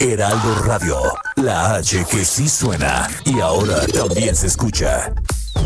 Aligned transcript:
Heraldo 0.00 0.54
Radio, 0.64 0.96
la 1.36 1.74
H 1.74 2.06
que 2.10 2.24
sí 2.24 2.48
suena 2.48 3.06
y 3.26 3.40
ahora 3.40 3.86
también 3.86 4.34
se 4.34 4.46
escucha. 4.46 5.12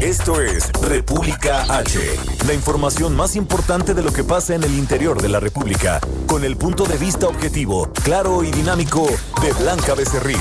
Esto 0.00 0.40
es 0.40 0.72
República 0.82 1.62
H, 1.68 2.00
la 2.44 2.52
información 2.52 3.14
más 3.14 3.36
importante 3.36 3.94
de 3.94 4.02
lo 4.02 4.12
que 4.12 4.24
pasa 4.24 4.56
en 4.56 4.64
el 4.64 4.74
interior 4.74 5.22
de 5.22 5.28
la 5.28 5.38
República, 5.38 6.00
con 6.26 6.42
el 6.42 6.56
punto 6.56 6.84
de 6.84 6.98
vista 6.98 7.28
objetivo, 7.28 7.88
claro 8.02 8.42
y 8.42 8.50
dinámico 8.50 9.06
de 9.40 9.52
Blanca 9.52 9.94
Becerril. 9.94 10.40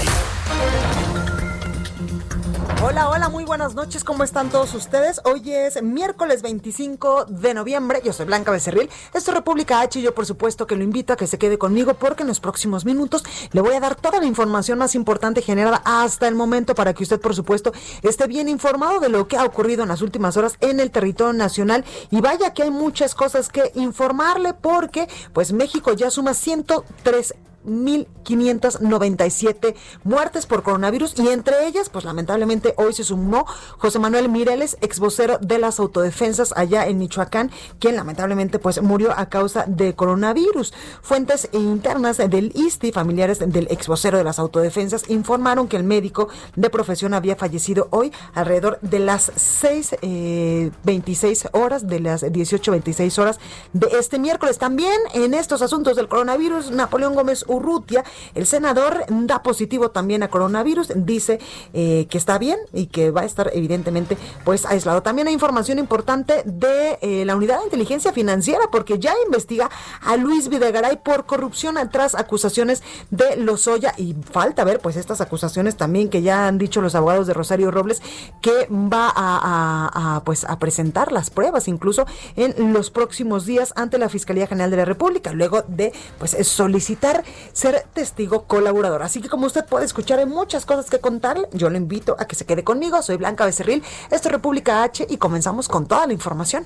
Hola, 2.85 3.07
hola, 3.07 3.29
muy 3.29 3.45
buenas 3.45 3.75
noches, 3.75 4.03
¿cómo 4.03 4.25
están 4.25 4.49
todos 4.49 4.73
ustedes? 4.73 5.21
Hoy 5.23 5.53
es 5.53 5.81
miércoles 5.81 6.41
25 6.41 7.23
de 7.29 7.53
noviembre, 7.53 8.01
yo 8.03 8.11
soy 8.11 8.25
Blanca 8.25 8.51
Becerril, 8.51 8.89
esto 9.13 9.31
es 9.31 9.33
República 9.33 9.79
H 9.79 9.99
y 9.99 10.01
yo 10.01 10.13
por 10.13 10.25
supuesto 10.25 10.67
que 10.67 10.75
lo 10.75 10.83
invito 10.83 11.13
a 11.13 11.15
que 11.15 11.25
se 11.25 11.37
quede 11.37 11.57
conmigo 11.57 11.93
porque 11.93 12.23
en 12.23 12.27
los 12.27 12.41
próximos 12.41 12.83
minutos 12.83 13.23
le 13.53 13.61
voy 13.61 13.73
a 13.75 13.79
dar 13.79 13.95
toda 13.95 14.19
la 14.19 14.25
información 14.25 14.79
más 14.79 14.95
importante 14.95 15.41
generada 15.41 15.81
hasta 15.85 16.27
el 16.27 16.35
momento 16.35 16.75
para 16.75 16.93
que 16.93 17.03
usted 17.03 17.21
por 17.21 17.33
supuesto 17.33 17.71
esté 18.01 18.27
bien 18.27 18.49
informado 18.49 18.99
de 18.99 19.07
lo 19.07 19.29
que 19.29 19.37
ha 19.37 19.45
ocurrido 19.45 19.83
en 19.83 19.89
las 19.89 20.01
últimas 20.01 20.35
horas 20.35 20.57
en 20.59 20.81
el 20.81 20.91
territorio 20.91 21.31
nacional 21.31 21.85
y 22.11 22.19
vaya 22.19 22.53
que 22.53 22.63
hay 22.63 22.71
muchas 22.71 23.15
cosas 23.15 23.47
que 23.47 23.71
informarle 23.75 24.53
porque 24.55 25.07
pues 25.31 25.53
México 25.53 25.93
ya 25.93 26.11
suma 26.11 26.33
103 26.33 27.33
1.597 27.65 29.75
muertes 30.03 30.45
por 30.45 30.63
coronavirus 30.63 31.15
y 31.17 31.29
entre 31.29 31.67
ellas, 31.67 31.89
pues 31.89 32.05
lamentablemente 32.05 32.73
hoy 32.77 32.93
se 32.93 33.03
sumó 33.03 33.45
José 33.77 33.99
Manuel 33.99 34.29
Mireles, 34.29 34.77
ex 34.81 34.99
vocero 34.99 35.37
de 35.39 35.59
las 35.59 35.79
autodefensas 35.79 36.53
allá 36.55 36.87
en 36.87 36.97
Michoacán, 36.97 37.51
quien 37.79 37.95
lamentablemente 37.95 38.59
pues 38.59 38.81
murió 38.81 39.17
a 39.17 39.27
causa 39.27 39.65
de 39.67 39.95
coronavirus. 39.95 40.73
Fuentes 41.01 41.49
internas 41.51 42.17
del 42.17 42.51
ISTI, 42.55 42.91
familiares 42.91 43.39
del 43.39 43.67
ex 43.69 43.87
vocero 43.87 44.17
de 44.17 44.23
las 44.23 44.39
autodefensas, 44.39 45.09
informaron 45.09 45.67
que 45.67 45.77
el 45.77 45.83
médico 45.83 46.29
de 46.55 46.69
profesión 46.69 47.13
había 47.13 47.35
fallecido 47.35 47.87
hoy 47.91 48.11
alrededor 48.33 48.79
de 48.81 48.99
las 48.99 49.31
6.26 49.33 49.97
eh, 50.01 51.49
horas, 51.53 51.87
de 51.87 51.99
las 51.99 52.23
18.26 52.23 53.19
horas 53.19 53.39
de 53.73 53.87
este 53.99 54.19
miércoles. 54.19 54.57
También 54.57 54.95
en 55.13 55.33
estos 55.33 55.61
asuntos 55.61 55.95
del 55.95 56.07
coronavirus, 56.07 56.71
Napoleón 56.71 57.15
Gómez 57.15 57.45
Urrutia, 57.53 58.03
el 58.35 58.45
senador 58.45 59.05
da 59.09 59.43
positivo 59.43 59.91
también 59.91 60.23
a 60.23 60.29
coronavirus, 60.29 60.91
dice 60.95 61.39
eh, 61.73 62.07
que 62.09 62.17
está 62.17 62.37
bien 62.37 62.57
y 62.73 62.87
que 62.87 63.11
va 63.11 63.21
a 63.21 63.25
estar 63.25 63.49
evidentemente 63.53 64.17
pues 64.43 64.65
aislado. 64.65 65.01
También 65.01 65.27
hay 65.27 65.33
información 65.33 65.79
importante 65.79 66.43
de 66.45 66.97
eh, 67.01 67.25
la 67.25 67.35
unidad 67.35 67.59
de 67.59 67.65
inteligencia 67.65 68.13
financiera 68.13 68.69
porque 68.71 68.99
ya 68.99 69.13
investiga 69.25 69.69
a 70.01 70.17
Luis 70.17 70.49
Videgaray 70.49 70.97
por 71.03 71.25
corrupción 71.25 71.73
tras 71.91 72.15
acusaciones 72.15 72.83
de 73.09 73.35
Lozoya 73.37 73.93
y 73.97 74.15
falta 74.31 74.63
ver 74.63 74.79
pues 74.79 74.95
estas 74.95 75.21
acusaciones 75.21 75.75
también 75.75 76.09
que 76.09 76.21
ya 76.21 76.47
han 76.47 76.57
dicho 76.57 76.81
los 76.81 76.95
abogados 76.95 77.27
de 77.27 77.33
Rosario 77.33 77.71
Robles 77.71 78.01
que 78.41 78.67
va 78.69 79.11
a, 79.15 80.21
pues 80.25 80.43
a 80.45 80.59
presentar 80.59 81.11
las 81.11 81.29
pruebas 81.29 81.67
incluso 81.67 82.05
en 82.35 82.73
los 82.73 82.91
próximos 82.91 83.45
días 83.45 83.73
ante 83.75 83.97
la 83.97 84.09
Fiscalía 84.09 84.47
General 84.47 84.71
de 84.71 84.77
la 84.77 84.85
República 84.85 85.31
luego 85.33 85.63
de 85.67 85.93
pues 86.19 86.35
solicitar 86.47 87.23
ser 87.51 87.85
testigo 87.93 88.43
colaborador. 88.43 89.03
Así 89.03 89.21
que 89.21 89.29
como 89.29 89.45
usted 89.45 89.65
puede 89.65 89.85
escuchar, 89.85 90.19
hay 90.19 90.25
muchas 90.25 90.65
cosas 90.65 90.89
que 90.89 90.99
contarle. 90.99 91.47
Yo 91.51 91.69
le 91.69 91.77
invito 91.77 92.15
a 92.19 92.25
que 92.25 92.35
se 92.35 92.45
quede 92.45 92.63
conmigo. 92.63 93.01
Soy 93.01 93.17
Blanca 93.17 93.45
Becerril, 93.45 93.83
esto 94.11 94.27
es 94.27 94.31
República 94.31 94.83
H 94.83 95.05
y 95.09 95.17
comenzamos 95.17 95.67
con 95.67 95.85
toda 95.85 96.07
la 96.07 96.13
información. 96.13 96.65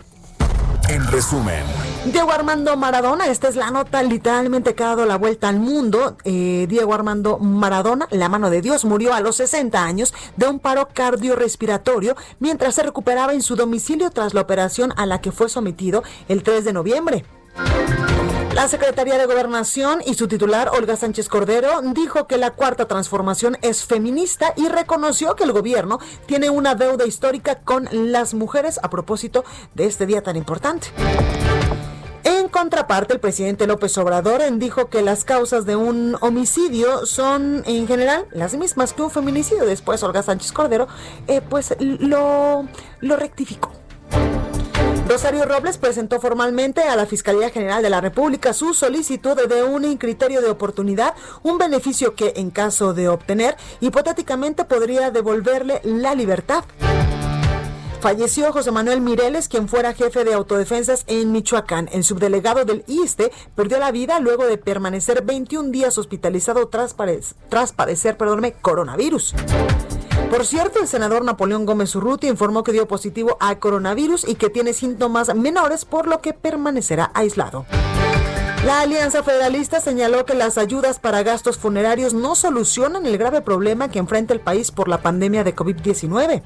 En 0.90 1.06
resumen, 1.08 1.66
Diego 2.06 2.32
Armando 2.32 2.78
Maradona, 2.78 3.28
esta 3.28 3.50
es 3.50 3.58
la 3.58 3.72
nota 3.72 4.02
literalmente 4.04 4.74
que 4.74 4.84
ha 4.84 4.88
dado 4.88 5.06
la 5.06 5.18
vuelta 5.18 5.50
al 5.50 5.60
mundo. 5.60 6.16
Eh, 6.24 6.66
Diego 6.70 6.94
Armando 6.94 7.40
Maradona, 7.40 8.08
la 8.10 8.30
mano 8.30 8.50
de 8.50 8.62
Dios, 8.62 8.86
murió 8.86 9.14
a 9.14 9.20
los 9.20 9.36
60 9.36 9.84
años 9.84 10.14
de 10.38 10.48
un 10.48 10.60
paro 10.60 10.88
cardiorrespiratorio 10.94 12.16
mientras 12.40 12.76
se 12.76 12.84
recuperaba 12.84 13.34
en 13.34 13.42
su 13.42 13.58
domicilio 13.58 14.12
tras 14.12 14.34
la 14.34 14.40
operación 14.40 14.94
a 14.96 15.06
la 15.06 15.20
que 15.20 15.34
fue 15.34 15.50
sometido 15.50 16.04
el 16.30 16.42
3 16.42 16.64
de 16.64 16.74
noviembre. 16.74 17.26
La 18.58 18.68
Secretaría 18.68 19.20
de 19.20 19.28
Gobernación 19.28 20.02
y 20.04 20.16
su 20.16 20.28
titular, 20.28 20.72
Olga 20.74 20.96
Sánchez 20.96 21.30
Cordero, 21.30 21.80
dijo 21.94 22.26
que 22.26 22.38
la 22.38 22.50
cuarta 22.50 22.88
transformación 22.88 23.56
es 23.62 23.86
feminista 23.86 24.52
y 24.56 24.68
reconoció 24.68 25.36
que 25.36 25.44
el 25.44 25.52
gobierno 25.52 26.00
tiene 26.26 26.50
una 26.50 26.74
deuda 26.74 27.06
histórica 27.06 27.60
con 27.60 27.88
las 27.92 28.34
mujeres 28.34 28.80
a 28.82 28.90
propósito 28.90 29.46
de 29.76 29.86
este 29.86 30.08
día 30.08 30.24
tan 30.24 30.38
importante. 30.38 30.88
En 32.24 32.50
contraparte, 32.50 33.14
el 33.14 33.20
presidente 33.20 33.68
López 33.68 33.96
Obrador 34.00 34.42
dijo 34.58 34.90
que 34.90 35.04
las 35.04 35.24
causas 35.24 35.68
de 35.68 35.76
un 35.76 36.18
homicidio 36.22 37.06
son 37.06 37.62
en 37.68 37.88
general 37.88 38.26
las 38.32 38.56
mismas 38.56 38.92
que 38.92 39.04
un 39.04 39.12
feminicidio. 39.12 39.68
Después, 39.68 40.02
Olga 40.02 40.24
Sánchez 40.24 40.52
Cordero, 40.52 40.88
eh, 41.28 41.42
pues 41.48 41.76
lo, 41.80 42.68
lo 43.02 43.16
rectificó. 43.18 43.72
Rosario 45.08 45.46
Robles 45.46 45.78
presentó 45.78 46.20
formalmente 46.20 46.82
a 46.82 46.98
la 46.98 47.06
Fiscalía 47.06 47.50
General 47.50 47.82
de 47.82 47.90
la 47.90 48.02
República 48.02 48.52
su 48.52 48.74
solicitud 48.74 49.38
de 49.48 49.64
un 49.64 49.96
criterio 49.96 50.42
de 50.42 50.50
oportunidad, 50.50 51.14
un 51.44 51.58
beneficio 51.58 52.14
que 52.14 52.34
en 52.36 52.52
caso 52.52 52.94
de 52.94 53.08
obtener, 53.08 53.56
hipotéticamente 53.80 54.66
podría 54.66 55.10
devolverle 55.10 55.80
la 55.86 56.14
libertad. 56.14 56.66
Falleció 58.02 58.52
José 58.52 58.72
Manuel 58.72 59.00
Mireles, 59.00 59.48
quien 59.48 59.70
fuera 59.70 59.94
jefe 59.94 60.26
de 60.26 60.34
autodefensas 60.34 61.06
en 61.08 61.32
Michoacán. 61.32 61.88
El 61.94 62.04
subdelegado 62.04 62.66
del 62.66 62.84
ISTE 62.88 63.32
perdió 63.56 63.80
la 63.80 63.92
vida 63.92 64.20
luego 64.20 64.46
de 64.46 64.58
permanecer 64.58 65.24
21 65.24 65.70
días 65.72 65.98
hospitalizado 65.98 66.68
tras, 66.68 66.94
padecer 67.74 68.18
coronavirus. 68.62 69.34
Por 70.30 70.46
cierto, 70.46 70.80
el 70.80 70.88
senador 70.88 71.24
Napoleón 71.24 71.66
Gómez 71.66 71.96
Urrutia 71.96 72.30
informó 72.30 72.64
que 72.64 72.74
dio 72.74 72.88
positivo 72.88 73.38
a 73.40 73.58
coronavirus 73.60 74.28
y 74.28 74.36
que 74.36 74.50
tiene 74.50 74.74
síntomas 74.74 75.34
menores, 75.34 75.86
por 75.86 76.08
lo 76.08 76.22
que 76.22 76.34
permanecerá 76.34 77.12
aislado. 77.14 77.66
La 78.66 78.82
Alianza 78.82 79.24
Federalista 79.24 79.80
señaló 79.80 80.26
que 80.26 80.34
las 80.34 80.58
ayudas 80.58 81.00
para 81.00 81.24
gastos 81.24 81.58
funerarios 81.58 82.14
no 82.14 82.36
solucionan 82.36 83.06
el 83.06 83.18
grave 83.18 83.42
problema 83.42 83.90
que 83.90 84.00
enfrenta 84.00 84.34
el 84.34 84.42
país 84.42 84.72
por 84.72 84.90
la 84.90 85.02
pandemia 85.02 85.46
de 85.46 85.56
COVID-19. 85.56 86.42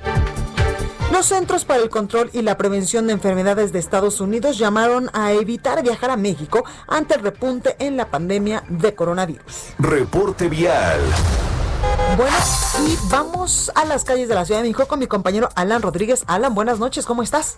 Los 1.11 1.25
Centros 1.25 1.65
para 1.65 1.81
el 1.81 1.89
Control 1.89 2.29
y 2.31 2.43
la 2.43 2.57
Prevención 2.57 3.07
de 3.07 3.13
Enfermedades 3.13 3.73
de 3.73 3.79
Estados 3.79 4.21
Unidos 4.21 4.57
llamaron 4.59 5.09
a 5.13 5.33
evitar 5.33 5.81
viajar 5.83 6.11
a 6.11 6.17
México 6.17 6.63
ante 6.87 7.15
el 7.15 7.21
repunte 7.21 7.75
en 7.79 7.97
la 7.97 8.05
pandemia 8.05 8.63
de 8.69 8.93
coronavirus. 8.93 9.73
Reporte 9.79 10.47
vial. 10.47 11.01
Bueno, 12.17 12.35
y 12.87 12.97
vamos 13.09 13.71
a 13.73 13.85
las 13.85 14.03
calles 14.03 14.27
de 14.27 14.35
la 14.35 14.43
Ciudad 14.43 14.59
de 14.59 14.63
México 14.63 14.85
con 14.85 14.99
mi 14.99 15.07
compañero 15.07 15.49
Alan 15.55 15.81
Rodríguez. 15.81 16.23
Alan, 16.27 16.53
buenas 16.53 16.77
noches, 16.77 17.05
¿cómo 17.05 17.23
estás? 17.23 17.57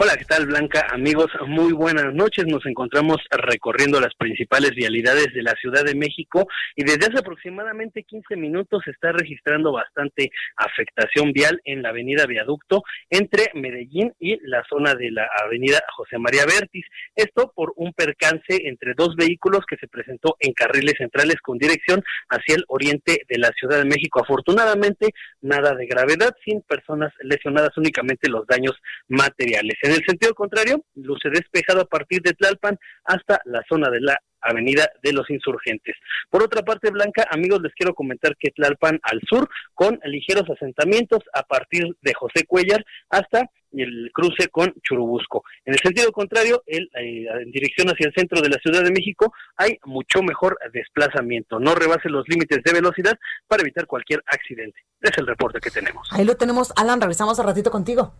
Hola, 0.00 0.16
¿qué 0.16 0.24
tal 0.24 0.46
Blanca? 0.46 0.86
Amigos, 0.92 1.26
muy 1.48 1.72
buenas 1.72 2.14
noches. 2.14 2.46
Nos 2.46 2.64
encontramos 2.66 3.16
recorriendo 3.32 4.00
las 4.00 4.14
principales 4.14 4.70
vialidades 4.76 5.34
de 5.34 5.42
la 5.42 5.56
Ciudad 5.60 5.82
de 5.82 5.96
México 5.96 6.46
y 6.76 6.84
desde 6.84 7.06
hace 7.06 7.18
aproximadamente 7.18 8.04
15 8.04 8.36
minutos 8.36 8.80
se 8.84 8.92
está 8.92 9.10
registrando 9.10 9.72
bastante 9.72 10.30
afectación 10.56 11.32
vial 11.32 11.60
en 11.64 11.82
la 11.82 11.88
avenida 11.88 12.26
Viaducto 12.26 12.84
entre 13.10 13.50
Medellín 13.54 14.12
y 14.20 14.38
la 14.46 14.62
zona 14.70 14.94
de 14.94 15.10
la 15.10 15.28
avenida 15.44 15.80
José 15.96 16.16
María 16.18 16.44
Vértiz. 16.46 16.86
Esto 17.16 17.52
por 17.52 17.72
un 17.74 17.92
percance 17.92 18.68
entre 18.68 18.94
dos 18.96 19.16
vehículos 19.16 19.66
que 19.68 19.78
se 19.78 19.88
presentó 19.88 20.36
en 20.38 20.52
carriles 20.52 20.94
centrales 20.98 21.40
con 21.42 21.58
dirección 21.58 22.04
hacia 22.28 22.54
el 22.54 22.64
oriente 22.68 23.22
de 23.28 23.38
la 23.38 23.50
Ciudad 23.58 23.78
de 23.78 23.90
México. 23.90 24.22
Afortunadamente, 24.22 25.08
nada 25.40 25.74
de 25.74 25.86
gravedad, 25.86 26.36
sin 26.44 26.62
personas 26.62 27.12
lesionadas, 27.18 27.76
únicamente 27.76 28.30
los 28.30 28.46
daños 28.46 28.76
materiales 29.08 29.74
En 29.88 29.94
el 29.94 30.04
sentido 30.04 30.34
contrario, 30.34 30.84
luce 30.96 31.30
despejado 31.30 31.80
a 31.80 31.86
partir 31.86 32.20
de 32.20 32.34
Tlalpan 32.34 32.78
hasta 33.04 33.40
la 33.46 33.64
zona 33.66 33.88
de 33.88 34.02
la 34.02 34.20
Avenida 34.42 34.86
de 35.02 35.14
los 35.14 35.30
Insurgentes. 35.30 35.96
Por 36.28 36.42
otra 36.42 36.60
parte, 36.60 36.90
Blanca, 36.90 37.26
amigos, 37.30 37.62
les 37.62 37.72
quiero 37.72 37.94
comentar 37.94 38.36
que 38.38 38.50
Tlalpan 38.50 39.00
al 39.02 39.22
sur, 39.26 39.48
con 39.72 39.98
ligeros 40.04 40.44
asentamientos 40.50 41.20
a 41.32 41.42
partir 41.42 41.86
de 42.02 42.12
José 42.12 42.44
Cuellar 42.46 42.84
hasta 43.08 43.50
el 43.72 44.10
cruce 44.12 44.48
con 44.48 44.74
Churubusco. 44.82 45.42
En 45.64 45.72
el 45.72 45.80
sentido 45.80 46.12
contrario, 46.12 46.62
el, 46.66 46.90
eh, 46.94 47.24
en 47.40 47.50
dirección 47.50 47.88
hacia 47.88 48.08
el 48.08 48.12
centro 48.14 48.42
de 48.42 48.50
la 48.50 48.58
Ciudad 48.58 48.84
de 48.84 48.90
México, 48.90 49.32
hay 49.56 49.78
mucho 49.86 50.22
mejor 50.22 50.58
desplazamiento. 50.70 51.58
No 51.58 51.74
rebase 51.74 52.10
los 52.10 52.28
límites 52.28 52.62
de 52.62 52.72
velocidad 52.74 53.18
para 53.46 53.62
evitar 53.62 53.86
cualquier 53.86 54.22
accidente. 54.26 54.80
Es 55.00 55.16
el 55.16 55.26
reporte 55.26 55.60
que 55.60 55.70
tenemos. 55.70 56.06
Ahí 56.12 56.26
lo 56.26 56.36
tenemos, 56.36 56.74
Alan. 56.76 57.00
Regresamos 57.00 57.40
a 57.40 57.42
ratito 57.42 57.70
contigo. 57.70 58.12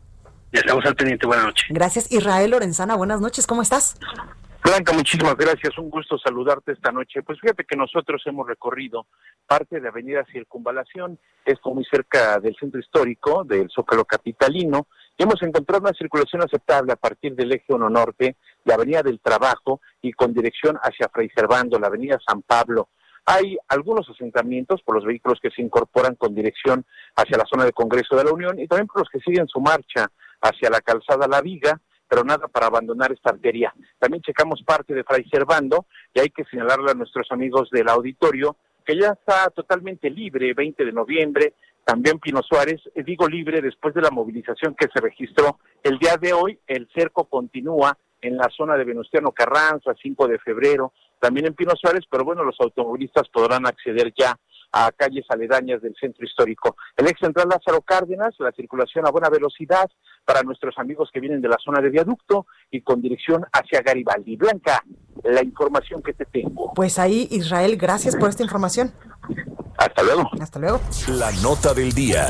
Ya 0.52 0.60
estamos 0.60 0.84
al 0.86 0.96
pendiente. 0.96 1.26
Buenas 1.26 1.46
noches. 1.46 1.66
Gracias, 1.68 2.10
Israel 2.10 2.50
Lorenzana. 2.50 2.96
Buenas 2.96 3.20
noches. 3.20 3.46
¿Cómo 3.46 3.62
estás? 3.62 3.98
Blanca, 4.64 4.92
muchísimas 4.92 5.36
gracias. 5.36 5.76
Un 5.78 5.90
gusto 5.90 6.18
saludarte 6.18 6.72
esta 6.72 6.90
noche. 6.90 7.22
Pues 7.22 7.38
fíjate 7.40 7.64
que 7.64 7.76
nosotros 7.76 8.22
hemos 8.26 8.46
recorrido 8.46 9.06
parte 9.46 9.80
de 9.80 9.88
Avenida 9.88 10.24
Circunvalación, 10.32 11.18
esto 11.44 11.70
muy 11.70 11.84
cerca 11.84 12.38
del 12.40 12.56
centro 12.56 12.80
histórico, 12.80 13.44
del 13.44 13.68
Zócalo 13.70 14.04
Capitalino, 14.04 14.88
y 15.16 15.22
hemos 15.22 15.42
encontrado 15.42 15.82
una 15.82 15.92
circulación 15.92 16.42
aceptable 16.42 16.92
a 16.92 16.96
partir 16.96 17.34
del 17.34 17.52
eje 17.52 17.72
1 17.72 17.88
norte, 17.88 18.36
la 18.64 18.74
Avenida 18.74 19.02
del 19.02 19.20
Trabajo 19.20 19.80
y 20.02 20.12
con 20.12 20.34
dirección 20.34 20.78
hacia 20.82 21.08
Fray 21.08 21.30
Servando, 21.34 21.78
la 21.78 21.86
Avenida 21.86 22.18
San 22.26 22.42
Pablo. 22.42 22.88
Hay 23.24 23.58
algunos 23.68 24.08
asentamientos 24.08 24.82
por 24.82 24.96
los 24.96 25.04
vehículos 25.04 25.38
que 25.40 25.50
se 25.50 25.60
incorporan 25.60 26.14
con 26.14 26.34
dirección 26.34 26.84
hacia 27.14 27.36
la 27.36 27.44
zona 27.44 27.64
de 27.64 27.72
Congreso 27.72 28.16
de 28.16 28.24
la 28.24 28.32
Unión 28.32 28.58
y 28.58 28.66
también 28.66 28.86
por 28.86 29.00
los 29.00 29.08
que 29.10 29.20
siguen 29.20 29.46
su 29.48 29.60
marcha 29.60 30.10
hacia 30.40 30.70
la 30.70 30.80
calzada 30.80 31.26
La 31.28 31.40
Viga, 31.40 31.80
pero 32.08 32.24
nada 32.24 32.48
para 32.48 32.66
abandonar 32.66 33.12
esta 33.12 33.30
arteria. 33.30 33.74
También 33.98 34.22
checamos 34.22 34.62
parte 34.62 34.94
de 34.94 35.04
Fray 35.04 35.28
Servando 35.30 35.86
y 36.14 36.20
hay 36.20 36.30
que 36.30 36.44
señalarle 36.44 36.90
a 36.90 36.94
nuestros 36.94 37.30
amigos 37.30 37.68
del 37.70 37.88
auditorio 37.88 38.56
que 38.84 38.98
ya 38.98 39.08
está 39.08 39.50
totalmente 39.50 40.08
libre, 40.08 40.54
20 40.54 40.82
de 40.82 40.92
noviembre, 40.92 41.54
también 41.84 42.18
Pino 42.18 42.42
Suárez, 42.42 42.80
eh, 42.94 43.02
digo 43.02 43.26
libre 43.26 43.62
después 43.62 43.94
de 43.94 44.02
la 44.02 44.10
movilización 44.10 44.74
que 44.74 44.88
se 44.92 45.00
registró 45.00 45.58
el 45.82 45.98
día 45.98 46.16
de 46.20 46.34
hoy, 46.34 46.58
el 46.66 46.88
cerco 46.94 47.24
continúa 47.24 47.96
en 48.20 48.36
la 48.36 48.48
zona 48.54 48.76
de 48.76 48.84
Venustiano 48.84 49.32
Carranza, 49.32 49.94
5 50.02 50.28
de 50.28 50.38
febrero, 50.38 50.92
también 51.20 51.46
en 51.46 51.54
Pino 51.54 51.72
Suárez, 51.76 52.04
pero 52.10 52.24
bueno, 52.24 52.44
los 52.44 52.56
automovilistas 52.60 53.28
podrán 53.28 53.66
acceder 53.66 54.12
ya 54.14 54.38
a 54.72 54.92
calles 54.92 55.24
aledañas 55.30 55.80
del 55.80 55.94
centro 55.98 56.26
histórico. 56.26 56.76
El 56.96 57.08
ex 57.08 57.20
central 57.20 57.48
Lázaro 57.48 57.80
Cárdenas, 57.80 58.34
la 58.38 58.52
circulación 58.52 59.06
a 59.06 59.10
buena 59.10 59.30
velocidad 59.30 59.90
para 60.28 60.42
nuestros 60.42 60.76
amigos 60.76 61.08
que 61.10 61.20
vienen 61.20 61.40
de 61.40 61.48
la 61.48 61.56
zona 61.56 61.80
de 61.80 61.88
viaducto 61.88 62.46
y 62.70 62.82
con 62.82 63.00
dirección 63.00 63.46
hacia 63.50 63.80
Garibaldi. 63.80 64.36
Blanca, 64.36 64.84
la 65.24 65.42
información 65.42 66.02
que 66.02 66.12
te 66.12 66.26
tengo. 66.26 66.74
Pues 66.74 66.98
ahí, 66.98 67.28
Israel, 67.30 67.78
gracias 67.78 68.14
por 68.14 68.28
esta 68.28 68.42
información. 68.42 68.92
Hasta 69.78 70.02
luego. 70.02 70.28
Hasta 70.40 70.58
luego. 70.58 70.80
La 71.06 71.30
nota 71.40 71.72
del 71.72 71.92
día. 71.92 72.26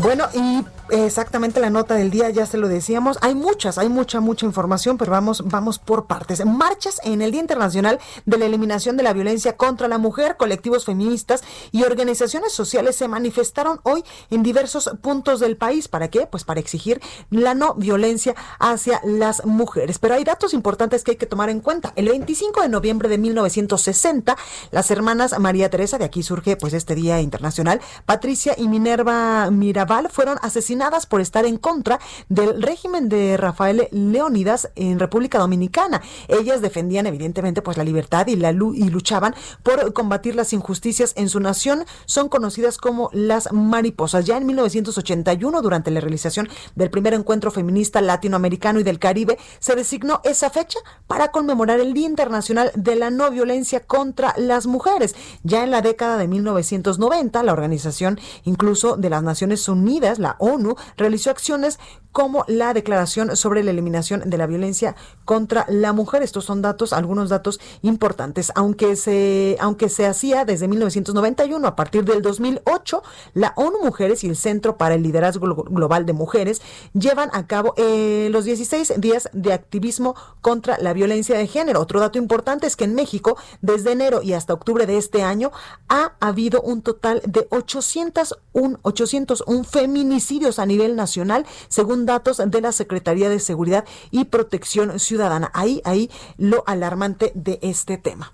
Bueno, 0.00 0.26
y 0.32 0.64
exactamente 0.90 1.58
la 1.58 1.68
nota 1.68 1.94
del 1.94 2.10
día, 2.10 2.30
ya 2.30 2.46
se 2.46 2.56
lo 2.56 2.68
decíamos. 2.68 3.18
Hay 3.20 3.34
muchas, 3.34 3.78
hay 3.78 3.88
mucha, 3.88 4.20
mucha 4.20 4.46
información, 4.46 4.96
pero 4.96 5.10
vamos, 5.10 5.42
vamos 5.44 5.80
por 5.80 6.06
partes. 6.06 6.44
Marchas 6.46 7.00
en 7.02 7.20
el 7.20 7.32
Día 7.32 7.40
Internacional 7.40 7.98
de 8.26 8.38
la 8.38 8.46
Eliminación 8.46 8.96
de 8.96 9.02
la 9.02 9.12
Violencia 9.12 9.56
contra 9.56 9.88
la 9.88 9.98
Mujer, 9.98 10.36
colectivos 10.36 10.84
feministas 10.84 11.42
y 11.72 11.82
organizaciones 11.82 12.52
sociales 12.52 12.94
se 12.94 13.08
manifestaron 13.08 13.80
hoy 13.82 14.04
en 14.30 14.44
diversos 14.44 14.90
puntos 15.02 15.40
del 15.40 15.56
país. 15.56 15.88
¿Para 15.88 16.08
qué? 16.08 16.28
Pues 16.28 16.44
para 16.44 16.60
exigir 16.60 17.00
la 17.34 17.54
no 17.54 17.74
violencia 17.74 18.34
hacia 18.58 19.00
las 19.04 19.44
mujeres. 19.44 19.98
Pero 19.98 20.14
hay 20.14 20.24
datos 20.24 20.54
importantes 20.54 21.02
que 21.02 21.12
hay 21.12 21.16
que 21.16 21.26
tomar 21.26 21.50
en 21.50 21.60
cuenta. 21.60 21.92
El 21.96 22.08
25 22.08 22.62
de 22.62 22.68
noviembre 22.68 23.08
de 23.08 23.18
1960, 23.18 24.36
las 24.70 24.90
hermanas 24.90 25.38
María 25.38 25.68
Teresa, 25.70 25.98
de 25.98 26.04
aquí 26.04 26.22
surge 26.22 26.56
pues 26.56 26.72
este 26.72 26.94
Día 26.94 27.20
Internacional, 27.20 27.80
Patricia 28.06 28.54
y 28.56 28.68
Minerva 28.68 29.50
Mirabal 29.50 30.08
fueron 30.10 30.38
asesinadas 30.42 31.06
por 31.06 31.20
estar 31.20 31.44
en 31.44 31.56
contra 31.56 31.98
del 32.28 32.62
régimen 32.62 33.08
de 33.08 33.36
Rafael 33.36 33.88
Leónidas 33.90 34.70
en 34.76 34.98
República 34.98 35.38
Dominicana. 35.38 36.02
Ellas 36.28 36.60
defendían 36.60 37.06
evidentemente 37.06 37.62
pues 37.62 37.76
la 37.76 37.84
libertad 37.84 38.26
y 38.28 38.36
la 38.36 38.50
y 38.52 38.88
luchaban 38.88 39.34
por 39.62 39.92
combatir 39.92 40.36
las 40.36 40.52
injusticias 40.52 41.12
en 41.16 41.28
su 41.28 41.40
nación. 41.40 41.84
Son 42.06 42.28
conocidas 42.28 42.78
como 42.78 43.10
las 43.12 43.52
mariposas. 43.52 44.24
Ya 44.24 44.36
en 44.36 44.46
1981, 44.46 45.60
durante 45.60 45.90
la 45.90 46.00
realización 46.00 46.48
del 46.76 46.90
primer 46.90 47.14
encuentro 47.14 47.23
feminista 47.50 48.00
latinoamericano 48.00 48.80
y 48.80 48.82
del 48.82 48.98
Caribe, 48.98 49.38
se 49.58 49.74
designó 49.74 50.20
esa 50.24 50.50
fecha 50.50 50.78
para 51.06 51.28
conmemorar 51.28 51.80
el 51.80 51.92
Día 51.92 52.06
Internacional 52.06 52.70
de 52.74 52.96
la 52.96 53.10
No 53.10 53.30
Violencia 53.30 53.80
contra 53.80 54.34
las 54.36 54.66
Mujeres. 54.66 55.14
Ya 55.42 55.64
en 55.64 55.70
la 55.70 55.82
década 55.82 56.16
de 56.16 56.28
1990, 56.28 57.42
la 57.42 57.52
organización 57.52 58.20
incluso 58.44 58.96
de 58.96 59.10
las 59.10 59.22
Naciones 59.22 59.68
Unidas, 59.68 60.18
la 60.18 60.36
ONU, 60.38 60.76
realizó 60.96 61.30
acciones 61.30 61.78
como 62.14 62.44
la 62.46 62.72
declaración 62.74 63.36
sobre 63.36 63.64
la 63.64 63.72
eliminación 63.72 64.22
de 64.30 64.38
la 64.38 64.46
violencia 64.46 64.94
contra 65.24 65.66
la 65.68 65.92
mujer. 65.92 66.22
Estos 66.22 66.44
son 66.44 66.62
datos, 66.62 66.92
algunos 66.92 67.28
datos 67.28 67.58
importantes. 67.82 68.52
Aunque 68.54 68.94
se, 68.94 69.56
aunque 69.58 69.88
se 69.88 70.06
hacía 70.06 70.44
desde 70.44 70.68
1991, 70.68 71.66
a 71.66 71.74
partir 71.74 72.04
del 72.04 72.22
2008, 72.22 73.02
la 73.34 73.52
ONU 73.56 73.80
Mujeres 73.82 74.22
y 74.22 74.28
el 74.28 74.36
Centro 74.36 74.76
para 74.76 74.94
el 74.94 75.02
Liderazgo 75.02 75.64
Global 75.64 76.06
de 76.06 76.12
Mujeres 76.12 76.62
llevan 76.92 77.13
a 77.18 77.46
cabo 77.46 77.74
eh, 77.76 78.28
los 78.30 78.44
16 78.44 78.94
días 78.98 79.28
de 79.32 79.52
activismo 79.52 80.14
contra 80.40 80.78
la 80.78 80.92
violencia 80.92 81.38
de 81.38 81.46
género. 81.46 81.80
Otro 81.80 82.00
dato 82.00 82.18
importante 82.18 82.66
es 82.66 82.76
que 82.76 82.84
en 82.84 82.94
México, 82.94 83.36
desde 83.62 83.92
enero 83.92 84.22
y 84.22 84.32
hasta 84.32 84.52
octubre 84.52 84.86
de 84.86 84.98
este 84.98 85.22
año, 85.22 85.52
ha 85.88 86.14
habido 86.20 86.60
un 86.60 86.82
total 86.82 87.22
de 87.26 87.46
801, 87.50 88.78
801 88.82 89.64
feminicidios 89.64 90.58
a 90.58 90.66
nivel 90.66 90.96
nacional, 90.96 91.46
según 91.68 92.06
datos 92.06 92.42
de 92.44 92.60
la 92.60 92.72
Secretaría 92.72 93.28
de 93.28 93.38
Seguridad 93.38 93.84
y 94.10 94.24
Protección 94.24 94.98
Ciudadana. 94.98 95.50
Ahí, 95.54 95.80
ahí 95.84 96.10
lo 96.36 96.64
alarmante 96.66 97.32
de 97.34 97.58
este 97.62 97.96
tema. 97.96 98.32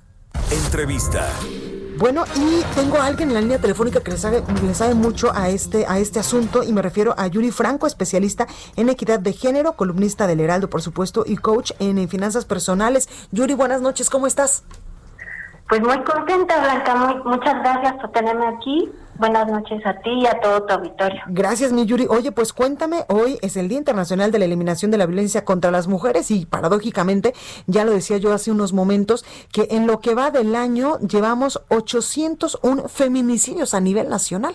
Entrevista. 0.50 1.29
Bueno, 2.00 2.25
y 2.35 2.62
tengo 2.75 2.97
a 2.97 3.05
alguien 3.05 3.29
en 3.29 3.35
la 3.35 3.41
línea 3.43 3.58
telefónica 3.58 4.00
que 4.00 4.12
le 4.12 4.17
sabe, 4.17 4.43
le 4.64 4.73
sabe 4.75 4.94
mucho 4.94 5.32
a 5.35 5.50
este, 5.50 5.85
a 5.87 5.99
este 5.99 6.19
asunto 6.19 6.62
y 6.62 6.73
me 6.73 6.81
refiero 6.81 7.14
a 7.19 7.26
Yuri 7.26 7.50
Franco, 7.50 7.87
especialista 7.87 8.47
en 8.76 8.88
equidad 8.88 9.20
de 9.20 9.35
género, 9.35 9.75
columnista 9.75 10.26
del 10.26 10.41
Heraldo, 10.41 10.70
por 10.70 10.81
supuesto, 10.81 11.25
y 11.26 11.37
coach 11.37 11.73
en, 11.79 12.08
finanzas 12.08 12.47
personales. 12.47 13.11
Yuri, 13.32 13.52
buenas 13.52 13.82
noches, 13.82 14.08
¿cómo 14.08 14.26
estás? 14.26 14.64
Pues 15.69 15.82
muy 15.82 16.02
contenta, 16.05 16.58
Blanca. 16.62 17.20
muchas 17.23 17.55
gracias 17.61 17.94
por 18.00 18.11
tenerme 18.12 18.47
aquí. 18.47 18.91
Buenas 19.20 19.49
noches 19.49 19.84
a 19.84 19.93
ti 20.00 20.11
y 20.11 20.26
a 20.26 20.40
todo 20.40 20.62
tu 20.62 20.72
auditorio. 20.72 21.20
Gracias, 21.26 21.75
mi 21.75 21.84
Yuri. 21.84 22.06
Oye, 22.08 22.32
pues 22.32 22.55
cuéntame, 22.55 23.05
hoy 23.08 23.38
es 23.43 23.58
el 23.58 23.69
Día 23.69 23.76
Internacional 23.76 24.32
de 24.32 24.38
la 24.38 24.46
Eliminación 24.46 24.90
de 24.90 24.96
la 24.96 25.05
Violencia 25.05 25.44
contra 25.44 25.70
las 25.70 25.88
Mujeres 25.88 26.31
y 26.31 26.46
paradójicamente, 26.46 27.34
ya 27.67 27.84
lo 27.84 27.93
decía 27.93 28.17
yo 28.17 28.32
hace 28.32 28.50
unos 28.50 28.72
momentos, 28.72 29.26
que 29.52 29.69
en 29.72 29.87
lo 29.87 30.00
que 30.00 30.14
va 30.14 30.31
del 30.31 30.56
año 30.56 30.99
llevamos 31.00 31.61
801 31.69 32.88
feminicidios 32.88 33.75
a 33.75 33.80
nivel 33.80 34.09
nacional. 34.09 34.54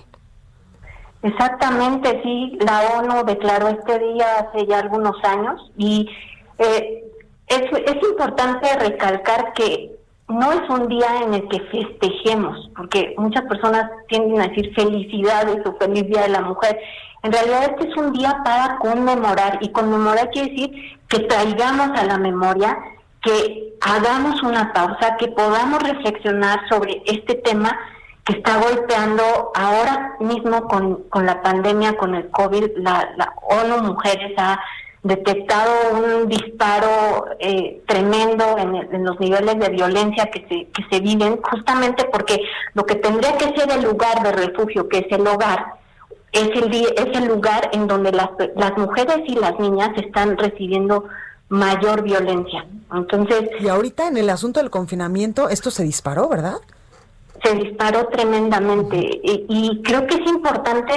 Exactamente, 1.22 2.22
sí. 2.24 2.58
La 2.60 2.98
ONU 2.98 3.24
declaró 3.24 3.68
este 3.68 4.00
día 4.00 4.26
hace 4.40 4.66
ya 4.66 4.80
algunos 4.80 5.16
años 5.24 5.72
y 5.78 6.10
eh, 6.58 7.04
es, 7.46 7.62
es 7.72 8.10
importante 8.10 8.68
recalcar 8.80 9.54
que 9.54 9.95
no 10.28 10.52
es 10.52 10.70
un 10.70 10.88
día 10.88 11.22
en 11.24 11.36
el 11.36 11.48
que 11.50 11.60
festejemos, 11.60 12.70
porque 12.76 13.14
muchas 13.18 13.44
personas 13.44 13.90
tienden 14.08 14.42
a 14.42 14.48
decir 14.48 14.74
felicidades 14.74 15.66
o 15.66 15.76
feliz 15.78 16.08
día 16.08 16.24
de 16.24 16.30
la 16.30 16.42
mujer. 16.42 16.80
En 17.22 17.32
realidad 17.32 17.72
este 17.72 17.90
es 17.90 17.98
un 17.98 18.12
día 18.12 18.42
para 18.44 18.78
conmemorar 18.80 19.60
y 19.62 19.70
conmemorar 19.70 20.32
quiere 20.32 20.50
decir 20.50 21.00
que 21.08 21.20
traigamos 21.20 21.90
a 22.00 22.06
la 22.06 22.18
memoria, 22.18 22.78
que 23.22 23.76
hagamos 23.82 24.42
una 24.44 24.74
pausa, 24.74 25.16
que 25.18 25.28
podamos 25.28 25.82
reflexionar 25.84 26.60
sobre 26.70 27.04
este 27.06 27.36
tema 27.36 27.78
que 28.24 28.34
está 28.34 28.58
golpeando 28.58 29.52
ahora 29.54 30.16
mismo 30.20 30.68
con, 30.68 31.04
con 31.10 31.28
la 31.28 31.44
pandemia, 31.44 31.96
con 31.98 32.16
el 32.16 32.30
COVID, 32.32 32.78
la, 32.78 33.12
la 33.16 33.34
ONU 33.44 33.84
Mujeres 33.84 34.34
ha 34.38 34.60
detectado 35.06 35.72
un 35.94 36.28
disparo 36.28 37.28
eh, 37.40 37.84
tremendo 37.88 38.58
en, 38.58 39.06
los 39.06 39.20
niveles 39.20 39.60
de 39.60 39.70
violencia 39.70 40.32
que 40.32 40.40
se, 40.50 40.68
que 40.72 40.84
se 40.90 41.00
viven, 41.00 41.40
justamente 41.44 42.06
porque 42.12 42.42
lo 42.74 42.84
que 42.88 42.96
tendría 42.96 43.38
que 43.38 43.56
ser 43.56 43.70
el 43.70 43.84
lugar 43.84 44.24
de 44.24 44.32
refugio, 44.32 44.90
que 44.90 45.00
es 45.00 45.12
el 45.12 45.28
hogar, 45.28 45.64
es 46.32 46.50
el, 46.50 46.74
es 46.74 47.18
el 47.18 47.28
lugar 47.28 47.70
en 47.72 47.86
donde 47.86 48.12
las, 48.12 48.30
las 48.56 48.76
mujeres 48.78 49.20
y 49.28 49.36
las 49.36 49.60
niñas 49.60 49.92
están 49.96 50.38
recibiendo 50.38 51.06
mayor 51.50 52.02
violencia. 52.02 52.66
Entonces, 52.92 53.48
y 53.60 53.68
ahorita 53.68 54.08
en 54.08 54.18
el 54.18 54.32
asunto 54.32 54.60
del 54.60 54.72
confinamiento 54.72 55.50
esto 55.50 55.70
se 55.70 55.84
disparó, 55.84 56.28
¿verdad? 56.30 56.56
Se 57.44 57.54
disparó 57.54 58.08
tremendamente 58.08 58.98
y, 58.98 59.46
y 59.48 59.84
creo 59.84 60.08
que 60.08 60.16
es 60.16 60.28
importante 60.28 60.94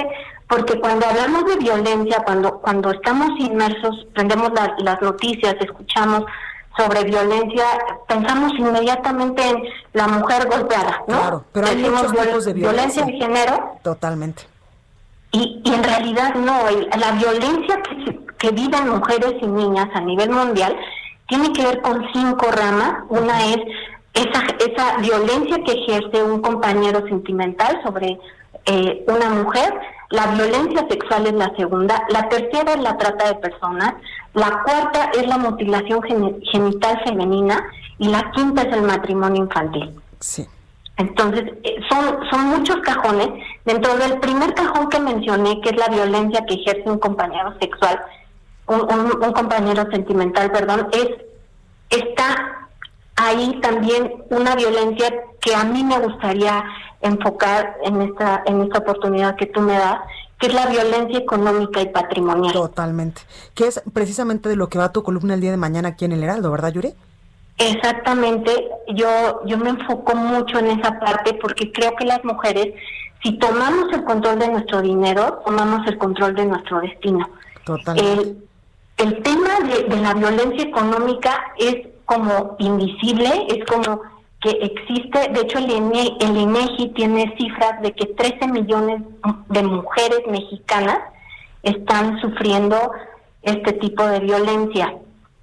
porque 0.49 0.79
cuando 0.79 1.05
hablamos 1.05 1.45
de 1.45 1.57
violencia, 1.57 2.23
cuando, 2.25 2.59
cuando 2.59 2.89
estamos 2.89 3.29
inmersos, 3.39 4.07
prendemos 4.15 4.51
las 4.79 4.99
noticias, 4.99 5.55
escuchamos 5.59 6.23
sobre 6.75 7.03
violencia, 7.03 7.65
pensamos 8.07 8.53
inmediatamente 8.57 9.47
en 9.47 9.63
la 9.93 10.07
mujer 10.07 10.47
golpeada, 10.49 11.03
¿no? 11.07 11.19
Claro, 11.19 11.45
pero 11.51 11.67
hay 11.67 11.75
muchos 11.77 12.11
tipos 12.11 12.45
de 12.45 12.53
violencia. 12.53 13.05
de 13.05 13.13
género. 13.13 13.77
Totalmente. 13.83 14.43
Y, 15.31 15.61
y 15.63 15.73
en 15.73 15.83
realidad 15.83 16.33
no, 16.33 16.63
la 16.97 17.11
violencia 17.11 17.81
que, 17.83 18.19
que 18.39 18.51
viven 18.51 18.89
mujeres 18.89 19.35
y 19.39 19.45
niñas 19.45 19.89
a 19.93 20.01
nivel 20.01 20.31
mundial 20.31 20.75
tiene 21.27 21.53
que 21.53 21.63
ver 21.63 21.81
con 21.81 22.03
cinco 22.11 22.47
ramas. 22.51 23.03
Una 23.09 23.45
es 23.45 23.57
esa, 24.15 24.41
esa 24.59 24.97
violencia 24.97 25.57
que 25.63 25.73
ejerce 25.73 26.23
un 26.23 26.41
compañero 26.41 27.01
sentimental 27.07 27.79
sobre 27.83 28.19
eh, 28.65 29.05
una 29.07 29.29
mujer, 29.29 29.73
la 30.09 30.27
violencia 30.27 30.85
sexual 30.89 31.27
es 31.27 31.33
la 31.33 31.53
segunda, 31.55 32.03
la 32.09 32.27
tercera 32.29 32.73
es 32.73 32.81
la 32.81 32.97
trata 32.97 33.27
de 33.27 33.35
personas, 33.35 33.93
la 34.33 34.63
cuarta 34.63 35.11
es 35.13 35.27
la 35.27 35.37
mutilación 35.37 36.01
genital 36.51 37.01
femenina 37.05 37.63
y 37.97 38.07
la 38.09 38.31
quinta 38.31 38.63
es 38.63 38.75
el 38.75 38.83
matrimonio 38.83 39.43
infantil. 39.43 39.91
Sí. 40.19 40.47
Entonces, 40.97 41.43
eh, 41.63 41.79
son, 41.89 42.19
son 42.29 42.45
muchos 42.47 42.77
cajones. 42.77 43.29
Dentro 43.63 43.95
del 43.97 44.19
primer 44.19 44.53
cajón 44.53 44.89
que 44.89 44.99
mencioné, 44.99 45.61
que 45.61 45.69
es 45.69 45.77
la 45.77 45.87
violencia 45.87 46.45
que 46.45 46.55
ejerce 46.55 46.89
un 46.89 46.99
compañero 46.99 47.53
sexual, 47.59 48.01
un, 48.67 48.81
un 48.81 49.33
compañero 49.33 49.89
sentimental, 49.91 50.51
perdón, 50.51 50.89
es 50.91 51.09
está 51.89 52.68
ahí 53.19 53.59
también 53.61 54.13
una 54.29 54.55
violencia 54.55 55.13
que 55.41 55.53
a 55.53 55.65
mí 55.65 55.83
me 55.83 55.99
gustaría 55.99 56.63
enfocar 57.01 57.77
en 57.83 58.01
esta 58.01 58.43
en 58.45 58.61
esta 58.61 58.79
oportunidad 58.79 59.35
que 59.35 59.45
tú 59.45 59.61
me 59.61 59.73
das, 59.73 59.99
que 60.39 60.47
es 60.47 60.53
la 60.53 60.67
violencia 60.67 61.19
económica 61.19 61.81
y 61.81 61.89
patrimonial. 61.89 62.53
Totalmente. 62.53 63.21
Que 63.53 63.67
es 63.67 63.81
precisamente 63.93 64.47
de 64.47 64.55
lo 64.55 64.69
que 64.69 64.79
va 64.79 64.93
tu 64.93 65.03
columna 65.03 65.33
el 65.33 65.41
día 65.41 65.51
de 65.51 65.57
mañana 65.57 65.89
aquí 65.89 66.05
en 66.05 66.13
el 66.13 66.23
Heraldo, 66.23 66.51
¿verdad, 66.51 66.71
Yuri? 66.71 66.93
Exactamente. 67.57 68.69
Yo 68.87 69.41
yo 69.45 69.57
me 69.57 69.69
enfoco 69.71 70.15
mucho 70.15 70.59
en 70.59 70.67
esa 70.67 70.97
parte 70.99 71.33
porque 71.33 71.71
creo 71.73 71.95
que 71.97 72.05
las 72.05 72.23
mujeres 72.23 72.73
si 73.21 73.37
tomamos 73.37 73.91
el 73.91 74.05
control 74.05 74.39
de 74.39 74.47
nuestro 74.47 74.81
dinero, 74.81 75.41
tomamos 75.45 75.85
el 75.87 75.97
control 75.97 76.35
de 76.35 76.45
nuestro 76.45 76.79
destino. 76.79 77.29
Totalmente. 77.65 78.47
el 78.97 79.21
tema 79.21 79.59
de, 79.59 79.83
de 79.83 80.01
la 80.01 80.13
violencia 80.13 80.63
económica 80.63 81.53
es 81.59 81.85
como 82.09 82.55
invisible, 82.57 83.45
es 83.49 83.63
como 83.65 84.01
que 84.41 84.49
existe, 84.49 85.29
de 85.31 85.41
hecho 85.41 85.59
el, 85.59 85.69
el 85.69 86.37
INEGI 86.37 86.89
tiene 86.95 87.35
cifras 87.37 87.81
de 87.83 87.91
que 87.91 88.07
13 88.07 88.47
millones 88.47 89.03
de 89.49 89.63
mujeres 89.63 90.21
mexicanas 90.27 90.97
están 91.61 92.19
sufriendo 92.19 92.91
este 93.43 93.73
tipo 93.73 94.03
de 94.07 94.21
violencia. 94.21 94.95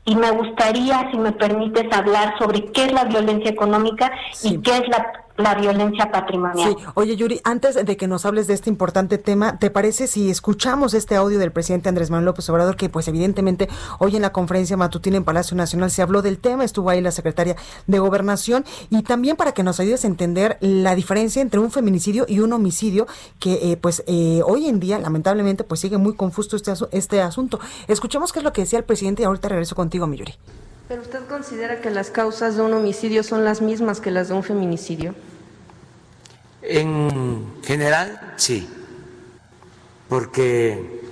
Y 0.06 0.16
me 0.16 0.30
gustaría, 0.32 1.08
si 1.12 1.18
me 1.18 1.32
permites, 1.32 1.92
hablar 1.96 2.36
sobre 2.38 2.64
qué 2.72 2.86
es 2.86 2.92
la 2.92 3.04
violencia 3.04 3.50
económica 3.50 4.10
y 4.42 4.58
qué 4.58 4.78
es 4.78 4.88
la 4.88 5.25
la 5.36 5.54
violencia 5.54 6.10
patrimonial. 6.10 6.76
Sí, 6.76 6.84
oye 6.94 7.16
Yuri, 7.16 7.40
antes 7.44 7.74
de 7.74 7.96
que 7.96 8.06
nos 8.06 8.24
hables 8.24 8.46
de 8.46 8.54
este 8.54 8.70
importante 8.70 9.18
tema, 9.18 9.58
¿te 9.58 9.70
parece 9.70 10.06
si 10.06 10.30
escuchamos 10.30 10.94
este 10.94 11.16
audio 11.16 11.38
del 11.38 11.52
presidente 11.52 11.88
Andrés 11.88 12.10
Manuel 12.10 12.26
López 12.26 12.48
Obrador, 12.50 12.76
que 12.76 12.88
pues 12.88 13.08
evidentemente 13.08 13.68
hoy 13.98 14.16
en 14.16 14.22
la 14.22 14.32
conferencia 14.32 14.76
matutina 14.76 15.16
en 15.16 15.24
Palacio 15.24 15.56
Nacional 15.56 15.90
se 15.90 16.02
habló 16.02 16.22
del 16.22 16.38
tema, 16.38 16.64
estuvo 16.64 16.90
ahí 16.90 17.00
la 17.00 17.10
secretaria 17.10 17.56
de 17.86 17.98
Gobernación, 17.98 18.64
y 18.90 19.02
también 19.02 19.36
para 19.36 19.52
que 19.52 19.62
nos 19.62 19.80
ayudes 19.80 20.04
a 20.04 20.08
entender 20.08 20.58
la 20.60 20.94
diferencia 20.94 21.42
entre 21.42 21.60
un 21.60 21.70
feminicidio 21.70 22.24
y 22.28 22.40
un 22.40 22.52
homicidio, 22.52 23.06
que 23.38 23.72
eh, 23.72 23.76
pues 23.76 24.02
eh, 24.06 24.40
hoy 24.44 24.68
en 24.68 24.80
día 24.80 24.98
lamentablemente 24.98 25.64
pues 25.64 25.80
sigue 25.80 25.98
muy 25.98 26.14
confuso 26.14 26.56
este, 26.56 26.72
este 26.92 27.20
asunto. 27.20 27.60
Escuchemos 27.88 28.32
qué 28.32 28.40
es 28.40 28.44
lo 28.44 28.52
que 28.52 28.62
decía 28.62 28.78
el 28.78 28.84
presidente 28.84 29.22
y 29.22 29.24
ahorita 29.26 29.48
regreso 29.48 29.74
contigo, 29.74 30.06
mi 30.06 30.16
Yuri. 30.16 30.34
¿Pero 30.88 31.02
usted 31.02 31.26
considera 31.26 31.80
que 31.80 31.90
las 31.90 32.10
causas 32.10 32.56
de 32.56 32.62
un 32.62 32.72
homicidio 32.72 33.24
son 33.24 33.44
las 33.44 33.60
mismas 33.60 34.00
que 34.00 34.12
las 34.12 34.28
de 34.28 34.34
un 34.34 34.44
feminicidio? 34.44 35.14
En 36.62 37.60
general, 37.64 38.34
sí, 38.36 38.68
porque 40.08 41.02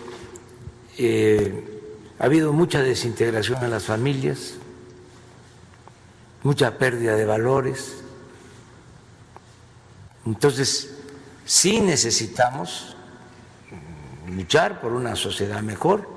eh, 0.97 1.81
ha 2.21 2.25
habido 2.25 2.53
mucha 2.53 2.83
desintegración 2.83 3.65
en 3.65 3.71
las 3.71 3.85
familias, 3.85 4.55
mucha 6.45 6.79
pérdida 6.79 7.17
de 7.17 7.25
valores. 7.25 7.97
Entonces, 10.25 10.99
sí 11.45 11.81
necesitamos 11.81 12.97
luchar 14.29 14.81
por 14.81 14.93
una 14.93 15.17
sociedad 15.17 15.63
mejor 15.63 16.14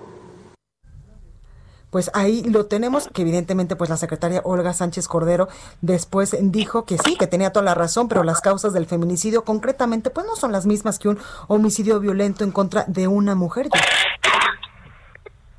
pues 1.90 2.12
ahí 2.14 2.44
lo 2.44 2.66
tenemos, 2.66 3.08
que 3.14 3.22
evidentemente 3.22 3.76
pues 3.76 3.90
la 3.90 3.98
secretaria 3.98 4.42
Olga 4.44 4.74
Sánchez 4.74 5.08
Cordero 5.08 5.48
después 5.82 6.36
dijo 6.40 6.86
que 6.86 6.98
sí, 6.98 7.16
que 7.18 7.28
tenía 7.28 7.52
toda 7.52 7.64
la 7.64 7.76
razón, 7.76 8.08
pero 8.08 8.24
las 8.24 8.42
causas 8.42 8.74
del 8.74 8.86
feminicidio 8.86 9.44
concretamente 9.44 10.10
pues 10.10 10.26
no 10.26 10.36
son 10.36 10.52
las 10.52 10.66
mismas 10.66 11.00
que 11.00 11.10
un 11.10 11.20
homicidio 11.48 12.00
violento 12.00 12.44
en 12.44 12.52
contra 12.52 12.84
de 12.88 13.08
una 13.08 13.36
mujer. 13.36 13.70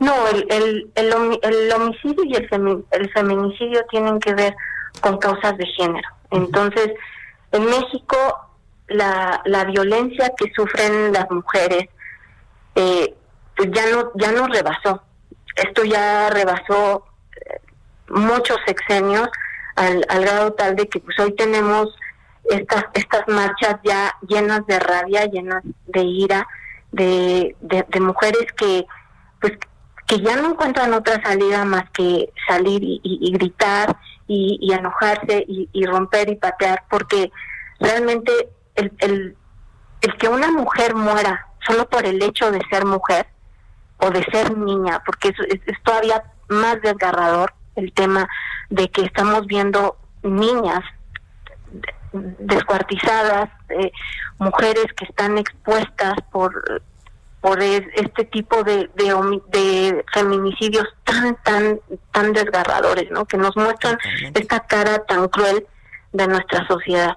No, 0.00 0.14
el, 0.28 0.46
el, 0.50 0.90
el, 1.42 1.72
homicidio 1.72 2.24
y 2.24 2.34
el, 2.34 2.84
el 2.90 3.10
feminicidio 3.12 3.84
tienen 3.90 4.20
que 4.20 4.32
ver 4.34 4.54
con 5.00 5.18
causas 5.18 5.56
de 5.56 5.66
género. 5.66 6.08
Entonces, 6.30 6.92
en 7.50 7.64
México 7.64 8.16
la, 8.88 9.40
la 9.44 9.64
violencia 9.64 10.32
que 10.36 10.50
sufren 10.54 11.12
las 11.12 11.30
mujeres 11.30 11.88
eh, 12.74 13.14
pues 13.56 13.70
ya 13.72 13.86
no 13.90 14.12
ya 14.14 14.32
no 14.32 14.46
rebasó 14.46 15.02
esto 15.58 15.84
ya 15.84 16.30
rebasó 16.30 17.04
eh, 17.36 17.60
muchos 18.08 18.56
sexenios 18.66 19.28
al, 19.76 20.04
grado 20.20 20.52
tal 20.52 20.76
de 20.76 20.88
que 20.88 21.00
pues 21.00 21.18
hoy 21.20 21.34
tenemos 21.36 21.94
estas 22.44 22.84
estas 22.94 23.28
marchas 23.28 23.76
ya 23.84 24.14
llenas 24.26 24.66
de 24.66 24.78
rabia, 24.78 25.26
llenas 25.26 25.62
de 25.86 26.02
ira, 26.02 26.46
de, 26.92 27.54
de, 27.60 28.00
mujeres 28.00 28.46
que 28.56 28.86
pues 29.40 29.52
que 30.06 30.20
ya 30.20 30.36
no 30.36 30.50
encuentran 30.50 30.94
otra 30.94 31.22
salida 31.22 31.64
más 31.66 31.90
que 31.90 32.32
salir 32.46 32.80
y, 32.82 33.30
gritar 33.34 33.98
y, 34.26 34.72
enojarse 34.72 35.44
y, 35.46 35.84
romper 35.84 36.30
y 36.30 36.36
patear, 36.36 36.84
porque 36.88 37.30
realmente 37.78 38.32
el, 38.74 38.90
el, 39.00 39.36
el 40.00 40.16
que 40.16 40.28
una 40.28 40.50
mujer 40.50 40.94
muera 40.94 41.46
solo 41.66 41.86
por 41.90 42.06
el 42.06 42.22
hecho 42.22 42.50
de 42.50 42.60
ser 42.70 42.86
mujer, 42.86 43.26
o 43.98 44.10
de 44.10 44.22
ser 44.24 44.56
niña, 44.56 45.02
porque 45.04 45.28
es, 45.28 45.60
es, 45.66 45.82
todavía 45.82 46.22
más 46.48 46.80
desgarrador 46.82 47.52
el 47.76 47.92
tema 47.92 48.28
de 48.70 48.88
que 48.88 49.02
estamos 49.02 49.46
viendo 49.46 49.96
niñas 50.22 50.80
descuartizadas, 52.12 53.50
eh, 53.68 53.92
mujeres 54.38 54.86
que 54.96 55.04
están 55.04 55.38
expuestas 55.38 56.14
por 56.32 56.82
por 57.40 57.62
este 57.62 58.24
tipo 58.24 58.64
de, 58.64 58.90
de, 58.96 59.40
de, 59.52 60.04
feminicidios 60.12 60.86
tan 61.04 61.36
tan 61.44 61.80
tan 62.12 62.32
desgarradores, 62.32 63.10
¿no? 63.12 63.26
Que 63.26 63.36
nos 63.36 63.56
muestran 63.56 63.96
esta 64.34 64.60
cara 64.60 64.98
tan 65.06 65.28
cruel 65.28 65.64
de 66.12 66.26
nuestra 66.26 66.66
sociedad. 66.66 67.16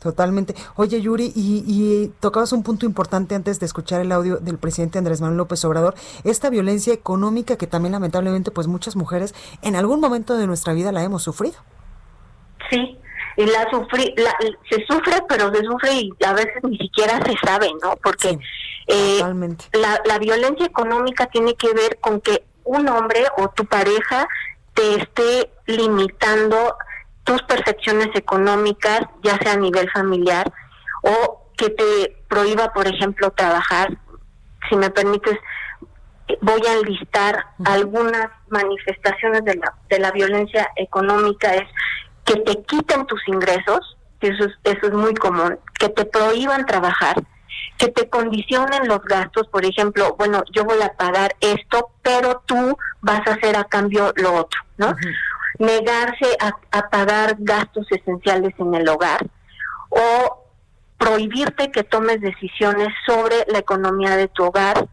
Totalmente. 0.00 0.54
Oye, 0.76 1.00
Yuri, 1.02 1.30
y, 1.36 1.62
y, 1.66 2.08
tocabas 2.20 2.52
un 2.52 2.62
punto 2.62 2.86
importante 2.86 3.34
antes 3.34 3.60
de 3.60 3.66
escuchar 3.66 4.00
el 4.00 4.12
audio 4.12 4.38
del 4.38 4.56
presidente 4.56 4.96
Andrés 4.96 5.20
Manuel 5.20 5.36
López 5.36 5.62
Obrador, 5.66 5.94
esta 6.24 6.48
violencia 6.48 6.94
económica 6.94 7.56
que 7.56 7.66
también 7.66 7.92
lamentablemente 7.92 8.50
pues 8.50 8.66
muchas 8.66 8.96
mujeres 8.96 9.34
en 9.60 9.76
algún 9.76 10.00
momento 10.00 10.38
de 10.38 10.46
nuestra 10.46 10.72
vida 10.72 10.90
la 10.90 11.04
hemos 11.04 11.22
sufrido. 11.22 11.56
Sí, 12.70 12.98
y 13.36 13.44
la 13.44 13.70
sufrí, 13.70 14.14
se 14.70 14.84
sufre, 14.86 15.22
pero 15.28 15.54
se 15.54 15.62
sufre 15.64 15.92
y 15.92 16.24
a 16.24 16.32
veces 16.32 16.62
ni 16.62 16.78
siquiera 16.78 17.20
se 17.22 17.34
sabe, 17.46 17.68
¿no? 17.82 17.96
Porque 18.02 18.38
eh, 18.86 19.20
la, 19.72 20.00
la 20.06 20.18
violencia 20.18 20.64
económica 20.64 21.26
tiene 21.26 21.54
que 21.56 21.74
ver 21.74 21.98
con 22.00 22.22
que 22.22 22.44
un 22.64 22.88
hombre 22.88 23.24
o 23.36 23.48
tu 23.50 23.66
pareja 23.66 24.26
te 24.72 24.94
esté 24.94 25.50
limitando 25.66 26.74
tus 27.24 27.42
percepciones 27.42 28.08
económicas, 28.14 29.00
ya 29.22 29.36
sea 29.38 29.52
a 29.52 29.56
nivel 29.56 29.90
familiar, 29.90 30.52
o 31.02 31.46
que 31.56 31.70
te 31.70 32.16
prohíba, 32.28 32.72
por 32.72 32.86
ejemplo, 32.86 33.30
trabajar. 33.30 33.96
Si 34.68 34.76
me 34.76 34.90
permites, 34.90 35.38
voy 36.40 36.62
a 36.66 36.74
enlistar 36.74 37.44
algunas 37.64 38.28
manifestaciones 38.48 39.44
de 39.44 39.56
la, 39.56 39.74
de 39.88 39.98
la 39.98 40.10
violencia 40.10 40.68
económica, 40.76 41.54
es 41.54 41.68
que 42.24 42.36
te 42.40 42.62
quiten 42.62 43.06
tus 43.06 43.20
ingresos, 43.28 43.96
eso 44.20 44.44
es, 44.44 44.52
eso 44.64 44.86
es 44.86 44.92
muy 44.92 45.14
común, 45.14 45.58
que 45.78 45.88
te 45.88 46.04
prohíban 46.04 46.66
trabajar, 46.66 47.16
que 47.78 47.88
te 47.88 48.08
condicionen 48.08 48.86
los 48.86 49.02
gastos, 49.02 49.48
por 49.48 49.64
ejemplo, 49.64 50.14
bueno, 50.18 50.42
yo 50.52 50.64
voy 50.64 50.80
a 50.82 50.92
pagar 50.92 51.34
esto, 51.40 51.90
pero 52.02 52.42
tú 52.46 52.76
vas 53.00 53.26
a 53.26 53.32
hacer 53.32 53.56
a 53.56 53.64
cambio 53.64 54.12
lo 54.16 54.34
otro, 54.34 54.60
¿no? 54.76 54.94
Negarse 55.60 56.36
a, 56.40 56.88
pagar 56.88 57.36
gastos 57.38 57.86
esenciales 57.90 58.54
en 58.58 58.74
el 58.74 58.88
hogar 58.88 59.28
o 59.90 60.46
prohibirte 60.98 61.70
que 61.70 61.84
tomes 61.84 62.20
decisiones 62.20 62.88
sobre 63.06 63.44
la 63.46 63.58
economía 63.58 64.16
de 64.16 64.28
tu 64.28 64.44
hogar. 64.44 64.88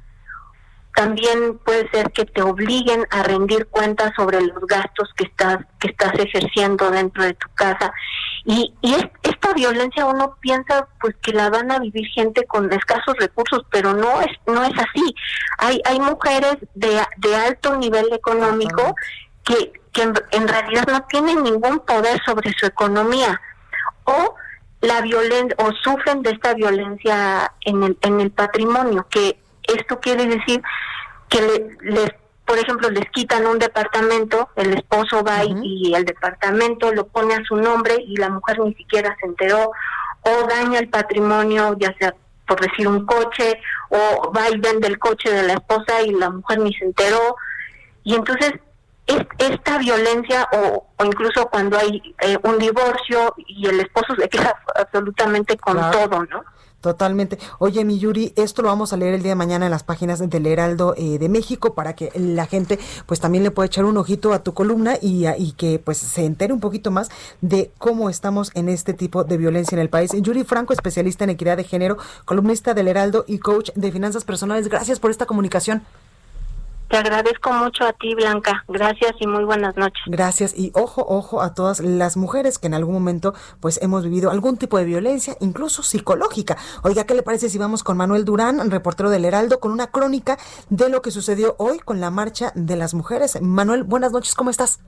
También 0.93 1.57
puede 1.59 1.89
ser 1.91 2.11
que 2.11 2.25
te 2.25 2.41
obliguen 2.41 3.05
a 3.11 3.23
rendir 3.23 3.67
cuentas 3.67 4.11
sobre 4.15 4.41
los 4.41 4.65
gastos 4.67 5.09
que 5.15 5.25
estás 5.25 5.59
que 5.79 5.89
estás 5.89 6.13
ejerciendo 6.15 6.91
dentro 6.91 7.23
de 7.23 7.33
tu 7.35 7.47
casa. 7.53 7.93
Y, 8.43 8.73
y 8.81 8.95
esta 9.23 9.53
violencia 9.53 10.05
uno 10.05 10.35
piensa 10.41 10.87
pues 10.99 11.15
que 11.21 11.33
la 11.33 11.49
van 11.49 11.71
a 11.71 11.79
vivir 11.79 12.07
gente 12.07 12.45
con 12.45 12.71
escasos 12.73 13.15
recursos, 13.19 13.61
pero 13.71 13.93
no 13.93 14.21
es 14.21 14.31
no 14.47 14.63
es 14.63 14.73
así. 14.73 15.15
Hay 15.59 15.79
hay 15.85 15.99
mujeres 15.99 16.57
de, 16.73 16.99
de 17.17 17.35
alto 17.35 17.77
nivel 17.77 18.11
económico 18.11 18.95
que, 19.43 19.71
que 19.97 20.03
en, 20.03 20.47
realidad 20.47 20.85
no 20.87 21.01
tienen 21.05 21.41
ningún 21.41 21.79
poder 21.79 22.21
sobre 22.23 22.53
su 22.53 22.67
economía 22.67 23.41
o 24.03 24.35
la 24.81 25.01
violen 25.01 25.55
o 25.57 25.71
sufren 25.71 26.21
de 26.21 26.29
esta 26.31 26.53
violencia 26.53 27.51
en 27.61 27.81
el, 27.81 27.97
en 28.01 28.21
el 28.21 28.29
patrimonio, 28.29 29.07
que 29.09 29.39
esto 29.63 29.99
quiere 29.99 30.27
decir 30.27 30.61
que 31.29 31.41
le, 31.41 31.77
les, 31.81 32.11
por 32.45 32.59
ejemplo, 32.59 32.91
les 32.91 33.09
quitan 33.09 33.47
un 33.47 33.57
departamento, 33.57 34.49
el 34.55 34.75
esposo 34.75 35.23
va 35.23 35.43
y 35.43 35.95
el 35.95 36.05
departamento 36.05 36.93
lo 36.93 37.07
pone 37.07 37.33
a 37.33 37.43
su 37.43 37.55
nombre 37.55 37.95
y 37.97 38.17
la 38.17 38.29
mujer 38.29 38.59
ni 38.59 38.75
siquiera 38.75 39.15
se 39.19 39.25
enteró, 39.25 39.71
o 40.21 40.47
daña 40.47 40.77
el 40.77 40.89
patrimonio, 40.89 41.75
ya 41.79 41.91
sea 41.97 42.13
por 42.45 42.61
decir 42.61 42.87
un 42.87 43.03
coche, 43.07 43.59
o 43.89 44.31
va 44.31 44.47
y 44.49 44.59
vende 44.59 44.87
el 44.87 44.99
coche 44.99 45.31
de 45.31 45.41
la 45.41 45.53
esposa 45.53 46.03
y 46.03 46.11
la 46.11 46.29
mujer 46.29 46.59
ni 46.59 46.71
se 46.75 46.85
enteró. 46.85 47.35
Y 48.03 48.13
entonces 48.13 48.53
esta 49.07 49.77
violencia 49.77 50.47
o, 50.53 50.85
incluso 51.03 51.47
cuando 51.49 51.77
hay 51.77 52.01
eh, 52.21 52.37
un 52.43 52.57
divorcio 52.57 53.33
y 53.37 53.67
el 53.67 53.79
esposo 53.79 54.15
se 54.17 54.27
queda 54.27 54.55
absolutamente 54.75 55.57
con 55.57 55.77
todo, 55.91 56.25
¿no? 56.25 56.43
Totalmente. 56.81 57.39
Oye, 57.57 57.83
mi 57.85 57.97
Yuri, 57.97 58.33
esto 58.35 58.61
lo 58.61 58.67
vamos 58.67 58.93
a 58.93 58.97
leer 58.97 59.15
el 59.15 59.23
día 59.23 59.31
de 59.31 59.35
mañana 59.35 59.65
en 59.65 59.71
las 59.71 59.83
páginas 59.83 60.19
del 60.29 60.45
Heraldo 60.45 60.93
eh, 60.95 61.17
de 61.17 61.27
México 61.27 61.73
para 61.73 61.95
que 61.95 62.11
la 62.15 62.45
gente 62.45 62.77
pues 63.07 63.19
también 63.19 63.43
le 63.43 63.49
pueda 63.49 63.65
echar 63.65 63.83
un 63.85 63.97
ojito 63.97 64.31
a 64.31 64.43
tu 64.43 64.53
columna 64.53 64.95
y, 65.01 65.27
y, 65.27 65.53
que 65.53 65.79
pues 65.79 65.97
se 65.97 66.23
entere 66.23 66.53
un 66.53 66.59
poquito 66.59 66.91
más 66.91 67.09
de 67.41 67.71
cómo 67.79 68.11
estamos 68.11 68.51
en 68.53 68.69
este 68.69 68.93
tipo 68.93 69.23
de 69.23 69.37
violencia 69.37 69.75
en 69.75 69.81
el 69.81 69.89
país. 69.89 70.11
Yuri 70.13 70.43
Franco, 70.43 70.71
especialista 70.71 71.23
en 71.23 71.31
equidad 71.31 71.57
de 71.57 71.63
género, 71.63 71.97
columnista 72.25 72.75
del 72.75 72.87
Heraldo 72.87 73.25
y 73.27 73.39
coach 73.39 73.71
de 73.73 73.91
finanzas 73.91 74.23
personales. 74.23 74.67
Gracias 74.69 74.99
por 74.99 75.09
esta 75.09 75.25
comunicación. 75.25 75.81
Te 76.89 76.95
agradezco 76.95 77.51
mucho 77.51 77.83
a 77.83 77.91
ti, 77.91 78.15
Blanca. 78.15 78.63
Gracias 78.69 79.11
y 79.19 79.27
muy 79.27 79.43
buenas 79.43 79.75
noches. 79.75 80.01
Gracias 80.05 80.53
y 80.57 80.71
ojo, 80.73 81.05
ojo 81.05 81.41
a 81.41 81.53
todas 81.53 81.81
las 81.81 82.15
mujeres 82.15 82.59
que 82.59 82.67
en 82.67 82.73
algún 82.73 82.93
momento 82.93 83.33
pues 83.59 83.77
hemos 83.81 84.05
vivido 84.05 84.31
algún 84.31 84.55
tipo 84.57 84.77
de 84.77 84.85
violencia, 84.85 85.35
incluso 85.41 85.83
psicológica. 85.83 86.57
Oiga, 86.83 87.05
¿qué 87.05 87.13
le 87.13 87.23
parece 87.23 87.49
si 87.49 87.57
vamos 87.57 87.83
con 87.83 87.97
Manuel 87.97 88.23
Durán, 88.23 88.71
reportero 88.71 89.09
del 89.09 89.25
Heraldo, 89.25 89.59
con 89.59 89.71
una 89.71 89.87
crónica 89.87 90.37
de 90.69 90.87
lo 90.87 91.01
que 91.01 91.11
sucedió 91.11 91.55
hoy 91.59 91.79
con 91.79 91.99
la 91.99 92.09
marcha 92.09 92.53
de 92.55 92.77
las 92.77 92.93
mujeres? 92.93 93.41
Manuel, 93.41 93.83
buenas 93.83 94.13
noches, 94.13 94.33
¿cómo 94.33 94.49
estás? 94.49 94.79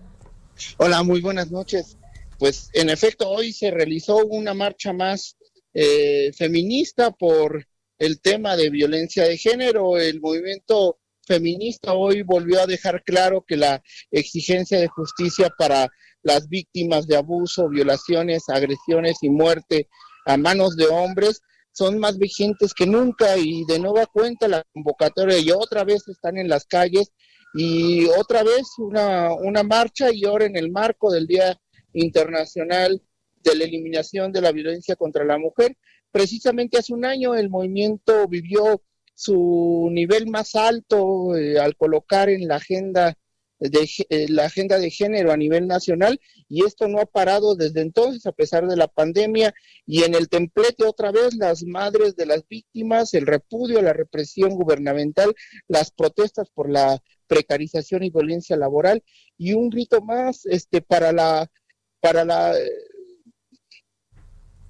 Hola, 0.77 1.03
muy 1.03 1.19
buenas 1.19 1.51
noches. 1.51 1.97
Pues 2.37 2.69
en 2.73 2.89
efecto, 2.89 3.29
hoy 3.29 3.51
se 3.51 3.71
realizó 3.71 4.25
una 4.25 4.53
marcha 4.53 4.93
más 4.93 5.35
eh, 5.73 6.31
feminista 6.33 7.11
por 7.11 7.67
el 7.97 8.21
tema 8.21 8.55
de 8.55 8.69
violencia 8.69 9.25
de 9.25 9.37
género. 9.37 9.97
El 9.97 10.21
movimiento 10.21 10.97
feminista 11.29 11.93
hoy 11.93 12.23
volvió 12.23 12.59
a 12.59 12.65
dejar 12.65 13.03
claro 13.03 13.45
que 13.47 13.55
la 13.55 13.83
exigencia 14.09 14.79
de 14.79 14.87
justicia 14.87 15.51
para 15.55 15.87
las 16.23 16.49
víctimas 16.49 17.05
de 17.05 17.17
abuso, 17.17 17.69
violaciones, 17.69 18.49
agresiones 18.49 19.19
y 19.21 19.29
muerte 19.29 19.87
a 20.25 20.37
manos 20.37 20.75
de 20.75 20.87
hombres 20.87 21.41
son 21.71 21.99
más 21.99 22.17
vigentes 22.17 22.73
que 22.73 22.87
nunca 22.87 23.37
y 23.37 23.63
de 23.65 23.77
nueva 23.77 24.07
cuenta 24.07 24.47
la 24.47 24.63
convocatoria 24.73 25.37
y 25.37 25.51
otra 25.51 25.83
vez 25.83 26.07
están 26.07 26.37
en 26.37 26.49
las 26.49 26.65
calles 26.65 27.13
y 27.53 28.05
otra 28.05 28.43
vez 28.43 28.67
una, 28.79 29.31
una 29.33 29.61
marcha 29.61 30.11
y 30.11 30.25
ahora 30.25 30.45
en 30.45 30.57
el 30.57 30.71
marco 30.71 31.11
del 31.11 31.27
Día 31.27 31.59
Internacional 31.93 33.01
de 33.43 33.55
la 33.55 33.63
Eliminación 33.65 34.31
de 34.31 34.41
la 34.41 34.51
Violencia 34.51 34.95
contra 34.95 35.23
la 35.23 35.37
Mujer. 35.37 35.77
Precisamente 36.11 36.79
hace 36.79 36.93
un 36.93 37.05
año 37.05 37.35
el 37.35 37.49
movimiento 37.49 38.27
vivió 38.27 38.81
su 39.19 39.89
nivel 39.91 40.27
más 40.27 40.55
alto 40.55 41.35
eh, 41.35 41.59
al 41.59 41.75
colocar 41.75 42.29
en 42.29 42.47
la 42.47 42.55
agenda 42.55 43.17
de 43.59 43.89
eh, 44.09 44.27
la 44.29 44.45
agenda 44.45 44.79
de 44.79 44.89
género 44.89 45.33
a 45.33 45.37
nivel 45.37 45.67
nacional 45.67 46.21
y 46.47 46.63
esto 46.63 46.87
no 46.87 47.01
ha 47.01 47.05
parado 47.05 47.55
desde 47.55 47.81
entonces 47.81 48.25
a 48.25 48.31
pesar 48.31 48.65
de 48.65 48.77
la 48.77 48.87
pandemia 48.87 49.53
y 49.85 50.03
en 50.03 50.15
el 50.15 50.29
templete 50.29 50.85
otra 50.85 51.11
vez 51.11 51.35
las 51.35 51.65
madres 51.65 52.15
de 52.15 52.27
las 52.27 52.47
víctimas, 52.47 53.13
el 53.13 53.27
repudio 53.27 53.79
a 53.79 53.81
la 53.81 53.91
represión 53.91 54.51
gubernamental, 54.51 55.35
las 55.67 55.91
protestas 55.91 56.49
por 56.51 56.69
la 56.69 57.03
precarización 57.27 58.03
y 58.03 58.11
violencia 58.11 58.55
laboral 58.55 59.03
y 59.37 59.51
un 59.51 59.69
grito 59.69 59.99
más 59.99 60.45
este 60.45 60.81
para 60.81 61.11
la 61.11 61.51
para 61.99 62.23
la 62.23 62.57
eh, 62.57 62.71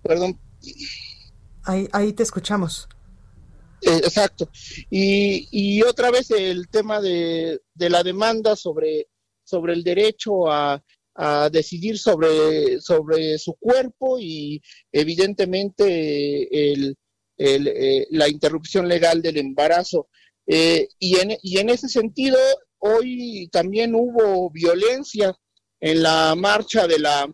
perdón. 0.02 0.39
Ahí 1.65 1.88
ahí 1.91 2.13
te 2.13 2.23
escuchamos 2.23 2.89
eh, 3.82 3.98
exacto. 4.04 4.50
Y, 4.89 5.48
y, 5.52 5.82
otra 5.84 6.12
vez 6.12 6.32
el 6.32 6.68
tema 6.70 7.02
de, 7.02 7.62
de, 7.74 7.89
la 7.89 8.04
demanda 8.04 8.56
sobre, 8.56 9.08
sobre 9.44 9.74
el 9.74 9.84
derecho 9.84 10.52
a, 10.52 10.84
a 11.15 11.50
decidir 11.50 11.98
sobre, 11.98 12.80
sobre 12.80 13.38
su 13.38 13.54
cuerpo 13.56 14.18
y 14.20 14.62
evidentemente 14.92 16.72
el, 16.72 16.96
el, 17.38 17.68
eh, 17.68 18.08
la 18.12 18.30
interrupción 18.30 18.88
legal 18.88 19.22
del 19.22 19.38
embarazo. 19.38 20.08
Eh, 20.48 20.88
y, 20.98 21.18
en, 21.20 21.38
y 21.42 21.60
en 21.60 21.70
ese 21.70 21.89
sentido, 21.89 22.38
hoy 22.80 23.50
también 23.52 23.96
hubo 23.96 24.50
violencia 24.50 25.36
en 25.80 26.04
la 26.04 26.36
marcha 26.36 26.88
de 26.88 27.00
la 27.00 27.30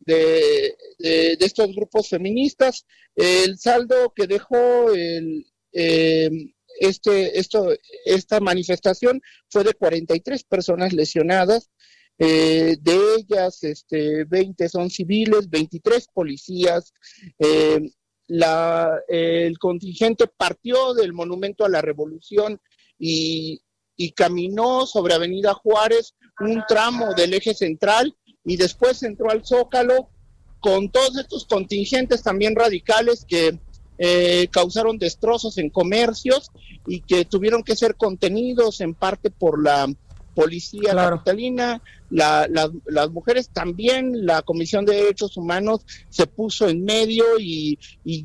de, 0.00 0.76
de, 0.98 1.36
de 1.36 1.46
estos 1.46 1.74
grupos 1.74 2.08
feministas. 2.08 2.86
El 3.14 3.58
saldo 3.58 4.12
que 4.16 4.26
dejó 4.26 4.92
el, 4.92 5.44
eh, 5.72 6.30
este, 6.78 7.38
esto, 7.38 7.68
esta 8.04 8.40
manifestación 8.40 9.20
fue 9.48 9.64
de 9.64 9.74
43 9.74 10.44
personas 10.44 10.92
lesionadas, 10.92 11.70
eh, 12.18 12.76
de 12.80 12.98
ellas 13.16 13.62
este, 13.62 14.24
20 14.24 14.68
son 14.68 14.90
civiles, 14.90 15.48
23 15.48 16.06
policías. 16.12 16.92
Eh, 17.38 17.90
la, 18.28 19.00
el 19.08 19.58
contingente 19.58 20.26
partió 20.28 20.94
del 20.94 21.12
Monumento 21.12 21.64
a 21.64 21.68
la 21.68 21.80
Revolución 21.80 22.60
y, 22.98 23.60
y 23.96 24.12
caminó 24.12 24.86
sobre 24.86 25.14
Avenida 25.14 25.52
Juárez 25.54 26.14
un 26.40 26.62
tramo 26.68 27.12
del 27.14 27.34
eje 27.34 27.54
central 27.54 28.14
y 28.44 28.56
después 28.56 29.02
entró 29.02 29.30
al 29.30 29.44
Zócalo 29.44 30.10
con 30.60 30.90
todos 30.90 31.18
estos 31.18 31.46
contingentes 31.46 32.22
también 32.22 32.54
radicales 32.54 33.24
que 33.26 33.58
eh, 34.02 34.48
causaron 34.50 34.96
destrozos 34.96 35.58
en 35.58 35.68
comercios 35.68 36.50
y 36.86 37.00
que 37.02 37.26
tuvieron 37.26 37.62
que 37.62 37.76
ser 37.76 37.96
contenidos 37.96 38.80
en 38.80 38.94
parte 38.94 39.30
por 39.30 39.62
la 39.62 39.88
policía 40.34 40.94
capitalina, 40.94 41.82
las 42.08 43.10
mujeres 43.10 43.50
también, 43.50 44.24
la 44.24 44.40
Comisión 44.40 44.86
de 44.86 44.94
Derechos 44.94 45.36
Humanos 45.36 45.82
se 46.08 46.26
puso 46.26 46.66
en 46.66 46.82
medio 46.82 47.24
y, 47.38 47.78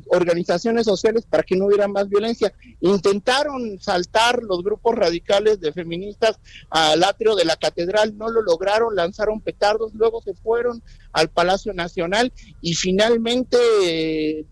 organizaciones 0.08 0.86
sociales 0.86 1.26
para 1.28 1.42
que 1.42 1.56
no 1.56 1.66
hubiera 1.66 1.88
más 1.88 2.08
violencia. 2.08 2.54
Intentaron 2.80 3.78
saltar 3.78 4.42
los 4.42 4.62
grupos 4.62 4.94
radicales 4.94 5.60
de 5.60 5.74
feministas 5.74 6.38
al 6.70 7.04
atrio 7.04 7.36
de 7.36 7.44
la 7.44 7.56
catedral, 7.56 8.16
no 8.16 8.30
lo 8.30 8.40
lograron, 8.40 8.96
lanzaron 8.96 9.42
petardos, 9.42 9.92
luego 9.94 10.22
se 10.22 10.32
fueron 10.32 10.82
al 11.12 11.28
Palacio 11.28 11.74
Nacional 11.74 12.32
y 12.62 12.72
finalmente 12.74 13.58
eh, 13.84 14.46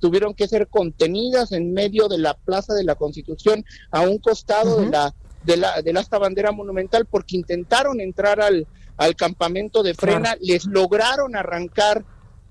tuvieron 0.00 0.34
que 0.34 0.48
ser 0.48 0.68
contenidas 0.68 1.52
en 1.52 1.72
medio 1.72 2.08
de 2.08 2.18
la 2.18 2.34
Plaza 2.34 2.74
de 2.74 2.84
la 2.84 2.94
Constitución, 2.94 3.64
a 3.90 4.00
un 4.00 4.18
costado 4.18 4.80
de 4.80 4.90
la 4.90 5.14
de 5.44 5.56
la 5.56 5.82
de 5.82 5.90
esta 5.92 6.18
bandera 6.18 6.52
monumental, 6.52 7.06
porque 7.06 7.36
intentaron 7.36 8.00
entrar 8.00 8.40
al, 8.40 8.66
al 8.96 9.14
campamento 9.16 9.82
de 9.82 9.94
Frena, 9.94 10.36
les 10.40 10.64
lograron 10.66 11.36
arrancar 11.36 12.04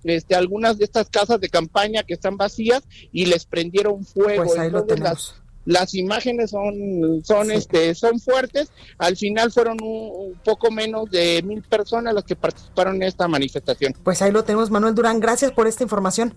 este, 0.04 0.36
algunas 0.36 0.78
de 0.78 0.86
estas 0.86 1.10
casas 1.10 1.40
de 1.40 1.50
campaña 1.50 2.04
que 2.04 2.14
están 2.14 2.38
vacías 2.38 2.84
y 3.12 3.26
les 3.26 3.46
prendieron 3.46 4.06
fuego. 4.06 4.46
Pues 4.46 5.00
las, 5.00 5.36
las 5.66 5.94
imágenes 5.94 6.52
son 6.52 7.22
son 7.24 7.52
este 7.52 7.96
son 7.96 8.20
fuertes. 8.20 8.72
Al 8.98 9.16
final 9.16 9.52
fueron 9.52 9.78
un, 9.82 10.38
poco 10.44 10.72
menos 10.72 11.10
de 11.10 11.42
mil 11.44 11.62
personas 11.64 12.14
las 12.14 12.26
que 12.26 12.36
participaron 12.36 12.98
en 12.98 13.04
esta 13.04 13.28
manifestación. 13.28 13.94
Pues 14.04 14.22
ahí 14.22 14.32
lo 14.32 14.44
tenemos 14.44 14.70
Manuel 14.70 14.96
Durán. 14.96 15.20
Gracias 15.20 15.52
por 15.52 15.68
esta 15.68 15.84
información 15.84 16.34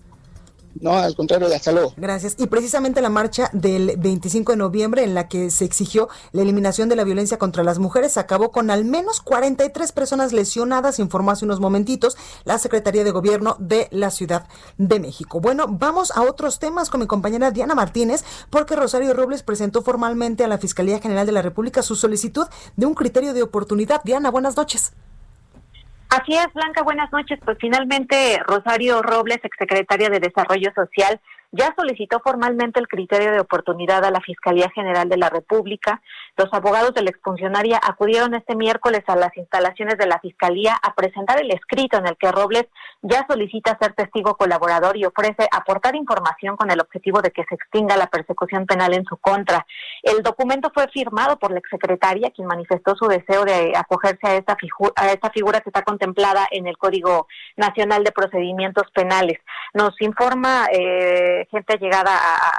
No, 0.81 0.93
al 0.93 1.15
contrario, 1.15 1.47
hasta 1.53 1.71
luego. 1.71 1.93
Gracias. 1.97 2.35
Y 2.37 2.47
precisamente 2.47 3.01
la 3.01 3.09
marcha 3.09 3.49
del 3.53 3.95
25 3.97 4.51
de 4.53 4.57
noviembre 4.57 5.03
en 5.03 5.13
la 5.13 5.27
que 5.27 5.49
se 5.49 5.65
exigió 5.65 6.09
la 6.31 6.41
eliminación 6.41 6.89
de 6.89 6.95
la 6.95 7.03
violencia 7.03 7.37
contra 7.37 7.63
las 7.63 7.79
mujeres 7.79 8.17
acabó 8.17 8.51
con 8.51 8.69
al 8.69 8.85
menos 8.85 9.21
43 9.21 9.91
personas 9.91 10.33
lesionadas, 10.33 10.99
informó 10.99 11.31
hace 11.31 11.45
unos 11.45 11.59
momentitos 11.59 12.17
la 12.43 12.59
Secretaría 12.59 13.03
de 13.03 13.11
Gobierno 13.11 13.55
de 13.59 13.87
la 13.91 14.11
Ciudad 14.11 14.47
de 14.77 14.99
México. 14.99 15.39
Bueno, 15.39 15.65
vamos 15.67 16.11
a 16.11 16.21
otros 16.21 16.59
temas 16.59 16.89
con 16.89 16.99
mi 16.99 17.07
compañera 17.07 17.51
Diana 17.51 17.75
Martínez, 17.75 18.23
porque 18.49 18.75
Rosario 18.75 19.13
Robles 19.13 19.43
presentó 19.43 19.81
formalmente 19.81 20.43
a 20.43 20.47
la 20.47 20.57
Fiscalía 20.57 20.99
General 20.99 21.25
de 21.25 21.31
la 21.31 21.41
República 21.41 21.81
su 21.81 21.95
solicitud 21.95 22.47
de 22.75 22.85
un 22.85 22.93
criterio 22.93 23.33
de 23.33 23.43
oportunidad. 23.43 24.01
Diana, 24.03 24.31
buenas 24.31 24.55
noches. 24.55 24.93
Así 26.09 26.33
es, 26.33 26.47
Blanca, 26.53 26.83
buenas 26.83 27.11
noches. 27.11 27.37
Pues 27.43 27.57
finalmente 27.59 28.39
Rosario 28.45 29.01
Robles, 29.01 29.39
exsecretaria 29.43 30.09
de 30.09 30.21
Desarrollo 30.21 30.71
Social, 30.73 31.19
ya 31.51 31.73
solicitó 31.77 32.21
formalmente 32.21 32.79
el 32.79 32.87
criterio 32.87 33.31
de 33.31 33.41
oportunidad 33.41 34.05
a 34.05 34.11
la 34.11 34.21
Fiscalía 34.21 34.69
General 34.73 35.09
de 35.09 35.17
la 35.17 35.29
República. 35.29 36.01
Los 36.37 36.53
abogados 36.53 36.93
de 36.93 37.01
la 37.01 37.09
exfuncionaria 37.09 37.79
acudieron 37.81 38.35
este 38.35 38.55
miércoles 38.55 39.01
a 39.07 39.15
las 39.15 39.35
instalaciones 39.35 39.97
de 39.97 40.05
la 40.05 40.19
Fiscalía 40.19 40.77
a 40.81 40.93
presentar 40.93 41.41
el 41.41 41.51
escrito 41.51 41.97
en 41.97 42.05
el 42.05 42.15
que 42.15 42.31
Robles 42.31 42.67
ya 43.01 43.25
solicita 43.27 43.77
ser 43.81 43.93
testigo 43.93 44.35
colaborador 44.35 44.97
y 44.97 45.05
ofrece 45.05 45.47
aportar 45.51 45.95
información 45.95 46.55
con 46.55 46.69
el 46.69 46.79
objetivo 46.79 47.21
de 47.21 47.31
que 47.31 47.43
se 47.45 47.55
extinga 47.55 47.97
la 47.97 48.05
persecución 48.05 48.67
penal 48.67 48.93
en 48.93 49.03
su 49.05 49.17
contra. 49.17 49.65
El 50.03 50.21
documento 50.21 50.69
fue 50.73 50.87
firmado 50.89 51.37
por 51.39 51.51
la 51.51 51.59
exsecretaria, 51.59 52.29
quien 52.29 52.47
manifestó 52.47 52.95
su 52.95 53.07
deseo 53.07 53.43
de 53.43 53.73
acogerse 53.75 54.27
a 54.27 54.35
esta, 54.35 54.55
a 54.95 55.11
esta 55.11 55.31
figura 55.31 55.61
que 55.61 55.69
está 55.69 55.81
contemplada 55.81 56.47
en 56.51 56.67
el 56.67 56.77
Código 56.77 57.27
Nacional 57.55 58.03
de 58.03 58.11
Procedimientos 58.11 58.83
Penales. 58.93 59.39
Nos 59.73 59.99
informa 60.01 60.67
eh, 60.71 61.47
gente 61.49 61.77
llegada 61.77 62.11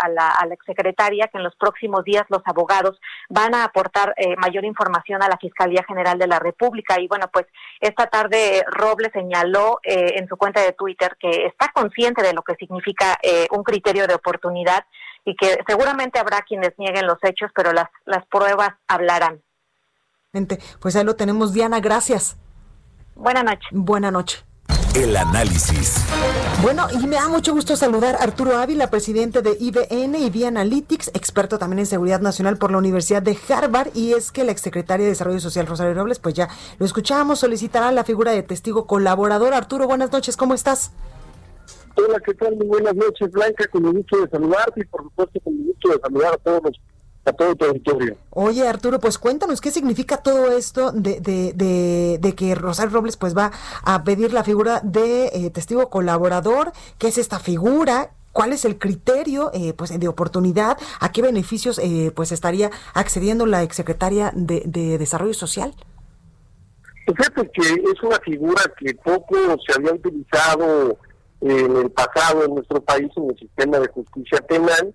a, 0.02 0.08
la, 0.08 0.30
a, 0.30 0.46
exsecretaria 0.52 1.28
que 1.28 1.38
en 1.38 1.44
los 1.44 1.54
próximos 1.56 2.04
días 2.04 2.24
los 2.28 2.42
abogados 2.44 2.98
van 3.28 3.54
a 3.54 3.67
aportar 3.68 4.14
eh, 4.16 4.36
mayor 4.36 4.64
información 4.64 5.22
a 5.22 5.28
la 5.28 5.38
Fiscalía 5.38 5.84
General 5.86 6.18
de 6.18 6.26
la 6.26 6.38
República. 6.38 7.00
Y 7.00 7.08
bueno, 7.08 7.26
pues 7.32 7.46
esta 7.80 8.06
tarde 8.06 8.64
Robles 8.70 9.10
señaló 9.12 9.78
eh, 9.82 10.14
en 10.16 10.28
su 10.28 10.36
cuenta 10.36 10.60
de 10.60 10.72
Twitter 10.72 11.16
que 11.20 11.46
está 11.46 11.70
consciente 11.72 12.22
de 12.22 12.32
lo 12.32 12.42
que 12.42 12.54
significa 12.56 13.16
eh, 13.22 13.46
un 13.50 13.62
criterio 13.62 14.06
de 14.06 14.14
oportunidad 14.14 14.84
y 15.24 15.36
que 15.36 15.58
seguramente 15.66 16.18
habrá 16.18 16.42
quienes 16.42 16.72
nieguen 16.78 17.06
los 17.06 17.18
hechos, 17.22 17.50
pero 17.54 17.72
las, 17.72 17.88
las 18.04 18.26
pruebas 18.26 18.70
hablarán. 18.86 19.42
Pues 20.80 20.94
ahí 20.96 21.04
lo 21.04 21.16
tenemos, 21.16 21.52
Diana, 21.52 21.80
gracias. 21.80 22.36
Buenas 23.14 23.44
noches. 23.44 23.68
Buenas 23.72 24.12
noches. 24.12 24.47
El 24.98 25.16
análisis. 25.16 26.04
Bueno, 26.60 26.88
y 26.90 27.06
me 27.06 27.14
da 27.14 27.28
mucho 27.28 27.54
gusto 27.54 27.76
saludar 27.76 28.16
a 28.16 28.24
Arturo 28.24 28.56
Ávila, 28.56 28.90
presidente 28.90 29.42
de 29.42 29.56
IBN 29.60 30.16
y 30.16 30.28
Vía 30.28 30.48
Analytics, 30.48 31.12
experto 31.14 31.56
también 31.56 31.78
en 31.78 31.86
seguridad 31.86 32.20
nacional 32.20 32.58
por 32.58 32.72
la 32.72 32.78
Universidad 32.78 33.22
de 33.22 33.38
Harvard. 33.48 33.90
Y 33.94 34.14
es 34.14 34.32
que 34.32 34.42
la 34.42 34.50
exsecretaria 34.50 35.04
de 35.04 35.10
Desarrollo 35.10 35.38
Social, 35.38 35.68
Rosario 35.68 35.94
Robles, 35.94 36.18
pues 36.18 36.34
ya 36.34 36.48
lo 36.80 36.84
escuchamos, 36.84 37.38
solicitará 37.38 37.92
la 37.92 38.02
figura 38.02 38.32
de 38.32 38.42
testigo 38.42 38.88
colaborador. 38.88 39.54
Arturo, 39.54 39.86
buenas 39.86 40.10
noches, 40.10 40.36
¿cómo 40.36 40.54
estás? 40.54 40.90
Hola, 41.94 42.18
¿qué 42.18 42.34
tal? 42.34 42.56
Muy 42.56 42.66
buenas 42.66 42.96
noches, 42.96 43.30
Blanca, 43.30 43.68
con 43.68 43.86
el 43.86 43.92
gusto 43.92 44.20
de 44.20 44.28
saludarte 44.30 44.80
y 44.80 44.84
por 44.84 45.04
supuesto 45.04 45.38
con 45.44 45.54
el 45.54 45.64
gusto 45.64 45.90
de 45.90 46.00
saludar 46.00 46.34
a 46.34 46.38
todos 46.38 46.60
los 46.64 46.80
a 47.28 47.32
todo. 47.32 47.54
Oye, 48.30 48.66
Arturo, 48.66 48.98
pues 48.98 49.18
cuéntanos 49.18 49.60
qué 49.60 49.70
significa 49.70 50.18
todo 50.18 50.56
esto 50.56 50.92
de, 50.92 51.20
de, 51.20 52.18
de, 52.20 52.34
que 52.34 52.54
Rosario 52.54 52.92
Robles 52.92 53.16
pues 53.16 53.36
va 53.36 53.52
a 53.82 54.04
pedir 54.04 54.32
la 54.32 54.44
figura 54.44 54.80
de 54.82 55.26
eh, 55.26 55.50
testigo 55.50 55.90
colaborador, 55.90 56.72
qué 56.98 57.08
es 57.08 57.18
esta 57.18 57.38
figura, 57.38 58.10
cuál 58.32 58.52
es 58.52 58.64
el 58.64 58.78
criterio 58.78 59.50
eh, 59.52 59.72
pues 59.72 59.98
de 59.98 60.08
oportunidad, 60.08 60.78
a 61.00 61.12
qué 61.12 61.22
beneficios 61.22 61.78
eh, 61.78 62.12
pues 62.14 62.32
estaría 62.32 62.70
accediendo 62.94 63.46
la 63.46 63.62
exsecretaria 63.62 64.32
de, 64.34 64.62
de 64.66 64.98
Desarrollo 64.98 65.34
Social. 65.34 65.74
Fíjate 67.06 67.50
que 67.50 67.62
es 67.62 68.02
una 68.02 68.18
figura 68.18 68.62
que 68.78 68.94
poco 68.94 69.36
se 69.66 69.74
había 69.74 69.94
utilizado 69.94 70.98
en 71.40 71.76
el 71.76 71.90
pasado 71.90 72.44
en 72.44 72.54
nuestro 72.54 72.80
país 72.82 73.10
en 73.16 73.30
el 73.30 73.38
sistema 73.38 73.78
de 73.78 73.88
justicia 73.88 74.38
penal 74.46 74.94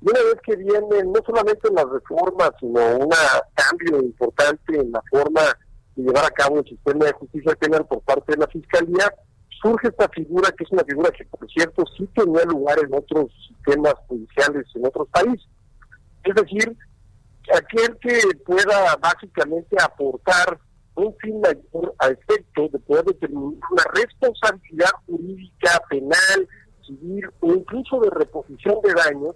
y 0.00 0.10
una 0.10 0.20
vez 0.20 0.36
que 0.42 0.56
vienen 0.56 1.12
no 1.12 1.20
solamente 1.24 1.68
las 1.72 1.88
reformas, 1.88 2.50
sino 2.60 2.80
un 2.98 3.10
cambio 3.54 4.00
importante 4.02 4.80
en 4.80 4.92
la 4.92 5.02
forma 5.10 5.40
de 5.96 6.02
llevar 6.02 6.24
a 6.26 6.30
cabo 6.30 6.58
el 6.58 6.64
sistema 6.64 7.06
de 7.06 7.12
justicia 7.12 7.54
penal 7.54 7.86
por 7.86 8.00
parte 8.02 8.32
de 8.32 8.38
la 8.38 8.46
Fiscalía, 8.48 9.12
surge 9.62 9.88
esta 9.88 10.08
figura 10.10 10.52
que 10.52 10.64
es 10.64 10.72
una 10.72 10.84
figura 10.84 11.10
que, 11.10 11.24
por 11.24 11.50
cierto, 11.50 11.84
sí 11.96 12.06
tenía 12.14 12.44
lugar 12.44 12.78
en 12.80 12.92
otros 12.92 13.30
sistemas 13.48 13.94
judiciales 14.06 14.66
en 14.74 14.86
otros 14.86 15.08
países. 15.08 15.48
Es 16.24 16.34
decir, 16.34 16.76
aquel 17.54 17.98
que 17.98 18.20
pueda 18.44 18.96
básicamente 18.96 19.76
aportar 19.82 20.58
un 20.96 21.14
fin 21.16 21.40
mayor 21.40 21.94
a 21.98 22.08
efecto 22.08 22.68
de 22.72 22.78
poder 22.80 23.04
determinar 23.06 23.58
una 23.70 23.84
responsabilidad 23.94 24.90
jurídica, 25.06 25.82
penal, 25.88 26.48
civil 26.86 27.28
o 27.40 27.52
incluso 27.52 28.00
de 28.00 28.10
reposición 28.10 28.76
de 28.82 28.92
daños 28.94 29.34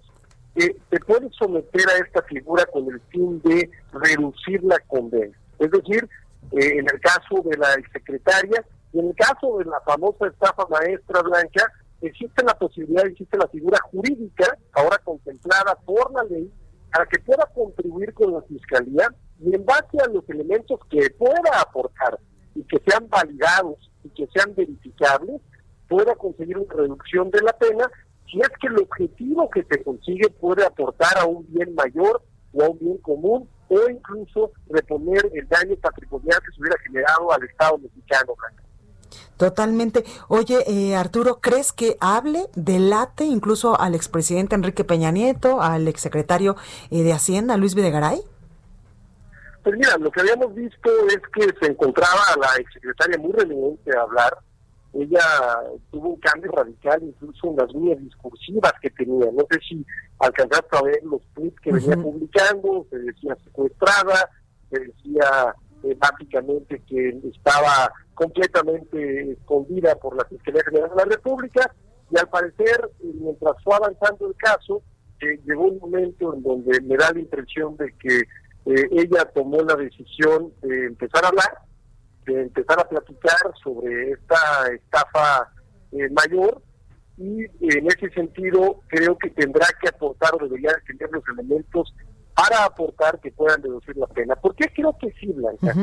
se 0.59 0.77
te 0.91 1.01
puedes 1.01 1.35
someter 1.37 1.89
a 1.89 2.05
esta 2.05 2.23
figura 2.23 2.65
con 2.67 2.87
el 2.91 3.01
fin 3.11 3.41
de 3.43 3.71
reducir 3.93 4.63
la 4.65 4.79
condena. 4.87 5.37
Es 5.59 5.71
decir, 5.71 6.09
eh, 6.53 6.79
en 6.79 6.87
el 6.93 7.01
caso 7.01 7.43
de 7.45 7.57
la 7.57 7.75
secretaria 7.93 8.65
y 8.93 9.01
en 9.01 9.09
el 9.09 9.15
caso 9.15 9.59
de 9.59 9.67
la 9.67 9.81
famosa 9.85 10.27
estafa 10.27 10.67
maestra 10.69 11.23
blanca, 11.23 11.73
existe 12.01 12.45
la 12.45 12.55
posibilidad, 12.55 13.07
existe 13.07 13.37
la 13.37 13.49
figura 13.49 13.79
jurídica, 13.91 14.57
ahora 14.73 14.99
contemplada 14.99 15.75
por 15.85 16.13
la 16.13 16.25
ley, 16.25 16.51
para 16.93 17.07
que 17.07 17.19
pueda 17.21 17.47
contribuir 17.55 18.15
con 18.15 18.33
la 18.33 18.43
fiscalía 18.43 19.09
y 19.41 19.55
en 19.55 19.65
base 19.65 19.99
a 20.03 20.09
los 20.09 20.29
elementos 20.29 20.81
que 20.91 21.11
pueda 21.11 21.61
aportar 21.61 22.19
y 22.55 22.65
que 22.65 22.79
sean 22.87 23.09
validados 23.09 23.91
y 24.05 24.09
que 24.11 24.27
sean 24.35 24.55
verificables, 24.55 25.41
pueda 25.89 26.15
conseguir 26.17 26.59
una 26.59 26.75
reducción 26.75 27.31
de 27.31 27.43
la 27.43 27.53
pena 27.53 27.91
si 28.31 28.41
es 28.41 28.49
que 28.61 28.67
el 28.69 28.79
objetivo 28.79 29.49
que 29.51 29.65
se 29.71 29.83
consigue 29.83 30.29
puede 30.31 30.65
aportar 30.65 31.19
a 31.19 31.27
un 31.27 31.47
bien 31.49 31.75
mayor 31.75 32.23
o 32.53 32.63
a 32.63 32.69
un 32.69 32.79
bien 32.79 32.99
común 32.99 33.49
o 33.69 33.91
incluso 33.91 34.53
reponer 34.69 35.31
el 35.35 35.49
daño 35.49 35.77
patrimonial 35.77 36.41
que 36.41 36.53
se 36.55 36.61
hubiera 36.61 36.79
generado 36.81 37.33
al 37.33 37.43
Estado 37.45 37.79
mexicano. 37.79 38.35
Totalmente. 39.37 40.05
Oye, 40.27 40.65
eh, 40.67 40.97
Arturo, 40.97 41.41
¿crees 41.41 41.73
que 41.73 41.97
hable, 42.01 42.47
delate 42.57 43.25
incluso 43.25 43.81
al 43.81 43.95
expresidente 43.95 44.57
Enrique 44.57 44.85
Peña 44.85 45.13
Nieto, 45.13 45.63
al 45.63 45.87
exsecretario 45.87 46.57
eh, 46.91 47.05
de 47.05 47.13
Hacienda, 47.13 47.57
Luis 47.57 47.77
Videgaray? 47.77 48.21
Pues 49.63 49.77
mira, 49.77 49.97
lo 49.99 50.11
que 50.11 50.21
habíamos 50.21 50.55
visto 50.55 50.91
es 51.09 51.21
que 51.33 51.55
se 51.61 51.71
encontraba 51.71 52.21
la 52.41 52.57
exsecretaria 52.57 53.19
muy 53.19 53.33
renuente 53.33 53.97
a 53.97 54.03
hablar, 54.03 54.39
ella 54.95 55.21
tuvo 55.91 56.11
un 56.11 56.21
cambio 56.21 56.51
radical 56.53 57.03
incluso 57.03 57.49
en 57.49 57.57
las 57.57 57.73
líneas 57.73 58.01
discursivas 58.01 58.73
que 58.81 58.91
tenía. 58.91 59.31
No 59.33 59.47
sé 59.51 59.61
si 59.69 59.87
alcanzaste 60.19 60.77
a 60.77 60.83
ver 60.83 61.01
los 61.05 61.23
tweets 61.35 61.61
que 61.61 61.73
venía 61.73 61.97
publicando, 61.97 62.87
se 62.91 62.99
decía 62.99 63.37
secuestrada, 63.45 64.31
se 64.71 64.81
decía 64.81 65.55
eh, 65.85 65.97
básicamente 65.99 66.83
que 66.87 67.21
estaba 67.33 67.93
completamente 68.15 69.33
escondida 69.33 69.95
por 69.97 70.17
la 70.17 70.25
Fiscalía 70.25 70.63
General 70.65 70.91
de 70.91 70.97
la 70.97 71.05
República 71.05 71.75
y 72.11 72.19
al 72.19 72.29
parecer, 72.29 72.91
eh, 73.01 73.13
mientras 73.15 73.53
fue 73.63 73.77
avanzando 73.77 74.27
el 74.27 74.35
caso, 74.37 74.83
eh, 75.21 75.39
llegó 75.45 75.65
un 75.65 75.79
momento 75.79 76.35
en 76.35 76.43
donde 76.43 76.81
me 76.81 76.97
da 76.97 77.13
la 77.13 77.21
impresión 77.21 77.77
de 77.77 77.93
que 77.93 78.23
ella 78.67 79.25
tomó 79.35 79.63
la 79.63 79.77
decisión 79.77 80.53
de 80.61 80.87
empezar 80.87 81.25
a 81.25 81.29
hablar 81.29 81.68
de 82.29 82.43
empezar 82.43 82.79
a 82.81 82.89
platicar 82.89 83.55
sobre 83.63 84.13
esta 84.13 84.69
estafa 84.75 85.51
eh, 85.93 86.09
mayor 86.11 86.63
y 87.17 87.45
en 87.45 87.87
ese 87.87 88.11
sentido 88.11 88.81
creo 88.87 89.19
que 89.19 89.31
tendrá 89.31 89.67
que 89.81 89.89
aportar 89.89 90.35
o 90.35 90.45
debería 90.45 90.71
tener 90.87 91.11
los 91.11 91.23
elementos 91.33 91.93
para 92.35 92.65
aportar 92.65 93.19
que 93.21 93.33
puedan 93.33 93.61
reducir 93.63 93.97
la 93.97 94.07
pena. 94.07 94.37
¿Por 94.37 94.55
qué 94.55 94.67
creo 94.73 94.97
que 95.01 95.11
sí, 95.19 95.33
Blanca? 95.33 95.75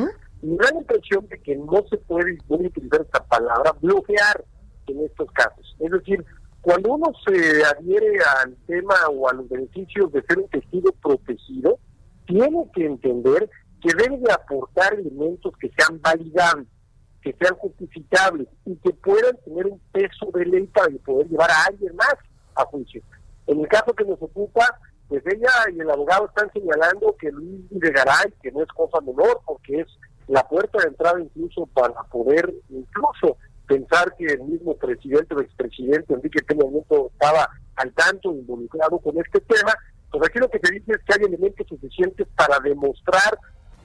Me 0.42 0.56
da 0.56 0.72
la 0.72 0.80
impresión 0.80 1.28
de 1.28 1.40
que 1.42 1.56
no 1.58 1.84
se 1.90 1.98
puede, 1.98 2.38
utilizar 2.48 3.02
esta 3.02 3.26
palabra, 3.26 3.74
bloquear 3.82 4.46
en 4.88 5.04
estos 5.04 5.30
casos. 5.32 5.76
Es 5.80 5.92
decir, 5.92 6.24
cuando 6.62 6.94
uno 6.94 7.12
se 7.28 7.64
adhiere 7.66 8.20
al 8.42 8.56
tema 8.68 8.96
o 9.12 9.28
a 9.30 9.34
los 9.34 9.50
beneficios 9.50 10.12
de 10.14 10.22
ser 10.24 10.40
un 10.40 10.48
testigo 10.48 10.92
protegido, 11.02 11.78
tiene 12.26 12.66
que 12.74 12.86
entender 12.86 13.50
que 13.86 13.96
debe 13.96 14.18
de 14.18 14.32
aportar 14.32 14.96
elementos 14.96 15.54
que 15.60 15.72
sean 15.78 16.02
validables, 16.02 16.68
que 17.22 17.36
sean 17.40 17.56
justificables 17.58 18.48
y 18.66 18.76
que 18.78 18.92
puedan 18.94 19.38
tener 19.46 19.68
un 19.68 19.80
peso 19.92 20.32
de 20.34 20.46
ley 20.46 20.66
para 20.68 20.90
poder 21.06 21.28
llevar 21.28 21.52
a 21.52 21.66
alguien 21.68 21.96
más 21.96 22.16
a 22.56 22.66
juicio. 22.66 23.04
En 23.46 23.60
el 23.60 23.68
caso 23.68 23.94
que 23.94 24.04
nos 24.04 24.20
ocupa, 24.20 24.80
pues 25.08 25.22
ella 25.28 25.52
y 25.72 25.80
el 25.80 25.90
abogado 25.92 26.26
están 26.26 26.52
señalando 26.52 27.16
que 27.20 27.32
Luis 27.32 27.70
Videgaray, 27.70 28.34
que 28.42 28.52
no 28.52 28.64
es 28.64 28.70
cosa 28.70 29.00
menor, 29.02 29.42
porque 29.46 29.82
es 29.82 29.88
la 30.28 30.48
puerta 30.48 30.82
de 30.82 30.88
entrada 30.88 31.22
incluso 31.22 31.68
para 31.68 32.02
poder 32.06 32.56
incluso 32.70 33.38
pensar 33.68 34.16
que 34.18 34.26
el 34.26 34.42
mismo 34.46 34.76
presidente 34.78 35.36
o 35.36 35.42
expresidente 35.42 36.12
Enrique 36.12 36.44
Peña 36.44 36.68
Nieto 36.72 37.12
estaba 37.14 37.48
al 37.76 37.94
tanto, 37.94 38.32
involucrado 38.32 38.98
con 38.98 39.16
este 39.20 39.42
tema, 39.42 39.76
pues 40.10 40.28
aquí 40.28 40.40
lo 40.40 40.50
que 40.50 40.60
se 40.64 40.74
dice 40.74 40.94
es 40.94 41.00
que 41.06 41.14
hay 41.14 41.28
elementos 41.28 41.68
suficientes 41.68 42.28
para 42.36 42.60
demostrar 42.62 43.38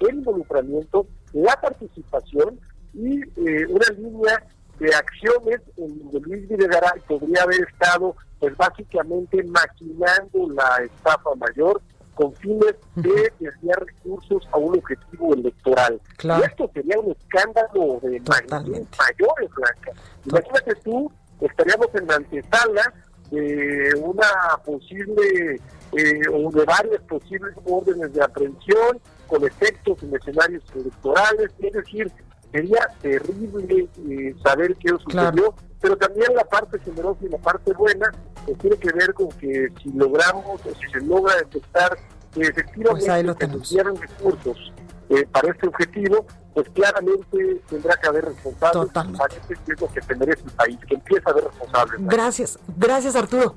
el 0.08 0.16
involucramiento, 0.16 1.06
la 1.32 1.60
participación 1.60 2.58
y 2.94 3.20
eh, 3.20 3.66
una 3.68 3.86
línea 3.96 4.42
de 4.78 4.94
acciones 4.94 5.60
en 5.76 5.98
donde 5.98 6.20
Luis 6.20 6.48
Videgaray 6.48 7.00
podría 7.06 7.42
haber 7.42 7.60
estado 7.60 8.16
pues 8.38 8.56
básicamente 8.56 9.42
maquinando 9.44 10.48
la 10.54 10.82
estafa 10.84 11.34
mayor 11.36 11.82
con 12.14 12.34
fines 12.36 12.74
de 12.96 13.32
desviar 13.38 13.84
recursos 13.86 14.46
a 14.52 14.58
un 14.58 14.76
objetivo 14.76 15.34
electoral. 15.34 16.00
Y 16.22 16.44
esto 16.44 16.70
sería 16.74 16.98
un 16.98 17.12
escándalo 17.12 18.00
de 18.02 18.20
magnitud 18.20 18.86
mayores, 18.98 19.50
Blanca. 19.54 19.92
Imagínate 20.26 20.74
tú, 20.84 21.10
estaríamos 21.40 21.88
en 21.94 22.06
la 22.06 22.16
antesala 22.16 22.92
de 23.30 23.94
una 24.02 24.26
posible 24.64 25.60
eh, 25.96 26.20
o 26.32 26.50
de 26.50 26.64
varias 26.64 27.00
posibles 27.02 27.54
órdenes 27.64 28.12
de 28.12 28.22
aprehensión 28.22 29.00
con 29.30 29.44
efectos 29.44 30.02
en 30.02 30.14
escenarios 30.14 30.64
electorales, 30.74 31.52
es 31.60 31.72
decir, 31.72 32.12
sería 32.52 32.88
terrible 33.00 33.88
eh, 34.08 34.34
saber 34.44 34.76
qué 34.76 34.90
sucedió, 35.04 35.54
pero 35.80 35.96
también 35.96 36.34
la 36.34 36.44
parte 36.44 36.78
generosa 36.80 37.24
y 37.24 37.28
la 37.28 37.38
parte 37.38 37.72
buena 37.72 38.12
pues 38.44 38.58
tiene 38.58 38.76
que 38.76 38.92
ver 38.92 39.14
con 39.14 39.28
que 39.28 39.68
si 39.80 39.92
logramos 39.92 40.60
o 40.66 40.74
si 40.74 40.90
se 40.90 41.00
logra 41.06 41.36
detectar 41.36 41.96
que 42.34 42.42
efectivamente 42.42 43.48
pues 43.48 43.68
se 43.68 43.82
recursos 43.82 44.72
eh, 45.10 45.26
para 45.32 45.50
este 45.50 45.66
objetivo, 45.68 46.26
pues 46.54 46.68
claramente 46.70 47.62
tendrá 47.68 47.96
que 47.96 48.08
haber 48.08 48.24
responsables. 48.26 48.88
Totalmente. 48.88 49.24
Que 49.64 49.72
es 49.72 49.80
lo 49.80 49.88
que 49.88 50.14
merece 50.16 50.42
el 50.44 50.52
país, 50.52 50.78
que 50.88 50.94
empiece 50.94 51.22
a 51.26 51.30
haber 51.30 51.44
responsables. 51.44 52.00
Gracias, 52.00 52.58
gracias 52.76 53.16
Arturo. 53.16 53.54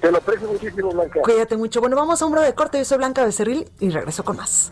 Te 0.00 0.10
lo 0.10 0.18
aprecio 0.18 0.48
muchísimo, 0.48 0.90
Blanca. 0.90 1.20
Cuídate 1.22 1.56
mucho. 1.56 1.80
Bueno, 1.80 1.96
vamos 1.96 2.20
a 2.20 2.26
un 2.26 2.32
breve 2.32 2.54
corte. 2.54 2.78
Yo 2.78 2.84
soy 2.84 2.98
Blanca 2.98 3.24
Becerril 3.24 3.68
y 3.80 3.90
regreso 3.90 4.24
con 4.24 4.36
más. 4.36 4.70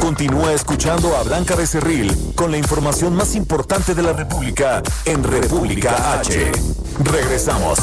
Continúa 0.00 0.52
escuchando 0.52 1.16
a 1.16 1.22
Blanca 1.22 1.54
Becerril 1.54 2.32
con 2.34 2.50
la 2.50 2.58
información 2.58 3.14
más 3.14 3.34
importante 3.34 3.94
de 3.94 4.02
la 4.02 4.12
República 4.12 4.82
en 5.04 5.22
República 5.22 6.18
H. 6.18 6.52
Regresamos. 7.04 7.78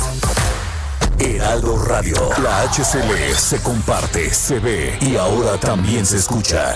Heraldo 1.20 1.78
Radio, 1.86 2.18
la 2.44 2.64
HCL 2.64 3.36
se 3.36 3.62
comparte, 3.62 4.34
se 4.34 4.60
ve 4.60 4.98
y 5.02 5.16
ahora 5.16 5.58
también 5.58 6.06
se 6.06 6.18
escucha. 6.18 6.76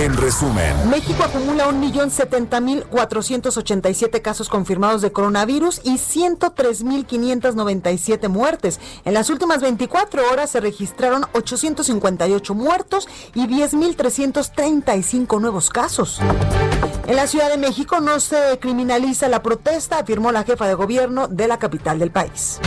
En 0.00 0.16
resumen, 0.16 0.88
México 0.88 1.22
acumula 1.22 1.68
1.070.487 1.68 4.22
casos 4.22 4.48
confirmados 4.48 5.02
de 5.02 5.12
coronavirus 5.12 5.82
y 5.84 5.98
103.597 5.98 8.30
muertes. 8.30 8.80
En 9.04 9.12
las 9.12 9.28
últimas 9.28 9.60
24 9.60 10.30
horas 10.30 10.48
se 10.48 10.60
registraron 10.60 11.26
858 11.34 12.54
muertos 12.54 13.08
y 13.34 13.46
10.335 13.46 15.38
nuevos 15.38 15.68
casos. 15.68 16.18
En 17.06 17.16
la 17.16 17.26
Ciudad 17.26 17.50
de 17.50 17.58
México 17.58 18.00
no 18.00 18.20
se 18.20 18.58
criminaliza 18.58 19.28
la 19.28 19.42
protesta, 19.42 19.98
afirmó 19.98 20.32
la 20.32 20.44
jefa 20.44 20.66
de 20.66 20.72
gobierno 20.72 21.28
de 21.28 21.46
la 21.46 21.58
capital 21.58 21.98
del 21.98 22.10
país. 22.10 22.58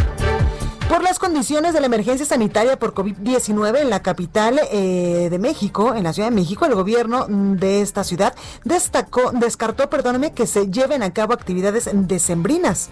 Por 0.93 1.01
las 1.01 1.17
condiciones 1.17 1.73
de 1.73 1.79
la 1.79 1.88
emergencia 1.88 2.23
sanitaria 2.23 2.77
por 2.77 2.93
COVID-19 2.93 3.79
en 3.79 3.89
la 3.89 4.03
capital 4.03 4.62
eh, 4.71 5.27
de 5.32 5.39
México, 5.39 5.95
en 5.95 6.03
la 6.03 6.13
Ciudad 6.13 6.29
de 6.29 6.36
México, 6.36 6.65
el 6.65 6.75
gobierno 6.75 7.25
de 7.27 7.82
esta 7.82 8.03
ciudad 8.03 8.36
destacó, 8.63 9.32
descartó, 9.32 9.89
perdóneme, 9.89 10.34
que 10.34 10.45
se 10.45 10.69
lleven 10.69 11.01
a 11.01 11.12
cabo 11.12 11.34
actividades 11.34 11.89
decembrinas. 11.91 12.91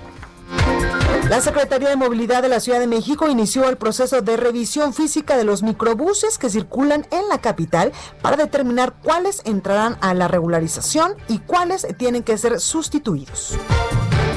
La 1.29 1.41
Secretaría 1.41 1.89
de 1.89 1.95
Movilidad 1.95 2.41
de 2.41 2.49
la 2.49 2.59
Ciudad 2.59 2.79
de 2.79 2.87
México 2.87 3.29
inició 3.29 3.69
el 3.69 3.77
proceso 3.77 4.19
de 4.23 4.35
revisión 4.35 4.95
física 4.95 5.37
de 5.37 5.43
los 5.43 5.61
microbuses 5.61 6.39
que 6.39 6.49
circulan 6.49 7.05
en 7.11 7.29
la 7.29 7.37
capital 7.37 7.91
para 8.23 8.35
determinar 8.35 8.95
cuáles 9.03 9.43
entrarán 9.45 9.99
a 10.01 10.15
la 10.15 10.27
regularización 10.27 11.13
y 11.27 11.37
cuáles 11.37 11.85
tienen 11.99 12.23
que 12.23 12.39
ser 12.39 12.59
sustituidos. 12.61 13.59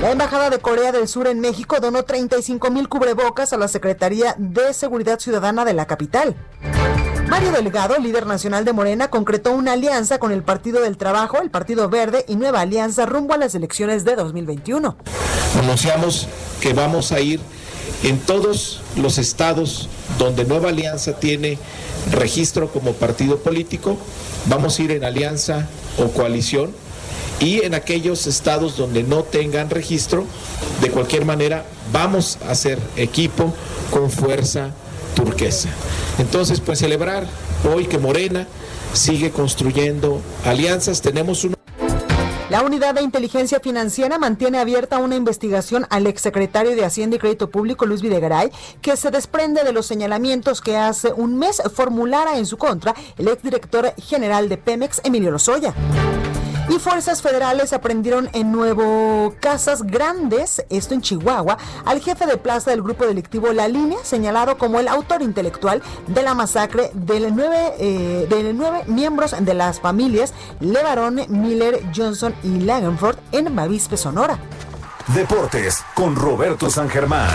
La 0.05 0.13
Embajada 0.13 0.51
de 0.51 0.59
Corea 0.59 0.93
del 0.93 1.09
Sur 1.09 1.29
en 1.29 1.41
México 1.41 1.79
donó 1.81 2.03
35 2.03 2.71
mil 2.71 2.91
cubrebocas 2.91 3.55
a 3.55 3.57
la 3.57 3.69
Secretaría 3.69 4.35
de 4.37 4.75
Seguridad 4.75 5.19
Ciudadana 5.19 5.65
de 5.65 5.73
la 5.73 5.87
capital. 5.87 6.37
Mario 7.27 7.53
Delgado, 7.53 7.97
líder 7.99 8.27
nacional 8.27 8.67
de 8.67 8.75
Morena, 8.75 9.09
concretó 9.09 9.53
una 9.53 9.73
alianza 9.73 10.19
con 10.19 10.31
el 10.31 10.43
Partido 10.43 10.83
del 10.83 10.99
Trabajo, 10.99 11.41
el 11.41 11.49
Partido 11.49 11.89
Verde 11.89 12.27
y 12.29 12.37
Nueva 12.37 12.61
Alianza 12.61 13.07
rumbo 13.07 13.33
a 13.33 13.39
las 13.39 13.55
elecciones 13.55 14.05
de 14.05 14.15
2021. 14.15 14.95
Anunciamos 15.59 16.29
que 16.61 16.75
vamos 16.75 17.11
a 17.11 17.21
ir 17.21 17.41
en 18.03 18.19
todos 18.19 18.83
los 18.97 19.17
estados 19.17 19.89
donde 20.19 20.45
Nueva 20.45 20.69
Alianza 20.69 21.15
tiene 21.15 21.57
registro 22.11 22.71
como 22.71 22.93
partido 22.93 23.39
político, 23.39 23.97
vamos 24.45 24.79
a 24.79 24.83
ir 24.83 24.91
en 24.91 25.03
alianza 25.03 25.67
o 25.97 26.09
coalición 26.09 26.84
y 27.41 27.65
en 27.65 27.75
aquellos 27.75 28.27
estados 28.27 28.77
donde 28.77 29.03
no 29.03 29.23
tengan 29.23 29.71
registro, 29.71 30.25
de 30.81 30.91
cualquier 30.91 31.25
manera 31.25 31.65
vamos 31.93 32.39
a 32.47 32.53
hacer 32.53 32.79
equipo 32.97 33.53
con 33.91 34.11
fuerza 34.11 34.71
turquesa. 35.15 35.71
Entonces, 36.19 36.61
pues 36.61 36.79
celebrar 36.79 37.27
hoy 37.73 37.87
que 37.87 37.99
Morena 37.99 38.47
sigue 38.93 39.31
construyendo 39.31 40.21
alianzas, 40.45 41.01
tenemos 41.01 41.45
un 41.45 41.55
la 42.51 42.63
Unidad 42.63 42.95
de 42.95 43.03
Inteligencia 43.03 43.59
Financiera 43.59 44.17
mantiene 44.17 44.61
abierta 44.61 44.99
una 44.99 45.17
investigación 45.17 45.89
al 45.91 46.07
exsecretario 46.07 46.77
de 46.77 46.85
Hacienda 46.85 47.17
y 47.17 47.19
Crédito 47.19 47.51
Público, 47.51 47.85
Luis 47.85 48.01
Videgaray, 48.01 48.53
que 48.81 48.97
se 48.97 49.11
desprende 49.11 49.65
de 49.65 49.73
los 49.73 49.87
señalamientos 49.87 50.61
que 50.61 50.77
hace 50.77 51.13
un 51.13 51.37
mes 51.37 51.61
formulara 51.75 52.39
en 52.39 52.47
su 52.47 52.57
contra 52.57 52.95
el 53.19 53.27
exdirector 53.27 53.93
general 53.97 54.49
de 54.49 54.59
Pemex, 54.59 55.01
Emilio 55.03 55.33
Lozoya. 55.33 55.75
Y 56.69 56.79
fuerzas 56.79 57.21
federales 57.21 57.75
aprendieron 57.75 58.31
en 58.33 58.51
Nuevo 58.51 59.35
Casas 59.39 59.83
Grandes, 59.83 60.65
esto 60.71 60.95
en 60.95 61.03
Chihuahua, 61.03 61.59
al 61.85 62.01
jefe 62.01 62.27
de 62.27 62.39
plaza 62.39 62.71
del 62.71 62.83
grupo 62.83 63.05
delictivo 63.05 63.53
La 63.53 63.69
Línea, 63.69 63.99
señalado 64.03 64.57
como 64.57 64.81
el 64.81 64.89
autor 64.89 65.21
intelectual 65.21 65.83
de 66.07 66.23
la 66.23 66.35
masacre 66.35 66.91
de 66.95 67.31
nueve, 67.31 67.75
eh, 67.79 68.27
de 68.31 68.55
nueve 68.55 68.83
miembros 68.87 69.35
de 69.39 69.55
las 69.55 69.79
familias 69.81 70.33
Levarón, 70.61 71.21
Miller, 71.29 71.83
Johnson 71.95 72.35
y 72.43 72.61
Lagenford 72.61 73.19
en 73.33 73.55
Bavispe, 73.55 73.99
Sonora. 73.99 74.39
Deportes 75.09 75.85
con 75.95 76.17
Roberto 76.17 76.71
San 76.71 76.89
Germán. 76.89 77.29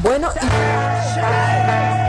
Bueno, 0.00 0.28
con 0.30 2.05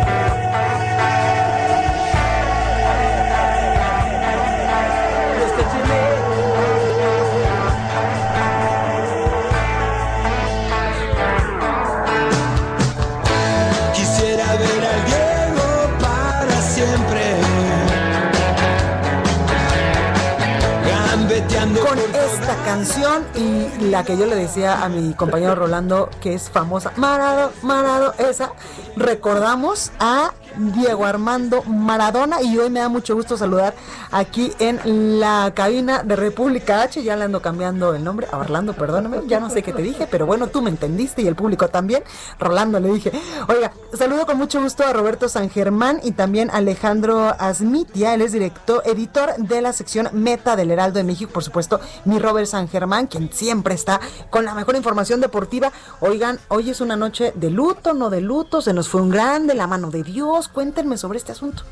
canción 22.68 23.26
y 23.34 23.86
la 23.86 24.04
que 24.04 24.18
yo 24.18 24.26
le 24.26 24.36
decía 24.36 24.84
a 24.84 24.90
mi 24.90 25.14
compañero 25.14 25.56
Rolando 25.56 26.10
que 26.20 26.34
es 26.34 26.50
famosa, 26.50 26.92
Marado, 26.98 27.54
Marado, 27.62 28.14
esa, 28.18 28.52
recordamos 28.98 29.94
a 30.02 30.34
Diego 30.58 31.06
Armando 31.06 31.64
Maradona 31.64 32.42
y 32.42 32.58
hoy 32.58 32.70
me 32.70 32.80
da 32.80 32.90
mucho 32.90 33.16
gusto 33.16 33.38
saludar 33.38 33.76
aquí 34.12 34.54
en 34.60 35.20
la 35.20 35.52
cabina 35.54 36.04
de 36.04 36.16
República 36.16 36.82
H, 36.82 37.04
ya 37.04 37.16
le 37.16 37.26
ando 37.26 37.42
cambiando 37.42 37.94
el 37.94 38.04
nombre 38.04 38.28
a 38.32 38.38
Orlando, 38.38 38.74
perdóname, 38.74 39.22
ya 39.28 39.40
no 39.40 39.50
sé 39.50 39.64
qué 39.64 39.74
te 39.74 39.82
dije, 39.82 40.08
pero 40.10 40.26
bueno, 40.26 40.48
tú 40.48 40.62
me 40.62 40.70
entendiste 40.70 41.22
y 41.22 41.28
el 41.28 41.36
público 41.36 41.68
también. 41.70 42.04
Rolando 42.40 42.80
le 42.80 42.92
dije, 42.92 43.12
oiga, 43.48 43.72
saludo 43.94 44.26
con 44.26 44.38
mucho 44.38 44.62
gusto 44.62 44.84
a 44.84 44.94
Roberto 44.94 45.30
San 45.30 45.50
Germán 45.50 46.00
y 46.04 46.12
también 46.12 46.50
a 46.50 46.58
Alejandro 46.58 47.36
Asmitia, 47.40 48.14
él 48.14 48.22
es 48.22 48.32
director, 48.32 48.82
editor 48.86 49.36
de 49.38 49.62
la 49.62 49.74
sección 49.74 50.10
Meta 50.14 50.56
del 50.56 50.72
Heraldo 50.72 50.98
de 50.98 51.04
México, 51.04 51.32
por 51.32 51.44
supuesto, 51.44 51.80
mi 52.06 52.20
Robert 52.20 52.48
San 52.48 52.68
Germán, 52.68 53.08
quien 53.08 53.32
siempre 53.32 53.76
está 53.76 54.00
con 54.30 54.46
la 54.46 54.54
mejor 54.54 54.76
información 54.76 55.22
deportiva. 55.22 55.72
Oigan, 56.00 56.40
hoy 56.48 56.70
es 56.70 56.82
una 56.82 56.96
noche 56.96 57.32
de 57.36 57.50
luto, 57.50 57.94
no 57.94 58.10
de 58.10 58.22
luto, 58.22 58.62
se 58.62 58.74
nos 58.74 58.90
fue 58.90 59.02
un 59.02 59.10
grande, 59.10 59.54
la 59.54 59.68
mano 59.68 59.90
de 59.90 60.04
Dios, 60.04 60.47
cuéntenme 60.48 60.98
sobre 60.98 61.18
este 61.18 61.32
asunto. 61.32 61.64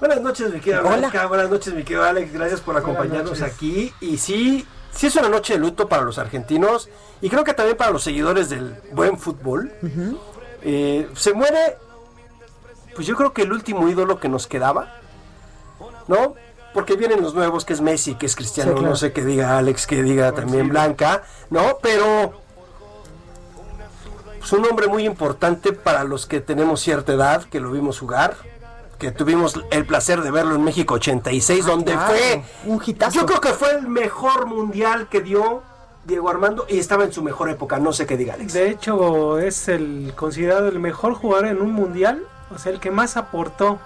Buenas 0.00 0.20
noches, 0.20 0.52
mi 0.52 0.60
querido 0.60 0.82
Blanca. 0.82 1.26
Buenas 1.26 1.48
noches, 1.48 1.72
mi 1.74 1.84
querido 1.84 2.04
Alex. 2.04 2.32
Gracias 2.32 2.60
por 2.60 2.76
acompañarnos 2.76 3.40
aquí. 3.40 3.94
Y 4.00 4.18
sí, 4.18 4.66
sí 4.90 5.06
es 5.06 5.16
una 5.16 5.28
noche 5.28 5.52
de 5.52 5.60
luto 5.60 5.88
para 5.88 6.02
los 6.02 6.18
argentinos 6.18 6.88
y 7.20 7.30
creo 7.30 7.44
que 7.44 7.54
también 7.54 7.76
para 7.76 7.92
los 7.92 8.02
seguidores 8.02 8.50
del 8.50 8.74
buen 8.92 9.16
fútbol. 9.16 9.72
Eh, 10.62 11.08
se 11.14 11.32
muere, 11.34 11.76
pues 12.96 13.06
yo 13.06 13.16
creo 13.16 13.32
que 13.32 13.42
el 13.42 13.52
último 13.52 13.88
ídolo 13.88 14.18
que 14.18 14.28
nos 14.28 14.48
quedaba, 14.48 14.96
¿no? 16.08 16.34
Porque 16.74 16.96
vienen 16.96 17.22
los 17.22 17.34
nuevos, 17.34 17.64
que 17.64 17.72
es 17.72 17.80
Messi, 17.80 18.16
que 18.16 18.26
es 18.26 18.34
Cristiano, 18.34 18.80
no 18.80 18.96
sé 18.96 19.12
qué 19.12 19.24
diga 19.24 19.58
Alex, 19.58 19.86
que 19.86 20.02
diga 20.02 20.32
también 20.32 20.68
Blanca, 20.68 21.22
¿no? 21.50 21.78
Pero 21.80 22.41
es 24.44 24.52
un 24.52 24.64
hombre 24.66 24.88
muy 24.88 25.04
importante 25.04 25.72
para 25.72 26.04
los 26.04 26.26
que 26.26 26.40
tenemos 26.40 26.80
cierta 26.80 27.12
edad, 27.12 27.44
que 27.44 27.60
lo 27.60 27.70
vimos 27.70 27.98
jugar, 27.98 28.36
que 28.98 29.10
tuvimos 29.10 29.60
el 29.70 29.84
placer 29.84 30.20
de 30.22 30.30
verlo 30.30 30.54
en 30.54 30.64
México 30.64 30.94
86, 30.94 31.66
donde 31.66 31.96
fue 31.96 32.42
un 32.66 32.80
hitazo. 32.84 33.20
Yo 33.20 33.26
creo 33.26 33.40
que 33.40 33.52
fue 33.52 33.72
el 33.72 33.88
mejor 33.88 34.46
mundial 34.46 35.08
que 35.08 35.20
dio 35.20 35.62
Diego 36.04 36.28
Armando 36.28 36.66
y 36.68 36.78
estaba 36.78 37.04
en 37.04 37.12
su 37.12 37.22
mejor 37.22 37.48
época, 37.50 37.78
no 37.78 37.92
sé 37.92 38.06
qué 38.06 38.16
diga 38.16 38.34
Alex. 38.34 38.52
De 38.52 38.70
hecho, 38.70 39.38
es 39.38 39.68
el 39.68 40.12
considerado 40.16 40.68
el 40.68 40.78
mejor 40.78 41.14
jugador 41.14 41.46
en 41.46 41.60
un 41.60 41.72
mundial, 41.72 42.24
o 42.54 42.58
sea, 42.58 42.72
el 42.72 42.80
que 42.80 42.90
más 42.90 43.16
aportó 43.16 43.78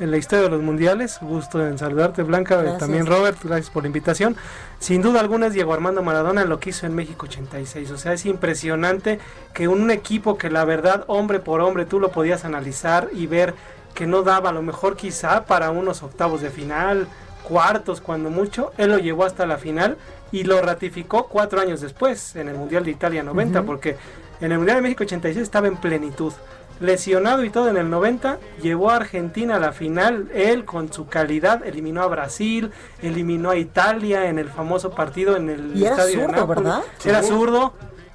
en 0.00 0.10
la 0.10 0.16
historia 0.16 0.44
de 0.44 0.50
los 0.50 0.62
mundiales. 0.62 1.18
Gusto 1.20 1.64
en 1.66 1.78
saludarte, 1.78 2.22
Blanca, 2.22 2.56
Gracias. 2.56 2.78
también 2.78 3.06
Robert, 3.06 3.38
gracias 3.42 3.70
por 3.70 3.82
la 3.84 3.88
invitación. 3.88 4.36
Sin 4.78 5.02
duda 5.02 5.20
alguna 5.20 5.46
es 5.46 5.52
Diego 5.52 5.72
Armando 5.72 6.02
Maradona 6.02 6.44
lo 6.44 6.58
que 6.60 6.70
hizo 6.70 6.86
en 6.86 6.94
México 6.94 7.26
86. 7.26 7.90
O 7.90 7.96
sea, 7.98 8.12
es 8.12 8.26
impresionante 8.26 9.18
que 9.52 9.68
un 9.68 9.90
equipo 9.90 10.36
que 10.38 10.50
la 10.50 10.64
verdad, 10.64 11.04
hombre 11.06 11.38
por 11.40 11.60
hombre, 11.60 11.84
tú 11.86 12.00
lo 12.00 12.10
podías 12.10 12.44
analizar 12.44 13.08
y 13.12 13.26
ver 13.26 13.54
que 13.94 14.06
no 14.06 14.22
daba 14.22 14.50
a 14.50 14.52
lo 14.52 14.62
mejor 14.62 14.96
quizá 14.96 15.44
para 15.44 15.70
unos 15.70 16.02
octavos 16.02 16.40
de 16.40 16.50
final, 16.50 17.06
cuartos 17.44 18.00
cuando 18.00 18.30
mucho, 18.30 18.72
él 18.78 18.90
lo 18.90 18.98
llevó 18.98 19.24
hasta 19.24 19.46
la 19.46 19.58
final 19.58 19.96
y 20.32 20.42
lo 20.44 20.60
ratificó 20.60 21.28
cuatro 21.28 21.60
años 21.60 21.80
después 21.80 22.34
en 22.34 22.48
el 22.48 22.56
Mundial 22.56 22.84
de 22.84 22.90
Italia 22.90 23.22
90, 23.22 23.60
Ujú. 23.60 23.66
porque 23.66 23.96
en 24.40 24.50
el 24.50 24.58
Mundial 24.58 24.78
de 24.78 24.82
México 24.82 25.04
86 25.04 25.42
estaba 25.42 25.68
en 25.68 25.76
plenitud. 25.76 26.32
Lesionado 26.80 27.44
y 27.44 27.50
todo 27.50 27.68
en 27.68 27.76
el 27.76 27.88
90, 27.88 28.38
llevó 28.60 28.90
a 28.90 28.96
Argentina 28.96 29.56
a 29.56 29.60
la 29.60 29.72
final. 29.72 30.28
Él, 30.34 30.64
con 30.64 30.92
su 30.92 31.06
calidad, 31.06 31.64
eliminó 31.66 32.02
a 32.02 32.06
Brasil, 32.08 32.70
eliminó 33.00 33.50
a 33.50 33.56
Italia 33.56 34.28
en 34.28 34.38
el 34.38 34.48
famoso 34.48 34.90
partido 34.90 35.36
en 35.36 35.50
el 35.50 35.76
Y 35.76 35.84
era 35.84 35.90
estadio 35.92 36.18
de 36.20 36.26
zurdo. 36.26 36.46
¿verdad? 36.46 36.82
Era 37.04 37.22
Sí. 37.22 37.28
zurdo. 37.28 37.72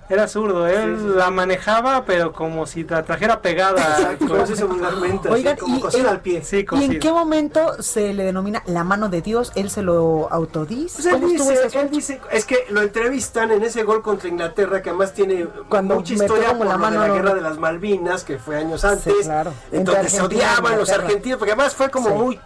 Era 0.10 0.28
zurdo, 0.28 0.68
él 0.68 1.16
la 1.18 1.30
manejaba, 1.30 2.04
pero 2.04 2.34
como 2.34 2.66
si 2.66 2.84
la 2.84 3.04
trajera 3.04 3.42
pegada. 3.42 4.18
vulgarmente, 4.20 5.30
Oigan, 5.30 5.54
así, 5.54 5.62
como 5.62 5.78
y, 5.78 5.80
cosida 5.82 6.10
al 6.10 6.22
pie. 6.22 6.44
Sí, 6.44 6.66
¿Y 6.72 6.84
en 6.84 7.00
qué 7.00 7.12
momento 7.12 7.82
se 7.84 8.14
le 8.14 8.24
denomina 8.24 8.64
la 8.66 8.84
mano 8.84 9.10
de 9.10 9.22
Dios? 9.22 9.52
¿Él 9.56 9.70
se 9.70 9.84
lo 9.84 10.28
autodice? 10.32 10.96
Pues 10.96 11.06
él 11.06 11.14
¿Cómo 11.14 11.28
estuvo 11.28 11.50
dice, 11.90 12.14
él 12.20 12.30
es 12.32 12.46
que 12.46 12.66
lo 12.70 12.82
entrevistan 12.82 13.52
en 13.52 13.64
ese 13.64 13.84
gol 13.84 14.02
contra 14.02 14.30
Inglaterra, 14.30 14.82
que 14.82 14.90
además 14.90 15.14
tiene 15.14 15.48
Cuando 15.70 15.96
mucha 15.96 16.14
historia 16.14 16.48
como 16.48 16.60
por 16.60 16.68
la 16.68 16.74
lo 16.74 16.80
mano, 16.80 17.02
de 17.02 17.02
la 17.02 17.08
no, 17.08 17.14
guerra 17.14 17.30
no. 17.30 17.36
de 17.36 17.42
las 17.42 17.58
Malvinas, 17.60 18.24
que 18.24 18.40
fue 18.40 18.58
años 18.58 18.84
antes, 18.86 19.14
claro. 19.24 19.54
en 19.72 19.80
Entre 19.80 19.94
donde 19.94 20.10
se 20.10 20.22
odiaban 20.22 20.78
los 20.78 20.90
argentinos, 20.90 21.38
porque 21.38 21.52
además 21.54 21.76
fue 21.76 21.90
como 21.90 22.10
Sí. 22.10 22.16
muy, 22.16 22.36
eh, 22.36 22.40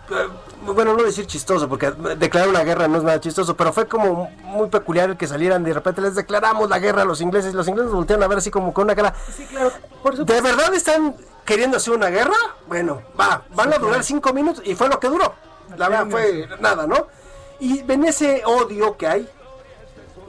bueno, 0.65 0.95
no 0.95 1.04
decir 1.04 1.26
chistoso, 1.28 1.67
porque 1.67 1.91
declarar 2.17 2.49
una 2.49 2.63
guerra 2.63 2.88
no 2.88 2.97
es 2.97 3.04
nada 3.04 3.19
chistoso, 3.19 3.56
pero 3.56 3.73
fue 3.73 3.88
como 3.88 4.30
muy 4.43 4.69
peculiar 4.69 5.10
el 5.12 5.17
que 5.17 5.28
salieran 5.28 5.63
de 5.63 5.73
repente, 5.73 6.02
les 6.02 6.15
declaramos 6.15 6.69
la 6.69 6.80
guerra 6.80 7.02
a 7.02 7.06
los 7.06 7.21
ingleses, 7.21 7.54
los 7.54 7.67
ingleses 7.67 7.91
voltearon 7.91 8.23
a 8.23 8.28
ver 8.28 8.38
así 8.38 8.49
como 8.52 8.73
con 8.73 8.86
una 8.86 8.95
cara, 8.95 9.13
Sí, 9.36 9.45
claro, 9.45 9.71
por 10.02 10.15
¿de 10.26 10.41
verdad 10.41 10.73
están 10.73 11.15
queriendo 11.45 11.78
hacer 11.78 11.93
una 11.93 12.10
guerra? 12.10 12.36
Bueno, 12.67 13.02
va, 13.19 13.43
van 13.56 13.73
a 13.73 13.78
durar 13.78 14.04
cinco 14.04 14.32
minutos, 14.34 14.63
y 14.65 14.76
fue 14.76 14.88
lo 14.89 14.99
que 14.99 15.08
duró, 15.10 15.34
la 15.78 15.89
verdad 15.89 16.08
fue 16.10 16.47
nada, 16.60 16.88
¿no? 16.88 17.08
Y 17.60 17.82
ven 17.84 18.04
ese 18.06 18.43
odio 18.45 18.97
que 18.97 19.08
hay 19.08 19.30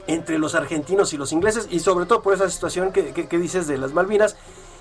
entre 0.07 0.37
los 0.37 0.53
argentinos 0.55 1.13
y 1.13 1.17
los 1.17 1.31
ingleses, 1.31 1.67
y 1.69 1.79
sobre 1.79 2.05
todo 2.05 2.21
por 2.21 2.33
esa 2.33 2.49
situación 2.49 2.91
que, 2.91 3.11
que- 3.13 3.27
que 3.27 3.37
dices 3.39 3.65
de 3.67 3.77
las 3.77 3.91
Malvinas, 3.93 4.35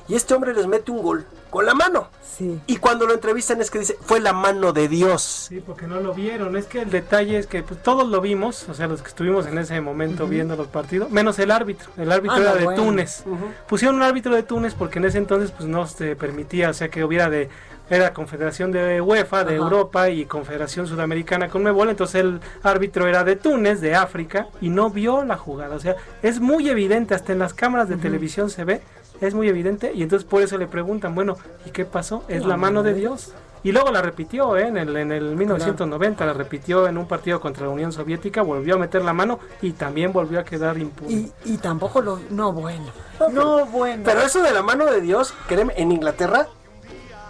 y 0.08 0.14
este 0.14 0.34
hombre 0.34 0.52
les 0.54 0.66
mete 0.66 0.90
un 0.90 1.02
gol 1.02 1.26
con 1.50 1.64
la 1.66 1.74
mano. 1.74 2.08
Sí. 2.36 2.60
Y 2.66 2.78
cuando 2.78 3.06
lo 3.06 3.14
entrevistan 3.14 3.60
es 3.60 3.70
que 3.70 3.78
dice, 3.78 3.96
fue 4.00 4.18
la 4.20 4.32
mano 4.32 4.72
de 4.72 4.88
Dios. 4.88 5.46
Sí, 5.48 5.62
porque 5.64 5.86
no 5.86 6.00
lo 6.00 6.12
vieron. 6.14 6.56
Es 6.56 6.66
que 6.66 6.82
el 6.82 6.90
detalle 6.90 7.38
es 7.38 7.46
que 7.46 7.62
pues, 7.62 7.80
todos 7.82 8.08
lo 8.08 8.20
vimos, 8.20 8.68
o 8.68 8.74
sea, 8.74 8.88
los 8.88 9.02
que 9.02 9.08
estuvimos 9.08 9.46
en 9.46 9.58
ese 9.58 9.80
momento 9.80 10.26
viendo 10.26 10.56
los 10.56 10.66
partidos, 10.66 11.10
menos 11.10 11.38
el 11.38 11.50
árbitro. 11.52 11.90
El 11.96 12.10
árbitro 12.10 12.36
Ah, 12.36 12.40
era 12.40 12.50
no, 12.52 12.56
de 12.58 12.64
bueno. 12.64 12.82
Túnez. 12.82 13.24
Pusieron 13.68 13.96
un 13.96 14.02
árbitro 14.02 14.34
de 14.34 14.42
Túnez 14.42 14.74
porque 14.74 14.98
en 14.98 15.04
ese 15.04 15.18
entonces 15.18 15.52
pues 15.52 15.68
no 15.68 15.86
se 15.86 16.16
permitía, 16.16 16.70
o 16.70 16.74
sea, 16.74 16.88
que 16.88 17.04
hubiera 17.04 17.30
de 17.30 17.48
era 17.90 18.14
Confederación 18.14 18.72
de 18.72 19.00
UEFA, 19.02 19.44
de 19.44 19.56
Ajá. 19.56 19.62
Europa 19.62 20.08
y 20.08 20.24
Confederación 20.24 20.86
Sudamericana 20.86 21.48
con 21.48 21.62
Mebol, 21.62 21.90
entonces 21.90 22.22
el 22.22 22.40
árbitro 22.62 23.06
era 23.06 23.24
de 23.24 23.36
Túnez, 23.36 23.82
de 23.82 23.94
África, 23.94 24.48
y 24.62 24.70
no 24.70 24.88
vio 24.88 25.22
la 25.22 25.36
jugada. 25.36 25.76
O 25.76 25.80
sea, 25.80 25.94
es 26.22 26.40
muy 26.40 26.70
evidente, 26.70 27.14
hasta 27.14 27.32
en 27.32 27.40
las 27.40 27.52
cámaras 27.52 27.90
de 27.90 27.96
televisión 27.98 28.48
se 28.48 28.64
ve, 28.64 28.80
es 29.20 29.34
muy 29.34 29.48
evidente, 29.48 29.92
y 29.94 30.02
entonces 30.02 30.28
por 30.28 30.42
eso 30.42 30.58
le 30.58 30.66
preguntan, 30.66 31.14
bueno, 31.14 31.36
¿y 31.66 31.70
qué 31.70 31.84
pasó? 31.84 32.24
Es 32.28 32.44
la 32.44 32.56
mano 32.56 32.82
de 32.82 32.94
Dios. 32.94 33.32
Y 33.62 33.72
luego 33.72 33.90
la 33.90 34.02
repitió, 34.02 34.58
¿eh? 34.58 34.66
en, 34.66 34.76
el, 34.76 34.94
en 34.94 35.10
el 35.10 35.36
1990, 35.36 36.26
la 36.26 36.34
repitió 36.34 36.86
en 36.86 36.98
un 36.98 37.08
partido 37.08 37.40
contra 37.40 37.64
la 37.64 37.72
Unión 37.72 37.92
Soviética, 37.92 38.42
volvió 38.42 38.74
a 38.74 38.78
meter 38.78 39.02
la 39.02 39.14
mano 39.14 39.38
y 39.62 39.72
también 39.72 40.12
volvió 40.12 40.38
a 40.38 40.44
quedar 40.44 40.76
impune. 40.76 41.12
Y, 41.14 41.32
y 41.46 41.56
tampoco 41.56 42.02
lo... 42.02 42.20
No, 42.28 42.52
bueno. 42.52 42.84
No, 43.32 43.64
bueno. 43.64 44.02
Pero 44.04 44.20
eso 44.20 44.42
de 44.42 44.52
la 44.52 44.62
mano 44.62 44.84
de 44.84 45.00
Dios, 45.00 45.32
créeme, 45.48 45.72
en 45.78 45.92
Inglaterra 45.92 46.46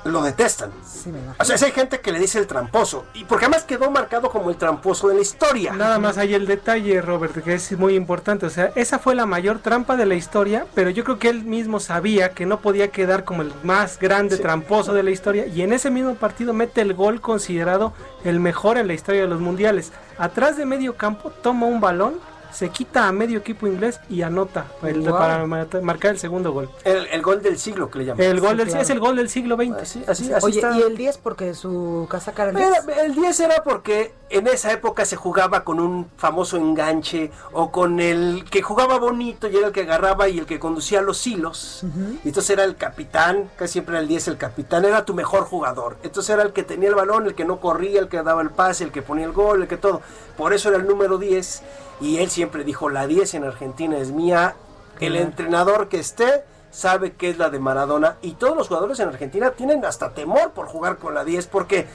lo 0.04 0.22
detestan. 0.22 0.70
Sí, 0.84 1.10
me 1.10 1.18
imagino. 1.18 1.36
O 1.38 1.44
sea, 1.44 1.58
sí 1.58 1.64
hay 1.64 1.72
gente 1.72 2.00
que 2.00 2.12
le 2.12 2.18
dice 2.18 2.38
el 2.38 2.46
tramposo. 2.46 3.06
Y 3.14 3.24
porque 3.24 3.46
además 3.46 3.64
quedó 3.64 3.90
marcado 3.90 4.30
como 4.30 4.50
el 4.50 4.56
tramposo 4.56 5.08
de 5.08 5.14
la 5.14 5.20
historia. 5.20 5.72
Nada 5.72 5.98
más 5.98 6.18
hay 6.18 6.34
el 6.34 6.46
detalle, 6.46 7.00
Robert, 7.00 7.42
que 7.42 7.54
es 7.54 7.72
muy 7.78 7.94
importante. 7.94 8.46
O 8.46 8.50
sea, 8.50 8.72
esa 8.76 8.98
fue 8.98 9.14
la 9.14 9.26
mayor 9.26 9.58
trampa 9.58 9.96
de 9.96 10.06
la 10.06 10.14
historia, 10.14 10.66
pero 10.74 10.90
yo 10.90 11.04
creo 11.04 11.18
que 11.18 11.28
él 11.28 11.44
mismo 11.44 11.80
sabía 11.80 12.30
que 12.30 12.46
no 12.46 12.60
podía 12.60 12.88
quedar 12.88 13.24
como 13.24 13.42
el 13.42 13.52
más 13.62 13.98
grande 13.98 14.36
tramposo 14.36 14.92
de 14.92 15.02
la 15.02 15.10
historia. 15.10 15.46
Y 15.46 15.62
en 15.62 15.72
ese 15.72 15.90
mismo 15.90 16.14
partido 16.14 16.52
mete 16.52 16.80
el 16.80 16.94
gol 16.94 17.20
considerado 17.20 17.92
el 18.24 18.40
mejor 18.40 18.78
en 18.78 18.86
la 18.86 18.94
historia 18.94 19.22
de 19.22 19.28
los 19.28 19.40
mundiales. 19.40 19.92
Atrás 20.18 20.56
de 20.56 20.64
medio 20.64 20.96
campo 20.96 21.30
toma 21.30 21.66
un 21.66 21.80
balón, 21.80 22.14
se 22.54 22.70
quita 22.70 23.08
a 23.08 23.12
medio 23.12 23.38
equipo 23.40 23.66
inglés 23.66 24.00
y 24.08 24.22
anota 24.22 24.66
el 24.82 25.02
de- 25.02 25.10
Wow. 25.10 25.18
para 25.18 25.46
ma- 25.46 25.66
marcar 25.82 26.12
el 26.12 26.18
segundo 26.18 26.52
gol. 26.52 26.70
El, 26.84 27.06
el 27.08 27.20
gol 27.22 27.42
del 27.42 27.58
siglo 27.58 27.90
que 27.90 27.98
le 27.98 28.04
llaman. 28.06 28.22
El 28.24 28.40
gol 28.40 28.56
del, 28.56 28.66
claro. 28.68 28.82
es 28.82 28.90
el 28.90 29.00
gol 29.00 29.16
del 29.16 29.28
siglo 29.28 29.56
XX. 29.56 29.72
Así, 29.82 30.04
así, 30.06 30.32
así 30.32 30.46
Oye, 30.46 30.58
está. 30.60 30.78
y 30.78 30.82
el 30.82 30.96
10 30.96 31.18
porque 31.18 31.52
su 31.54 32.06
casaca 32.10 32.44
era 32.44 32.50
el 32.52 32.56
10. 32.56 32.68
Era- 32.88 33.02
el 33.04 33.14
10 33.14 33.40
era 33.40 33.62
porque 33.64 34.12
en 34.34 34.48
esa 34.48 34.72
época 34.72 35.04
se 35.04 35.14
jugaba 35.14 35.62
con 35.62 35.78
un 35.78 36.10
famoso 36.16 36.56
enganche 36.56 37.30
o 37.52 37.70
con 37.70 38.00
el 38.00 38.44
que 38.50 38.62
jugaba 38.62 38.98
bonito 38.98 39.48
y 39.48 39.56
era 39.56 39.68
el 39.68 39.72
que 39.72 39.82
agarraba 39.82 40.28
y 40.28 40.40
el 40.40 40.46
que 40.46 40.58
conducía 40.58 41.02
los 41.02 41.24
hilos. 41.24 41.84
Entonces 42.24 42.50
era 42.50 42.64
el 42.64 42.74
capitán, 42.74 43.48
casi 43.56 43.74
siempre 43.74 43.94
era 43.94 44.02
el 44.02 44.08
10 44.08 44.28
el 44.28 44.36
capitán, 44.36 44.84
era 44.84 45.04
tu 45.04 45.14
mejor 45.14 45.44
jugador. 45.44 45.98
Entonces 46.02 46.34
era 46.34 46.42
el 46.42 46.52
que 46.52 46.64
tenía 46.64 46.88
el 46.88 46.96
balón, 46.96 47.26
el 47.26 47.36
que 47.36 47.44
no 47.44 47.60
corría, 47.60 48.00
el 48.00 48.08
que 48.08 48.22
daba 48.24 48.42
el 48.42 48.50
pase, 48.50 48.82
el 48.82 48.90
que 48.90 49.02
ponía 49.02 49.24
el 49.24 49.32
gol, 49.32 49.62
el 49.62 49.68
que 49.68 49.76
todo. 49.76 50.02
Por 50.36 50.52
eso 50.52 50.68
era 50.68 50.78
el 50.78 50.86
número 50.88 51.18
10 51.18 51.62
y 52.00 52.18
él 52.18 52.28
siempre 52.28 52.64
dijo, 52.64 52.88
la 52.88 53.06
10 53.06 53.34
en 53.34 53.44
Argentina 53.44 53.98
es 53.98 54.10
mía. 54.10 54.56
El 54.98 55.14
entrenador 55.14 55.88
que 55.88 56.00
esté 56.00 56.42
sabe 56.72 57.12
que 57.12 57.30
es 57.30 57.38
la 57.38 57.50
de 57.50 57.60
Maradona 57.60 58.16
y 58.20 58.32
todos 58.32 58.56
los 58.56 58.66
jugadores 58.66 58.98
en 58.98 59.08
Argentina 59.10 59.52
tienen 59.52 59.84
hasta 59.84 60.10
temor 60.10 60.50
por 60.50 60.66
jugar 60.66 60.98
con 60.98 61.14
la 61.14 61.24
10 61.24 61.46
porque 61.46 61.86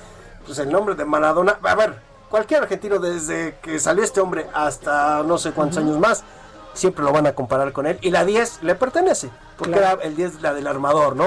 pues 0.46 0.58
el 0.60 0.72
nombre 0.72 0.96
de 0.96 1.04
Maradona, 1.04 1.60
a 1.62 1.76
ver, 1.76 2.09
cualquier 2.30 2.64
argentino 2.64 3.00
desde 3.00 3.58
que 3.62 3.80
salió 3.80 4.04
este 4.04 4.20
hombre 4.20 4.48
hasta 4.54 5.24
no 5.24 5.38
sé 5.38 5.52
cuántos 5.52 5.80
años 5.80 5.98
más 6.00 6.24
siempre 6.74 7.04
lo 7.04 7.12
van 7.12 7.28
a 7.28 7.34
comparar 7.34 7.74
con 7.74 7.86
él. 7.86 7.98
Y 8.02 8.12
la 8.12 8.26
10 8.26 8.64
le 8.64 8.76
pertenece, 8.76 9.30
porque 9.58 9.78
era 9.78 9.94
el 10.02 10.16
10 10.16 10.42
la 10.42 10.54
del 10.54 10.68
armador, 10.68 11.16
¿no? 11.16 11.26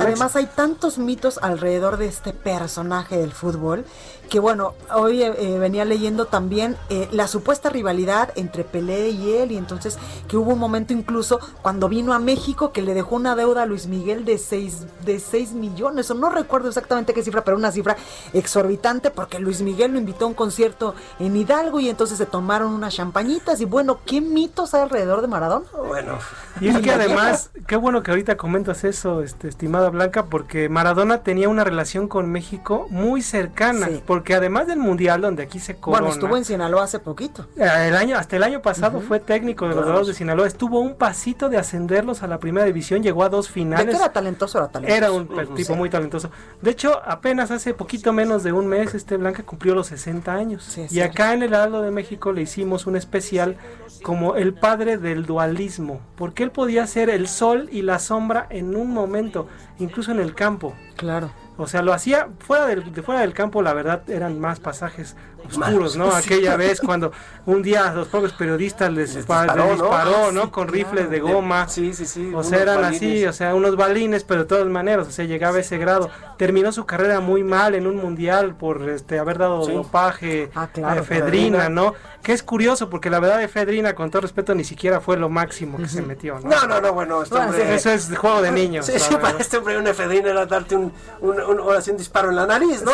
además 0.00 0.36
hay 0.36 0.46
tantos 0.46 0.98
mitos 0.98 1.38
alrededor 1.42 1.96
de 1.96 2.06
este 2.06 2.32
personaje 2.32 3.16
del 3.16 3.32
fútbol 3.32 3.84
que 4.32 4.40
bueno, 4.40 4.72
hoy 4.94 5.22
eh, 5.22 5.34
eh, 5.36 5.58
venía 5.58 5.84
leyendo 5.84 6.24
también 6.24 6.78
eh, 6.88 7.06
la 7.12 7.28
supuesta 7.28 7.68
rivalidad 7.68 8.32
entre 8.34 8.64
Pelé 8.64 9.10
y 9.10 9.34
él 9.34 9.52
y 9.52 9.58
entonces 9.58 9.98
que 10.26 10.38
hubo 10.38 10.54
un 10.54 10.58
momento 10.58 10.94
incluso 10.94 11.38
cuando 11.60 11.86
vino 11.86 12.14
a 12.14 12.18
México 12.18 12.72
que 12.72 12.80
le 12.80 12.94
dejó 12.94 13.16
una 13.16 13.36
deuda 13.36 13.64
a 13.64 13.66
Luis 13.66 13.88
Miguel 13.88 14.24
de 14.24 14.38
6 14.38 14.86
de 15.04 15.20
6 15.20 15.52
millones, 15.52 16.10
o 16.10 16.14
no 16.14 16.30
recuerdo 16.30 16.68
exactamente 16.68 17.12
qué 17.12 17.22
cifra, 17.22 17.44
pero 17.44 17.58
una 17.58 17.72
cifra 17.72 17.98
exorbitante 18.32 19.10
porque 19.10 19.38
Luis 19.38 19.60
Miguel 19.60 19.92
lo 19.92 19.98
invitó 19.98 20.24
a 20.24 20.28
un 20.28 20.34
concierto 20.34 20.94
en 21.18 21.36
Hidalgo 21.36 21.80
y 21.80 21.90
entonces 21.90 22.16
se 22.16 22.24
tomaron 22.24 22.72
unas 22.72 22.94
champañitas 22.94 23.60
y 23.60 23.66
bueno, 23.66 23.98
¿qué 24.06 24.22
mitos 24.22 24.72
hay 24.72 24.80
alrededor 24.80 25.20
de 25.20 25.28
Maradona? 25.28 25.66
Bueno, 25.88 26.16
y 26.58 26.68
es 26.68 26.78
que 26.80 26.90
además, 26.90 27.50
qué 27.66 27.76
bueno 27.76 28.02
que 28.02 28.12
ahorita 28.12 28.38
comentas 28.38 28.84
eso, 28.84 29.22
este, 29.22 29.48
estimada 29.48 29.90
Blanca, 29.90 30.24
porque 30.24 30.70
Maradona 30.70 31.22
tenía 31.22 31.50
una 31.50 31.64
relación 31.64 32.08
con 32.08 32.32
México 32.32 32.86
muy 32.88 33.20
cercana, 33.20 33.90
porque 34.06 34.21
además 34.30 34.66
del 34.66 34.78
mundial 34.78 35.20
donde 35.20 35.42
aquí 35.42 35.58
se 35.58 35.76
corona. 35.76 36.02
Bueno, 36.02 36.14
estuvo 36.14 36.36
en 36.36 36.44
Sinaloa 36.44 36.84
hace 36.84 36.98
poquito. 36.98 37.46
Eh, 37.56 37.68
el 37.88 37.96
año, 37.96 38.16
hasta 38.16 38.36
el 38.36 38.42
año 38.42 38.62
pasado 38.62 39.00
fue 39.00 39.20
técnico 39.20 39.68
de 39.68 39.74
los 39.74 39.84
Dorados 39.84 40.06
de 40.06 40.14
Sinaloa. 40.14 40.46
Estuvo 40.46 40.80
un 40.80 40.94
pasito 40.94 41.48
de 41.48 41.56
ascenderlos 41.56 42.22
a 42.22 42.26
la 42.26 42.38
primera 42.38 42.66
división, 42.66 43.02
llegó 43.02 43.24
a 43.24 43.28
dos 43.28 43.48
finales. 43.48 43.94
era 43.94 44.12
talentoso, 44.12 44.58
era 44.58 44.68
talentoso. 44.68 44.96
Era 44.96 45.12
un 45.12 45.54
tipo 45.54 45.74
muy 45.74 45.90
talentoso. 45.90 46.30
De 46.60 46.70
hecho, 46.70 47.00
apenas 47.04 47.50
hace 47.50 47.74
poquito 47.74 48.12
menos 48.12 48.42
de 48.42 48.52
un 48.52 48.66
mes, 48.66 48.94
este 48.94 49.16
Blanca 49.16 49.42
cumplió 49.42 49.74
los 49.74 49.88
60 49.88 50.32
años. 50.32 50.78
y 50.90 51.00
acá 51.00 51.34
en 51.34 51.42
el 51.42 51.54
Aldo 51.54 51.82
de 51.82 51.90
México 51.90 52.32
le 52.32 52.42
hicimos 52.42 52.86
un 52.86 52.96
especial 52.96 53.56
como 54.02 54.36
el 54.36 54.54
padre 54.54 54.98
del 54.98 55.26
dualismo, 55.26 56.00
porque 56.16 56.42
él 56.42 56.50
podía 56.50 56.86
ser 56.86 57.10
el 57.10 57.28
sol 57.28 57.68
y 57.70 57.82
la 57.82 57.98
sombra 57.98 58.46
en 58.50 58.76
un 58.76 58.92
momento, 58.92 59.46
incluso 59.78 60.10
en 60.12 60.20
el 60.20 60.34
campo. 60.34 60.74
Claro. 60.96 61.30
O 61.58 61.66
sea, 61.66 61.82
lo 61.82 61.92
hacía 61.92 62.28
fuera 62.38 62.66
del, 62.66 62.92
de 62.92 63.02
fuera 63.02 63.20
del 63.20 63.34
campo, 63.34 63.62
la 63.62 63.74
verdad, 63.74 64.08
eran 64.08 64.40
más 64.40 64.58
pasajes 64.58 65.16
oscuros, 65.48 65.96
¿no? 65.96 66.10
Aquella 66.14 66.56
vez 66.56 66.80
cuando 66.80 67.12
un 67.46 67.62
día 67.62 67.92
los 67.92 68.08
propios 68.08 68.32
periodistas 68.32 68.92
les, 68.92 69.14
disparó, 69.14 70.32
¿no? 70.32 70.50
Con 70.50 70.68
rifles 70.68 71.10
de 71.10 71.20
goma. 71.20 71.68
Sí, 71.68 71.92
sí, 71.94 72.06
sí. 72.06 72.32
O 72.34 72.42
sea, 72.42 72.62
eran 72.62 72.84
así, 72.84 73.24
o 73.26 73.32
sea, 73.32 73.54
unos 73.54 73.76
balines, 73.76 74.24
pero 74.24 74.42
de 74.42 74.46
todas 74.46 74.66
maneras, 74.66 75.08
o 75.08 75.10
sea, 75.10 75.24
llegaba 75.24 75.56
a 75.56 75.60
ese 75.60 75.78
grado. 75.78 76.10
Terminó 76.36 76.72
su 76.72 76.86
carrera 76.86 77.20
muy 77.20 77.44
mal 77.44 77.74
en 77.74 77.86
un 77.86 77.96
mundial 77.96 78.54
por 78.56 78.88
este 78.88 79.18
haber 79.18 79.38
dado 79.38 79.66
dopaje, 79.66 80.50
ah, 80.54 80.68
efedrina, 80.96 81.68
¿no? 81.68 81.94
Que 82.22 82.32
es 82.32 82.42
curioso 82.42 82.88
porque 82.88 83.10
la 83.10 83.18
verdad 83.18 83.42
efedrina, 83.42 83.94
con 83.94 84.10
todo 84.10 84.22
respeto, 84.22 84.54
ni 84.54 84.64
siquiera 84.64 85.00
fue 85.00 85.16
lo 85.16 85.28
máximo 85.28 85.78
que 85.78 85.88
se 85.88 86.02
metió, 86.02 86.38
¿no? 86.38 86.50
No, 86.50 86.66
no, 86.66 86.80
no, 86.80 86.92
bueno, 86.92 87.22
este 87.22 87.34
hombre, 87.34 87.74
eso 87.74 87.90
es 87.90 88.16
juego 88.16 88.42
de 88.42 88.52
niños. 88.52 88.86
Sí, 88.86 88.98
sí, 88.98 89.16
para 89.16 89.38
este 89.38 89.56
hombre 89.56 89.76
una 89.78 89.90
efedrina 89.90 90.30
era 90.30 90.46
darte 90.46 90.76
un, 90.76 90.92
un, 91.20 91.40
un, 91.40 91.96
disparo 91.96 92.30
en 92.30 92.36
la 92.36 92.46
nariz, 92.46 92.82
¿no? 92.82 92.92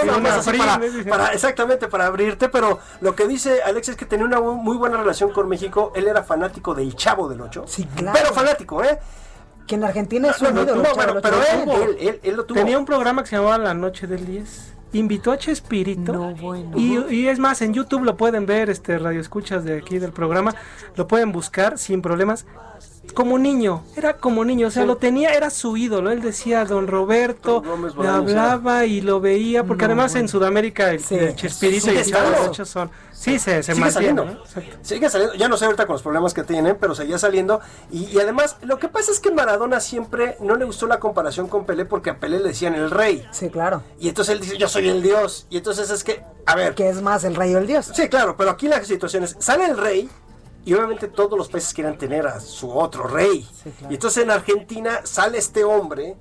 para, 1.09 1.32
exactamente, 1.32 1.88
para 1.88 2.11
pero 2.47 2.78
lo 3.01 3.16
que 3.16 3.26
dice 3.26 3.62
Alex 3.62 3.89
es 3.89 3.97
que 3.97 4.05
tenía 4.05 4.26
una 4.26 4.41
muy 4.41 4.76
buena 4.76 4.99
relación 4.99 5.32
con 5.32 5.49
México. 5.49 5.93
Él 5.97 6.07
era 6.07 6.22
fanático 6.22 6.74
del 6.74 6.95
Chavo 6.95 7.28
del 7.28 7.41
Ocho. 7.41 7.64
Sí, 7.66 7.84
claro. 7.97 8.18
Pero 8.20 8.34
fanático, 8.34 8.84
¿eh? 8.84 8.99
Que 9.66 9.74
en 9.74 9.84
Argentina 9.84 10.28
es 10.28 10.41
un 10.41 10.55
no, 10.55 10.64
no, 10.64 10.95
bueno, 10.95 11.20
pero 11.20 11.39
él, 11.99 12.20
él, 12.22 12.36
lo 12.36 12.45
tuvo. 12.45 12.59
Tenía 12.59 12.78
un 12.78 12.84
programa 12.84 13.22
que 13.22 13.30
se 13.30 13.36
llamaba 13.36 13.59
La 13.59 13.74
Noche 13.74 14.07
del 14.07 14.24
10 14.24 14.74
invitó 14.93 15.32
a 15.32 15.39
Chespirito. 15.39 16.12
No, 16.12 16.34
bueno. 16.34 16.70
y, 16.76 16.99
y, 17.14 17.28
es 17.28 17.39
más, 17.39 17.61
en 17.61 17.74
YouTube 17.74 18.05
lo 18.05 18.16
pueden 18.16 18.47
ver, 18.47 18.70
este 18.70 18.99
radio 18.99 19.20
escuchas 19.20 19.64
de 19.64 19.76
aquí 19.76 19.99
del 19.99 20.12
programa, 20.12 20.55
lo 20.97 21.07
pueden 21.07 21.32
buscar 21.32 21.78
sin 21.78 22.01
problemas 22.01 22.47
como 23.14 23.38
niño, 23.38 23.84
era 23.96 24.16
como 24.16 24.44
niño, 24.44 24.68
o 24.68 24.70
sea, 24.70 24.84
lo 24.84 24.96
tenía, 24.96 25.34
era 25.34 25.50
su 25.50 25.76
ídolo, 25.76 26.11
él 26.11 26.20
decía 26.20 26.64
Don 26.64 26.86
Roberto, 26.86 27.62
le 28.00 28.09
hablaba 28.09 28.84
y 28.86 29.00
lo 29.00 29.20
veía, 29.20 29.64
porque 29.64 29.86
además 29.86 30.14
en 30.14 30.28
Sudamérica 30.28 30.90
el, 30.90 31.04
Chespirito 31.34 31.92
y 31.92 31.96
el 31.96 32.04
Chavo 32.04 32.54
son, 32.64 32.90
sí, 33.12 33.38
se, 33.38 33.62
se 33.62 33.74
sigue 33.74 33.90
saliendo, 33.90 34.44
sigue 34.82 35.09
saliendo, 35.11 35.36
ya 35.36 35.48
no 35.48 35.56
sé 35.56 35.64
ahorita 35.64 35.86
con 35.86 35.94
los 35.94 36.02
problemas 36.02 36.34
que 36.34 36.44
tienen, 36.44 36.76
pero 36.80 36.94
seguía 36.94 37.18
saliendo, 37.18 37.61
y, 37.90 38.18
además, 38.18 38.56
lo 38.62 38.78
que 38.78 38.88
pasa 38.88 39.11
es 39.11 39.20
que 39.20 39.30
Maradona 39.30 39.80
siempre 39.80 40.36
no 40.40 40.56
le 40.56 40.64
gustó 40.64 40.86
la 40.86 41.00
comparación 41.00 41.48
con 41.48 41.64
Pelé, 41.64 41.84
porque 41.84 42.11
a 42.11 42.18
Pelé 42.18 42.38
le 42.38 42.48
decían 42.48 42.74
el 42.74 42.90
rey. 42.90 43.26
Sí, 43.30 43.50
claro. 43.50 43.82
Y 43.98 44.09
entonces 44.09 44.34
él 44.34 44.40
dice, 44.40 44.59
yo 44.59 44.68
soy 44.68 44.88
el 44.88 45.02
dios, 45.02 45.46
y 45.50 45.59
entonces 45.59 45.90
es 45.90 46.04
que, 46.04 46.22
a 46.46 46.54
ver. 46.54 46.74
¿Qué 46.74 46.88
es 46.88 47.02
más, 47.02 47.24
el 47.24 47.34
rey 47.34 47.54
o 47.54 47.59
el 47.59 47.66
dios? 47.66 47.90
Sí, 47.94 48.09
claro, 48.09 48.36
pero 48.36 48.50
aquí 48.50 48.68
la 48.68 48.82
situación 48.84 49.24
es, 49.24 49.36
sale 49.38 49.64
el 49.64 49.76
rey, 49.76 50.09
y 50.68 50.74
obviamente 50.74 51.08
todos 51.08 51.38
los 51.38 51.48
países 51.48 51.72
quieren 51.72 51.96
tener 51.96 52.26
a 52.26 52.40
su 52.40 52.70
otro 52.70 53.04
rey. 53.04 53.48
Y 53.88 53.94
entonces 53.94 54.22
en 54.22 54.30
Argentina 54.30 55.00
sale 55.02 55.38
este 55.38 55.64
hombre, 55.64 56.14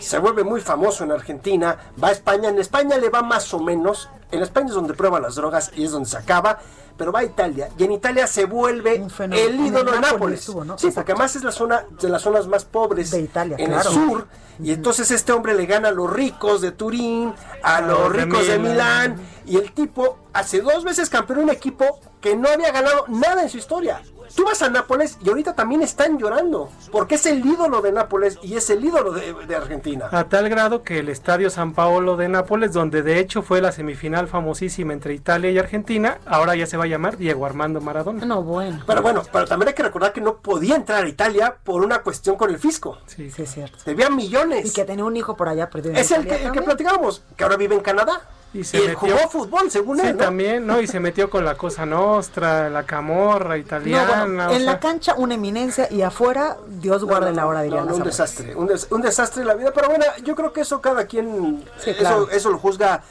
se 0.00 0.18
vuelve 0.18 0.42
muy 0.42 0.60
famoso 0.60 1.04
en 1.04 1.12
Argentina, 1.12 1.78
va 2.02 2.08
a 2.08 2.10
España, 2.10 2.48
en 2.48 2.58
España 2.58 2.98
le 2.98 3.08
va 3.08 3.22
más 3.22 3.54
o 3.54 3.60
menos, 3.60 4.08
en 4.32 4.42
España 4.42 4.66
es 4.66 4.74
donde 4.74 4.94
prueba 4.94 5.20
las 5.20 5.36
drogas 5.36 5.70
y 5.76 5.84
es 5.84 5.92
donde 5.92 6.08
se 6.08 6.16
acaba, 6.16 6.58
pero 6.96 7.12
va 7.12 7.20
a 7.20 7.24
Italia 7.24 7.68
y 7.78 7.84
en 7.84 7.92
Italia 7.92 8.26
se 8.26 8.46
vuelve 8.46 9.06
el 9.30 9.60
ídolo 9.60 9.92
de 9.92 10.00
Nápoles. 10.00 10.40
Sí, 10.76 10.90
porque 10.92 11.12
además 11.12 11.36
es 11.36 11.44
la 11.44 11.52
zona 11.52 11.86
de 12.00 12.08
las 12.08 12.22
zonas 12.22 12.48
más 12.48 12.64
pobres 12.64 13.12
de 13.12 13.20
Italia, 13.20 13.56
en 13.60 13.72
el 13.72 13.82
sur. 13.82 14.26
Y 14.60 14.72
entonces 14.72 15.12
este 15.12 15.30
hombre 15.30 15.54
le 15.54 15.66
gana 15.66 15.88
a 15.88 15.92
los 15.92 16.12
ricos 16.12 16.60
de 16.60 16.72
Turín, 16.72 17.32
a 17.62 17.80
los 17.80 18.10
ricos 18.10 18.48
de 18.48 18.58
Milán, 18.58 19.20
y 19.46 19.56
el 19.56 19.72
tipo 19.72 20.18
hace 20.32 20.62
dos 20.62 20.82
veces 20.82 21.08
campeón 21.08 21.38
un 21.38 21.50
equipo 21.50 22.00
que 22.24 22.34
no 22.36 22.48
había 22.48 22.72
ganado 22.72 23.04
nada 23.08 23.42
en 23.42 23.50
su 23.50 23.58
historia. 23.58 24.00
Tú 24.34 24.46
vas 24.46 24.62
a 24.62 24.70
Nápoles 24.70 25.18
y 25.22 25.28
ahorita 25.28 25.54
también 25.54 25.82
están 25.82 26.18
llorando, 26.18 26.70
porque 26.90 27.16
es 27.16 27.26
el 27.26 27.44
ídolo 27.44 27.82
de 27.82 27.92
Nápoles 27.92 28.38
y 28.42 28.56
es 28.56 28.70
el 28.70 28.82
ídolo 28.82 29.12
de, 29.12 29.54
Argentina. 29.54 30.08
A 30.10 30.24
tal 30.24 30.48
grado 30.48 30.82
que 30.82 31.00
el 31.00 31.10
Estadio 31.10 31.50
San 31.50 31.74
Paolo 31.74 32.16
de 32.16 32.30
Nápoles, 32.30 32.72
donde 32.72 33.02
de 33.02 33.18
hecho 33.18 33.42
fue 33.42 33.60
la 33.60 33.72
semifinal 33.72 34.26
famosísima 34.26 34.94
entre 34.94 35.12
Italia 35.12 35.50
y 35.50 35.58
Argentina, 35.58 36.16
ahora 36.24 36.56
ya 36.56 36.64
se 36.64 36.78
va 36.78 36.84
a 36.84 36.86
llamar 36.86 37.18
Diego 37.18 37.44
Armando 37.44 37.82
Maradona. 37.82 38.24
No, 38.24 38.42
bueno. 38.42 38.82
Pero 38.86 39.02
bueno, 39.02 39.22
pero 39.30 39.44
también 39.44 39.68
hay 39.68 39.74
que 39.74 39.82
recordar 39.82 40.14
que 40.14 40.22
no 40.22 40.38
podía 40.38 40.76
entrar 40.76 41.04
a 41.04 41.08
Italia 41.08 41.58
por 41.62 41.84
una 41.84 41.98
cuestión 41.98 42.36
con 42.36 42.48
el 42.48 42.58
fisco. 42.58 42.96
Sí, 43.04 43.30
sí 43.30 43.42
es 43.42 43.52
cierto. 43.52 43.76
Debía 43.84 44.08
millones. 44.08 44.64
Y 44.64 44.72
que 44.72 44.86
tenía 44.86 45.04
un 45.04 45.14
hijo 45.14 45.36
por 45.36 45.50
allá 45.50 45.68
perdido. 45.68 45.94
Es 45.94 46.10
el 46.10 46.26
que, 46.26 46.42
el 46.42 46.52
que 46.52 46.62
platicábamos, 46.62 47.22
que 47.36 47.44
ahora 47.44 47.58
vive 47.58 47.74
en 47.74 47.82
Canadá. 47.82 48.22
Y, 48.54 48.62
se 48.62 48.78
metió, 48.78 48.96
jugó 48.98 49.28
fútbol, 49.28 49.70
según 49.70 49.98
él. 49.98 50.16
también, 50.16 50.64
¿no? 50.64 50.80
Y 50.80 50.86
se 50.86 51.00
metió 51.00 51.28
con 51.28 51.44
la 51.44 51.56
cosa 51.56 51.84
nostra, 51.84 52.70
la 52.70 52.84
camorra 52.84 53.58
italiana. 53.58 54.48
en 54.52 54.64
la 54.64 54.78
cancha, 54.78 55.14
una 55.16 55.34
eminencia 55.34 55.88
y 55.90 56.02
afuera, 56.02 56.56
Dios 56.68 57.04
guarde 57.04 57.32
la 57.32 57.46
hora, 57.46 57.62
diría 57.62 57.82
Un 57.82 58.04
desastre, 58.04 58.54
un, 58.54 58.70
un, 58.90 59.02
desastre 59.02 59.42
en 59.42 59.48
la 59.48 59.54
vida. 59.54 59.72
Pero 59.74 59.88
bueno, 59.88 60.04
yo 60.22 60.36
creo 60.36 60.52
que 60.52 60.60
eso 60.60 60.80
cada 60.80 61.06
quien, 61.06 61.64
eso, 61.84 62.30
eso 62.30 62.50
lo 62.50 62.58
juzga 62.58 63.02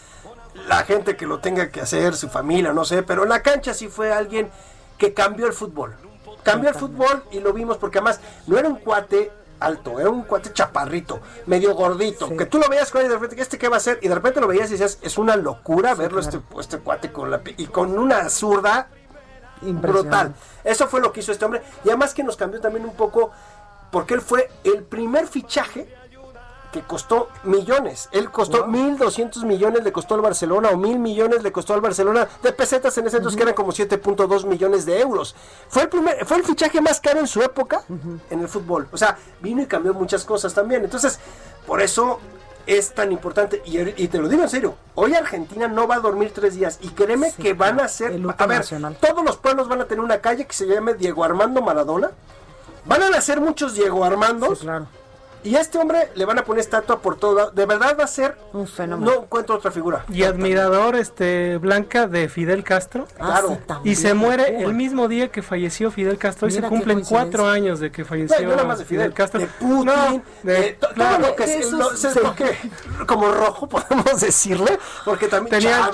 la 0.68 0.84
gente 0.86 1.18
que 1.18 1.26
lo 1.26 1.39
tenga 1.39 1.70
que 1.70 1.82
hacer, 1.82 2.16
su 2.16 2.30
familia, 2.30 2.72
no 2.74 2.86
sé. 2.86 3.04
Pero 3.04 3.24
en 3.24 3.30
la 3.30 3.41
cancha 3.41 3.74
sí 3.74 3.89
fue 3.89 4.14
alguien 4.14 4.50
que 4.98 5.14
cambió 5.14 5.46
el 5.46 5.54
fútbol. 5.54 5.96
Cambió 6.44 6.70
el 6.70 6.76
fútbol 6.76 7.24
y 7.32 7.39
lo 7.39 7.54
vimos 7.54 7.78
porque 7.78 8.00
además 8.00 8.20
no 8.48 8.58
era 8.58 8.68
un 8.68 8.76
cuate 8.76 9.32
alto, 9.60 9.99
era 9.99 10.10
un 10.10 10.24
cuate 10.24 10.51
chaparrito, 10.54 11.22
medio 11.45 11.76
gordito, 11.76 12.36
que 12.36 12.45
tú 12.45 12.60
lo 12.60 12.68
veías 12.70 12.91
con 12.91 13.06
y 13.06 13.08
de 13.08 13.18
repente, 13.18 13.41
¿este 13.41 13.58
qué 13.58 13.70
va 13.70 13.76
a 13.76 13.78
hacer? 13.78 13.99
Y 14.01 14.08
de 14.08 14.16
repente 14.16 14.41
lo 14.41 14.47
veías 14.47 14.70
y 14.70 14.74
decías, 14.74 14.99
es 15.01 15.18
una 15.18 15.36
locura 15.36 15.95
verlo 15.95 16.20
este, 16.20 16.39
este 16.60 16.80
cuate 16.80 17.12
con 17.12 17.32
la 17.32 17.41
y 17.58 17.68
con 17.68 17.97
una 17.97 18.30
zurda 18.30 18.89
brutal. 19.62 20.34
Eso 20.64 20.88
fue 20.88 20.99
lo 20.99 21.12
que 21.14 21.22
hizo 21.22 21.32
este 21.32 21.45
hombre. 21.45 21.62
Y 21.84 21.89
además 21.89 22.14
que 22.14 22.24
nos 22.24 22.36
cambió 22.36 22.60
también 22.60 22.86
un 22.86 22.95
poco, 22.95 23.32
porque 23.91 24.14
él 24.14 24.22
fue 24.22 24.49
el 24.64 24.84
primer 24.84 25.28
fichaje 25.28 25.88
que 26.74 26.82
costó 26.82 27.30
millones. 27.43 28.09
Él 28.11 28.32
costó 28.32 28.65
mil 28.67 28.97
1.200 28.97 29.45
millones, 29.45 29.84
le 29.84 29.91
costó 29.93 30.15
al 30.15 30.21
Barcelona, 30.21 30.69
o 30.71 30.78
mil 30.78 30.99
millones 30.99 31.43
le 31.43 31.51
costó 31.51 31.76
al 31.76 31.82
Barcelona 31.82 32.28
de 32.41 32.51
pesetas 32.51 32.97
en 32.97 33.07
ese 33.07 33.17
entonces, 33.17 33.38
que 33.38 33.43
eran 33.43 33.55
como 33.55 33.71
7.2 33.71 34.45
millones 34.45 34.86
de 34.86 34.99
euros. 34.99 35.36
Fue 35.69 35.84
el, 35.84 35.89
primer, 35.89 36.26
fue 36.26 36.38
el 36.38 36.43
fichaje 36.43 36.82
más 36.82 36.99
caro 36.99 37.19
en 37.19 37.28
su 37.28 37.41
época 37.41 37.84
en 38.30 38.39
el 38.41 38.47
fútbol. 38.49 38.88
O 38.91 38.97
sea, 38.97 39.17
vino 39.39 39.61
y 39.61 39.67
cambió 39.67 39.93
muchas 39.93 40.26
cosas 40.26 40.53
también. 40.53 40.84
Entonces, 40.84 41.19
por 41.67 41.80
eso 41.80 42.19
es 42.65 42.93
tan 42.93 43.11
importante. 43.11 43.61
Y, 43.65 44.07
te 44.07 44.17
lo 44.17 44.28
digo 44.28 44.41
en 44.41 44.49
serio, 44.49 44.76
hoy 44.95 45.13
Argentina 45.13 45.67
no 45.67 45.88
va 45.88 45.95
a 45.95 45.99
dormir 45.99 46.32
tres 46.34 46.55
días. 46.55 46.80
Y 46.82 46.89
créeme 46.89 47.32
que 47.34 47.53
van 47.53 47.80
a 47.80 47.88
ser... 47.88 48.19
A 48.38 48.47
ver, 48.47 48.65
todos 48.99 49.24
los 49.24 49.38
pueblos 49.38 49.69
van 49.69 49.82
a 49.82 49.86
tener 49.86 50.03
una 50.03 50.19
calle 50.19 50.47
que 50.47 50.53
se 50.53 50.65
llame 50.65 50.95
Diego 50.95 51.24
Armando 51.24 51.61
Maradona. 51.61 52.09
Van 52.86 53.03
a 53.03 53.11
nacer 53.11 53.39
muchos 53.39 53.76
Diego 53.76 54.03
Armandos. 54.03 54.59
claro 54.59 54.88
y 55.44 55.56
a 55.56 55.62
este 55.62 55.78
hombre 55.78 56.10
le 56.16 56.26
van 56.26 56.39
a 56.39 56.44
poner 56.44 56.62
estatua 56.62 57.00
por 57.02 57.18
todo. 57.18 57.52
De 57.52 57.66
verdad 57.66 57.96
va 58.00 58.06
a 58.06 58.08
ser 58.08 58.38
un 58.54 58.68
fenómeno. 58.68 59.12
No 59.12 59.24
encuentro 59.24 59.56
otra 59.56 59.72
figura. 59.72 60.06
Y 60.10 60.24
admirador 60.24 60.96
este 60.96 61.58
Blanca 61.58 62.08
de 62.08 62.30
Fidel 62.30 62.64
Castro. 62.64 63.08
Ah, 63.20 63.41
claro. 63.41 63.60
y 63.84 63.96
se 63.96 64.14
muere 64.14 64.64
el 64.64 64.74
mismo 64.74 65.08
día 65.08 65.30
que 65.30 65.41
falleció 65.41 65.91
Fidel 65.91 66.18
Castro. 66.18 66.48
Hoy 66.48 66.54
se 66.54 66.62
cumplen 66.62 67.02
cuatro 67.02 67.48
años 67.48 67.80
de 67.80 67.91
que 67.91 68.06
falleció 68.06 68.38
Fidel, 68.86 69.14
Castro. 69.14 69.39
De 69.39 69.48
Putin, 69.48 70.24
de, 70.44 70.78
todo 70.80 71.20
lo 71.20 71.36
que 71.36 71.44
es, 71.44 71.72
como 73.06 73.32
rojo 73.32 73.68
podemos 73.70 74.22
decirle, 74.22 74.78
porque 75.06 75.28
también 75.28 75.60
tenía, 75.60 75.89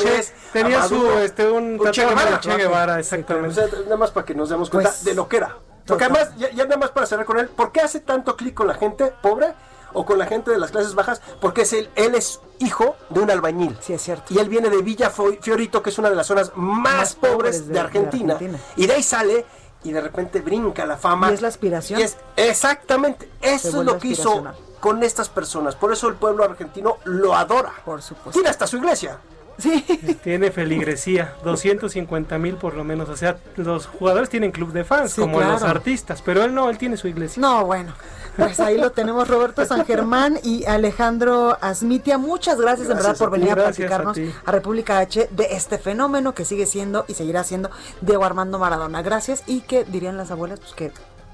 tenía 0.54 0.84
su 0.84 1.10
este 1.20 1.50
un, 1.50 1.80
Che 1.92 2.06
Guevara, 2.06 2.40
Che 2.40 2.56
Guevara 2.56 3.00
exactamente. 3.00 3.62
nada 3.84 3.98
más 3.98 4.12
para 4.12 4.26
que 4.26 4.36
nos 4.36 4.50
demos 4.50 4.70
cuenta 4.70 4.90
pues 4.90 5.04
de 5.04 5.14
lo 5.14 5.28
que 5.28 5.38
era 5.38 5.58
Porque 5.90 6.06
además, 6.06 6.32
ya, 6.38 6.50
ya, 6.52 6.64
nada 6.66 6.78
más 6.78 6.92
para 6.92 7.06
cerrar 7.06 7.26
con 7.26 7.40
él, 7.40 7.50
¿por 7.50 7.72
qué 7.72 7.82
hace 7.82 8.00
tanto 8.00 8.36
clic 8.36 8.54
con 8.54 8.68
la 8.68 8.76
gente 8.76 9.14
pobre 9.22 9.54
o 9.94 10.06
con 10.06 10.20
la 10.20 10.26
gente 10.26 10.52
de 10.52 10.58
las 10.58 10.72
clases 10.72 10.96
bajas? 10.96 11.22
Porque 11.42 11.64
es 11.64 11.74
él, 11.74 11.90
él 11.96 12.16
es 12.16 12.40
hijo 12.60 12.96
de 13.10 13.22
un 13.22 13.32
albañil. 13.32 13.78
Sí, 13.82 13.94
es 13.94 14.02
cierto. 14.02 14.34
Y 14.34 14.40
él 14.40 14.50
viene 14.50 14.70
de 14.70 14.82
Villa 14.82 15.10
Fiorito, 15.10 15.82
que 15.82 15.90
es 15.90 15.98
una 15.98 16.10
de 16.10 16.16
las 16.16 16.28
zonas 16.28 16.52
más, 16.56 17.16
pobres, 17.16 17.68
de, 17.68 17.80
Argentina, 17.80 18.36
de, 18.36 18.46
Argentina, 18.46 18.60
Y 18.76 18.88
de 18.88 18.94
ahí 18.94 19.04
sale 19.04 19.46
y 19.84 19.92
de 19.92 20.02
repente 20.02 20.42
brinca 20.42 20.86
la 20.86 20.98
fama. 20.98 21.32
Y 21.32 21.36
es 21.36 21.42
la 21.42 21.48
aspiración. 21.48 22.00
Y 22.00 22.04
es, 22.04 22.18
exactamente, 22.36 23.30
eso 23.42 23.80
es 23.80 23.86
lo 23.86 23.98
que 23.98 24.10
hizo 24.10 24.44
con 24.80 25.04
estas 25.04 25.30
personas. 25.30 25.76
Por 25.76 25.92
eso 25.92 26.08
el 26.08 26.16
pueblo 26.16 26.44
argentino 26.44 26.98
lo 27.06 27.36
adora. 27.36 27.74
Por 27.86 28.02
supuesto. 28.02 28.32
Tiene 28.32 28.50
hasta 28.50 28.68
su 28.68 28.78
iglesia. 28.78 29.20
Sí. 29.60 29.84
Tiene 30.24 30.52
feligresía, 30.52 31.34
250 31.44 32.38
mil 32.38 32.56
por 32.56 32.76
lo 32.76 32.84
menos. 32.84 33.10
O 33.10 33.18
sea, 33.18 33.38
los 33.58 33.88
jugadores 33.88 34.30
tienen 34.30 34.52
club 34.52 34.72
de 34.72 34.84
fans, 34.84 35.12
sí, 35.12 35.22
como 35.22 35.38
claro. 35.38 35.54
los 35.54 35.64
artistas, 35.64 36.22
pero 36.24 36.44
él 36.44 36.54
no, 36.54 36.70
él 36.70 36.78
tiene 36.78 36.98
su 36.98 37.08
iglesia. 37.08 37.42
No, 37.42 37.66
bueno. 37.66 37.94
Pues 38.36 38.60
ahí 38.62 38.78
lo 38.78 38.92
tenemos, 38.92 39.28
Roberto 39.28 39.66
San 39.66 39.86
Germán 39.86 40.40
y 40.42 40.64
Alejandro 40.66 41.58
Asmitia. 41.60 42.18
Muchas 42.18 42.60
gracias, 42.60 42.88
gracias 42.88 42.90
en 42.90 42.98
verdad 42.98 43.18
por 43.18 43.32
venir 43.32 43.52
a 43.52 43.56
platicarnos 43.56 44.18
a, 44.18 44.50
a, 44.50 44.52
República 44.52 45.00
H 45.00 45.28
de 45.32 45.48
este 45.52 45.78
fenómeno 45.78 46.34
que 46.34 46.46
sigue 46.46 46.66
siendo 46.66 47.04
y 47.10 47.16
seguirá 47.16 47.44
siendo 47.44 47.70
Diego 48.00 48.24
Armando 48.24 48.58
Maradona. 48.58 49.02
Gracias 49.02 49.44
y 49.46 49.62
que 49.62 49.84
dirían 49.84 50.16
las 50.16 50.32
abuelas, 50.32 50.60
pues 50.62 50.74
que 50.74 50.92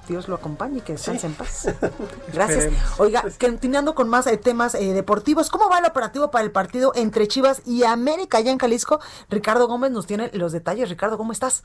Dios 0.07 0.27
lo 0.27 0.35
acompañe 0.35 0.79
y 0.79 0.81
que 0.81 0.93
descanse 0.93 1.21
sí. 1.21 1.27
en 1.27 1.33
paz. 1.33 1.67
Gracias. 2.33 2.73
Oiga, 2.99 3.23
continuando 3.39 3.95
con 3.95 4.09
más 4.09 4.27
eh, 4.27 4.37
temas 4.37 4.75
eh, 4.75 4.93
deportivos, 4.93 5.49
¿cómo 5.49 5.69
va 5.69 5.79
el 5.79 5.85
operativo 5.85 6.31
para 6.31 6.43
el 6.43 6.51
partido 6.51 6.91
entre 6.95 7.27
Chivas 7.27 7.61
y 7.65 7.83
América 7.83 8.37
allá 8.37 8.51
en 8.51 8.57
Jalisco? 8.57 8.99
Ricardo 9.29 9.67
Gómez 9.67 9.91
nos 9.91 10.07
tiene 10.07 10.29
los 10.33 10.51
detalles. 10.51 10.89
Ricardo, 10.89 11.17
¿cómo 11.17 11.31
estás? 11.31 11.63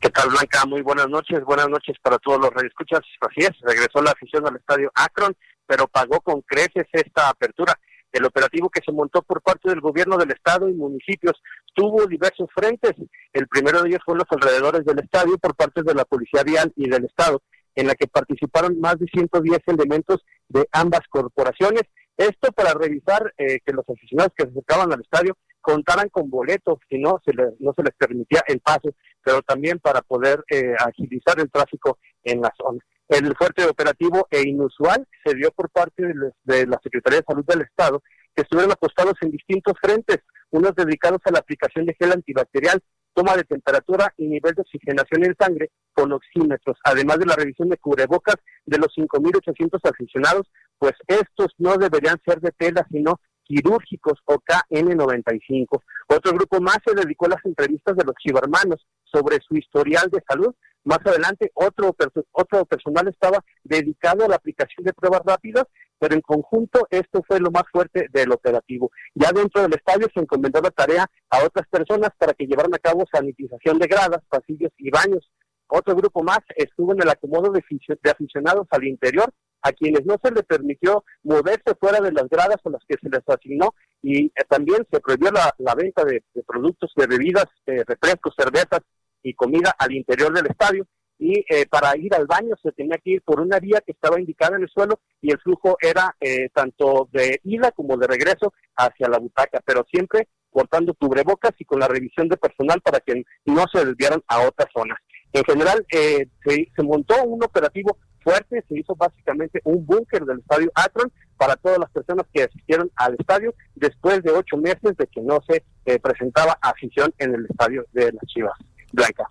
¿Qué 0.00 0.10
tal, 0.10 0.28
Blanca? 0.28 0.66
Muy 0.66 0.82
buenas 0.82 1.08
noches. 1.08 1.42
Buenas 1.44 1.68
noches 1.68 1.96
para 2.02 2.18
todos 2.18 2.40
los 2.40 2.50
radioescuchas. 2.50 3.00
Así 3.20 3.40
es, 3.40 3.52
regresó 3.62 4.02
la 4.02 4.10
afición 4.10 4.46
al 4.46 4.56
estadio 4.56 4.90
Akron, 4.94 5.34
pero 5.66 5.88
pagó 5.88 6.20
con 6.20 6.42
creces 6.42 6.86
esta 6.92 7.28
apertura. 7.28 7.78
El 8.12 8.24
operativo 8.24 8.70
que 8.70 8.80
se 8.84 8.92
montó 8.92 9.22
por 9.22 9.42
parte 9.42 9.68
del 9.68 9.80
gobierno 9.80 10.16
del 10.16 10.30
estado 10.30 10.68
y 10.68 10.74
municipios 10.74 11.40
tuvo 11.74 12.06
diversos 12.06 12.48
frentes. 12.54 12.92
El 13.32 13.46
primero 13.48 13.82
de 13.82 13.88
ellos 13.88 14.00
fue 14.04 14.14
en 14.14 14.18
los 14.18 14.28
alrededores 14.30 14.84
del 14.84 15.00
estadio 15.00 15.38
por 15.38 15.54
parte 15.54 15.82
de 15.82 15.94
la 15.94 16.04
Policía 16.04 16.42
Vial 16.42 16.72
y 16.76 16.88
del 16.88 17.04
estado, 17.04 17.42
en 17.74 17.86
la 17.86 17.94
que 17.94 18.06
participaron 18.06 18.80
más 18.80 18.98
de 18.98 19.06
110 19.06 19.58
elementos 19.66 20.24
de 20.48 20.66
ambas 20.72 21.02
corporaciones. 21.10 21.82
Esto 22.16 22.50
para 22.52 22.72
revisar 22.72 23.34
eh, 23.36 23.60
que 23.64 23.72
los 23.72 23.84
aficionados 23.88 24.32
que 24.36 24.44
se 24.44 24.50
acercaban 24.50 24.92
al 24.92 25.02
estadio 25.02 25.36
contaran 25.60 26.08
con 26.08 26.30
boletos, 26.30 26.78
si 26.88 26.98
no 26.98 27.20
no 27.58 27.74
se 27.74 27.82
les 27.82 27.94
permitía 27.98 28.42
el 28.46 28.60
paso, 28.60 28.94
pero 29.22 29.42
también 29.42 29.80
para 29.80 30.00
poder 30.00 30.44
eh, 30.50 30.74
agilizar 30.78 31.38
el 31.40 31.50
tráfico 31.50 31.98
en 32.22 32.40
la 32.40 32.52
zona. 32.56 32.78
El 33.08 33.34
fuerte 33.36 33.64
operativo 33.64 34.26
e 34.30 34.42
inusual 34.48 35.06
se 35.24 35.34
dio 35.34 35.50
por 35.52 35.70
parte 35.70 36.02
de, 36.44 36.66
la 36.66 36.80
Secretaría 36.82 37.20
de 37.20 37.24
Salud 37.26 37.44
del 37.46 37.62
Estado, 37.62 38.02
que 38.34 38.42
estuvieron 38.42 38.72
apostados 38.72 39.14
en 39.22 39.30
distintos 39.30 39.74
frentes, 39.80 40.18
unos 40.50 40.74
dedicados 40.74 41.20
a 41.24 41.30
la 41.30 41.38
aplicación 41.38 41.86
de 41.86 41.94
gel 41.94 42.12
antibacterial, 42.12 42.82
toma 43.14 43.36
de 43.36 43.44
temperatura 43.44 44.12
y 44.16 44.26
nivel 44.26 44.54
de 44.54 44.62
oxigenación 44.62 45.24
en 45.24 45.34
sangre 45.38 45.70
con 45.94 46.12
oxímetros, 46.12 46.76
además 46.84 47.18
de 47.18 47.26
la 47.26 47.36
revisión 47.36 47.68
de 47.68 47.78
cubrebocas 47.78 48.36
de 48.66 48.78
los 48.78 48.88
5.800 48.94 49.80
aficionados, 49.88 50.46
pues 50.78 50.92
estos 51.06 51.54
no 51.58 51.76
deberían 51.78 52.20
ser 52.26 52.40
de 52.40 52.52
tela, 52.52 52.86
sino 52.90 53.20
quirúrgicos 53.46 54.20
o 54.26 54.34
KN95. 54.34 55.82
Otro 56.08 56.32
grupo 56.32 56.60
más 56.60 56.78
se 56.84 56.94
dedicó 56.94 57.26
a 57.26 57.30
las 57.30 57.44
entrevistas 57.44 57.96
de 57.96 58.04
los 58.04 58.14
chivarmanos 58.16 58.84
sobre 59.04 59.38
su 59.40 59.56
historial 59.56 60.10
de 60.10 60.22
salud. 60.28 60.54
Más 60.86 61.00
adelante, 61.04 61.50
otro, 61.54 61.96
otro 62.30 62.64
personal 62.64 63.08
estaba 63.08 63.44
dedicado 63.64 64.24
a 64.24 64.28
la 64.28 64.36
aplicación 64.36 64.84
de 64.84 64.92
pruebas 64.92 65.22
rápidas, 65.26 65.64
pero 65.98 66.14
en 66.14 66.20
conjunto 66.20 66.86
esto 66.90 67.24
fue 67.26 67.40
lo 67.40 67.50
más 67.50 67.64
fuerte 67.72 68.06
del 68.12 68.30
operativo. 68.30 68.92
Ya 69.16 69.32
dentro 69.32 69.62
del 69.62 69.74
estadio 69.74 70.06
se 70.14 70.20
encomendó 70.20 70.60
la 70.60 70.70
tarea 70.70 71.10
a 71.30 71.44
otras 71.44 71.66
personas 71.66 72.10
para 72.16 72.34
que 72.34 72.46
llevaran 72.46 72.72
a 72.72 72.78
cabo 72.78 73.04
sanitización 73.12 73.80
de 73.80 73.88
gradas, 73.88 74.22
pasillos 74.28 74.70
y 74.78 74.90
baños. 74.90 75.28
Otro 75.66 75.96
grupo 75.96 76.22
más 76.22 76.38
estuvo 76.54 76.92
en 76.92 77.02
el 77.02 77.08
acomodo 77.08 77.50
de, 77.50 77.64
aficionados 78.08 78.68
al 78.70 78.84
interior, 78.84 79.34
a 79.62 79.72
quienes 79.72 80.06
no 80.06 80.14
se 80.22 80.30
les 80.30 80.44
permitió 80.44 81.02
moverse 81.24 81.74
fuera 81.80 82.00
de 82.00 82.12
las 82.12 82.28
gradas 82.28 82.58
con 82.62 82.74
las 82.74 82.82
que 82.86 82.94
se 83.02 83.08
les 83.08 83.28
asignó 83.28 83.74
y 84.02 84.26
eh, 84.26 84.32
también 84.48 84.86
se 84.88 85.00
prohibió 85.00 85.32
la, 85.32 85.74
venta 85.74 86.04
de, 86.04 86.22
de, 86.32 86.42
productos, 86.44 86.92
de 86.94 87.08
bebidas, 87.08 87.46
eh, 87.66 87.82
refrescos, 87.84 88.34
cervezas 88.38 88.82
y 89.26 89.34
comida 89.34 89.74
al 89.76 89.92
interior 89.92 90.32
del 90.32 90.46
estadio 90.46 90.86
y 91.18 91.44
eh, 91.48 91.66
para 91.68 91.96
ir 91.96 92.14
al 92.14 92.26
baño 92.26 92.54
se 92.62 92.70
tenía 92.72 92.98
que 92.98 93.10
ir 93.10 93.22
por 93.22 93.40
una 93.40 93.58
vía 93.58 93.82
que 93.84 93.92
estaba 93.92 94.20
indicada 94.20 94.56
en 94.56 94.62
el 94.62 94.68
suelo 94.68 95.00
y 95.20 95.32
el 95.32 95.40
flujo 95.40 95.76
era 95.80 96.14
eh, 96.20 96.48
tanto 96.54 97.08
de 97.10 97.40
ida 97.42 97.72
como 97.72 97.96
de 97.96 98.06
regreso 98.06 98.52
hacia 98.76 99.08
la 99.08 99.18
butaca, 99.18 99.60
pero 99.64 99.84
siempre 99.90 100.28
cortando 100.50 100.94
cubrebocas 100.94 101.52
y 101.58 101.64
con 101.64 101.80
la 101.80 101.88
revisión 101.88 102.28
de 102.28 102.36
personal 102.36 102.80
para 102.82 103.00
que 103.00 103.24
no 103.46 103.64
se 103.72 103.84
desviaran 103.84 104.22
a 104.28 104.46
otras 104.46 104.68
zonas. 104.74 104.98
En 105.32 105.44
general, 105.44 105.84
eh, 105.92 106.28
se, 106.44 106.68
se, 106.74 106.82
montó 106.82 107.22
un 107.24 107.42
operativo 107.42 107.98
fuerte, 108.22 108.64
se 108.68 108.78
hizo 108.78 108.94
básicamente 108.94 109.60
un 109.64 109.84
búnker 109.84 110.24
del 110.24 110.38
estadio 110.38 110.70
Akron 110.74 111.12
para 111.36 111.56
todas 111.56 111.78
las 111.78 111.90
personas 111.90 112.26
que 112.32 112.44
asistieron 112.44 112.90
al 112.96 113.16
estadio 113.18 113.52
después 113.74 114.22
de 114.22 114.30
ocho 114.30 114.56
meses 114.56 114.96
de 114.96 115.06
que 115.08 115.20
no 115.20 115.40
se 115.48 115.64
eh, 115.84 115.98
presentaba 115.98 116.56
afición 116.62 117.12
en 117.18 117.34
el 117.34 117.46
estadio 117.50 117.84
de 117.92 118.12
las 118.12 118.24
Chivas. 118.26 118.58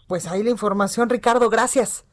Pues 0.08 0.28
ahí 0.28 0.44
la 0.44 0.50
información, 0.52 1.10
Ricardo, 1.10 1.50
gracias. 1.50 2.06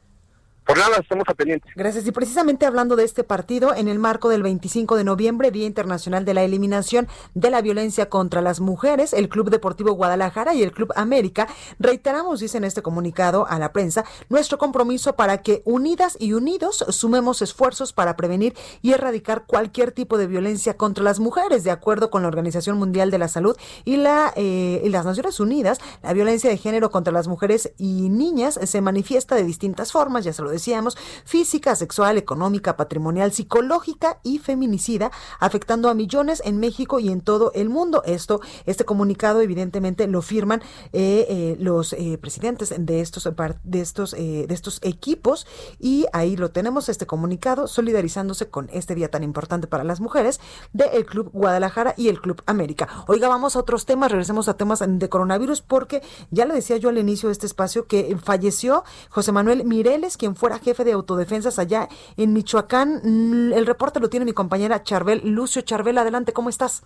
Por 0.65 0.77
nada, 0.77 0.97
estamos 0.97 1.25
a 1.27 1.33
pendiente. 1.33 1.69
Gracias. 1.75 2.07
Y 2.07 2.11
precisamente 2.11 2.65
hablando 2.65 2.95
de 2.95 3.03
este 3.03 3.25
partido, 3.25 3.75
en 3.75 3.89
el 3.89 3.99
marco 3.99 4.29
del 4.29 4.43
25 4.43 4.95
de 4.95 5.03
noviembre, 5.03 5.51
Día 5.51 5.65
Internacional 5.65 6.23
de 6.23 6.33
la 6.33 6.43
Eliminación 6.43 7.09
de 7.33 7.49
la 7.49 7.61
Violencia 7.61 8.09
contra 8.09 8.41
las 8.41 8.61
Mujeres, 8.61 9.11
el 9.11 9.27
Club 9.27 9.49
Deportivo 9.49 9.91
Guadalajara 9.91 10.53
y 10.53 10.63
el 10.63 10.71
Club 10.71 10.93
América 10.95 11.47
reiteramos, 11.79 12.39
dice 12.39 12.57
en 12.57 12.63
este 12.63 12.81
comunicado 12.81 13.45
a 13.47 13.59
la 13.59 13.73
prensa, 13.73 14.05
nuestro 14.29 14.57
compromiso 14.57 15.17
para 15.17 15.41
que 15.41 15.61
unidas 15.65 16.15
y 16.17 16.31
unidos 16.31 16.85
sumemos 16.89 17.41
esfuerzos 17.41 17.91
para 17.91 18.15
prevenir 18.15 18.55
y 18.81 18.93
erradicar 18.93 19.43
cualquier 19.45 19.91
tipo 19.91 20.17
de 20.17 20.27
violencia 20.27 20.77
contra 20.77 21.03
las 21.03 21.19
mujeres, 21.19 21.65
de 21.65 21.71
acuerdo 21.71 22.09
con 22.09 22.21
la 22.21 22.29
Organización 22.29 22.77
Mundial 22.77 23.11
de 23.11 23.17
la 23.17 23.27
Salud 23.27 23.57
y, 23.83 23.97
la, 23.97 24.31
eh, 24.37 24.81
las 24.85 25.05
Naciones 25.05 25.41
Unidas. 25.41 25.79
La 26.01 26.13
violencia 26.13 26.49
de 26.49 26.57
género 26.57 26.89
contra 26.89 27.11
las 27.11 27.27
mujeres 27.27 27.73
y 27.77 28.09
niñas 28.09 28.57
se 28.63 28.81
manifiesta 28.81 29.35
de 29.35 29.43
distintas 29.43 29.91
formas, 29.91 30.23
ya 30.23 30.31
se 30.31 30.41
lo 30.41 30.52
decíamos, 30.53 30.97
física, 31.25 31.75
sexual, 31.75 32.17
económica, 32.17 32.77
patrimonial, 32.77 33.33
psicológica 33.33 34.19
y 34.23 34.39
feminicida, 34.39 35.11
afectando 35.39 35.89
a 35.89 35.93
millones 35.93 36.41
en 36.45 36.59
México 36.59 36.99
y 36.99 37.09
en 37.09 37.21
todo 37.21 37.51
el 37.53 37.69
mundo. 37.69 38.03
Esto, 38.05 38.39
este 38.65 38.85
comunicado, 38.85 39.41
evidentemente, 39.41 40.07
lo 40.07 40.21
firman 40.21 40.61
eh, 40.93 41.25
eh, 41.29 41.57
los 41.59 41.93
eh, 41.93 42.17
presidentes 42.21 42.73
de 42.77 43.01
estos 43.01 43.29
de 43.63 43.81
estos 43.81 44.11
de 44.11 44.47
estos 44.49 44.79
equipos 44.83 45.47
y 45.79 46.05
ahí 46.13 46.35
lo 46.37 46.51
tenemos 46.51 46.89
este 46.89 47.05
comunicado 47.05 47.67
solidarizándose 47.67 48.49
con 48.49 48.69
este 48.71 48.95
día 48.95 49.09
tan 49.09 49.23
importante 49.23 49.67
para 49.67 49.83
las 49.83 49.99
mujeres 49.99 50.39
del 50.71 51.05
Club 51.05 51.29
Guadalajara 51.33 51.93
y 51.97 52.09
el 52.09 52.21
Club 52.21 52.41
América. 52.45 52.87
Oiga, 53.07 53.27
vamos 53.27 53.55
a 53.55 53.59
otros 53.59 53.85
temas, 53.85 54.11
regresemos 54.11 54.47
a 54.47 54.55
temas 54.55 54.83
de 54.85 55.09
coronavirus 55.09 55.61
porque 55.61 56.01
ya 56.31 56.45
le 56.45 56.53
decía 56.53 56.77
yo 56.77 56.89
al 56.89 56.97
inicio 56.97 57.29
de 57.29 57.33
este 57.33 57.45
espacio 57.45 57.87
que 57.87 58.15
falleció 58.23 58.83
José 59.09 59.31
Manuel 59.31 59.65
Mireles, 59.65 60.17
quien 60.17 60.35
fuera 60.43 60.59
jefe 60.59 60.83
de 60.83 60.91
autodefensas 60.91 61.57
allá 61.57 61.87
en 62.17 62.33
Michoacán. 62.33 63.53
El 63.55 63.65
reporte 63.65 64.01
lo 64.01 64.09
tiene 64.09 64.25
mi 64.25 64.33
compañera 64.33 64.83
Charbel. 64.83 65.21
Lucio 65.23 65.61
Charbel, 65.61 65.97
adelante, 65.97 66.33
¿cómo 66.33 66.49
estás? 66.49 66.83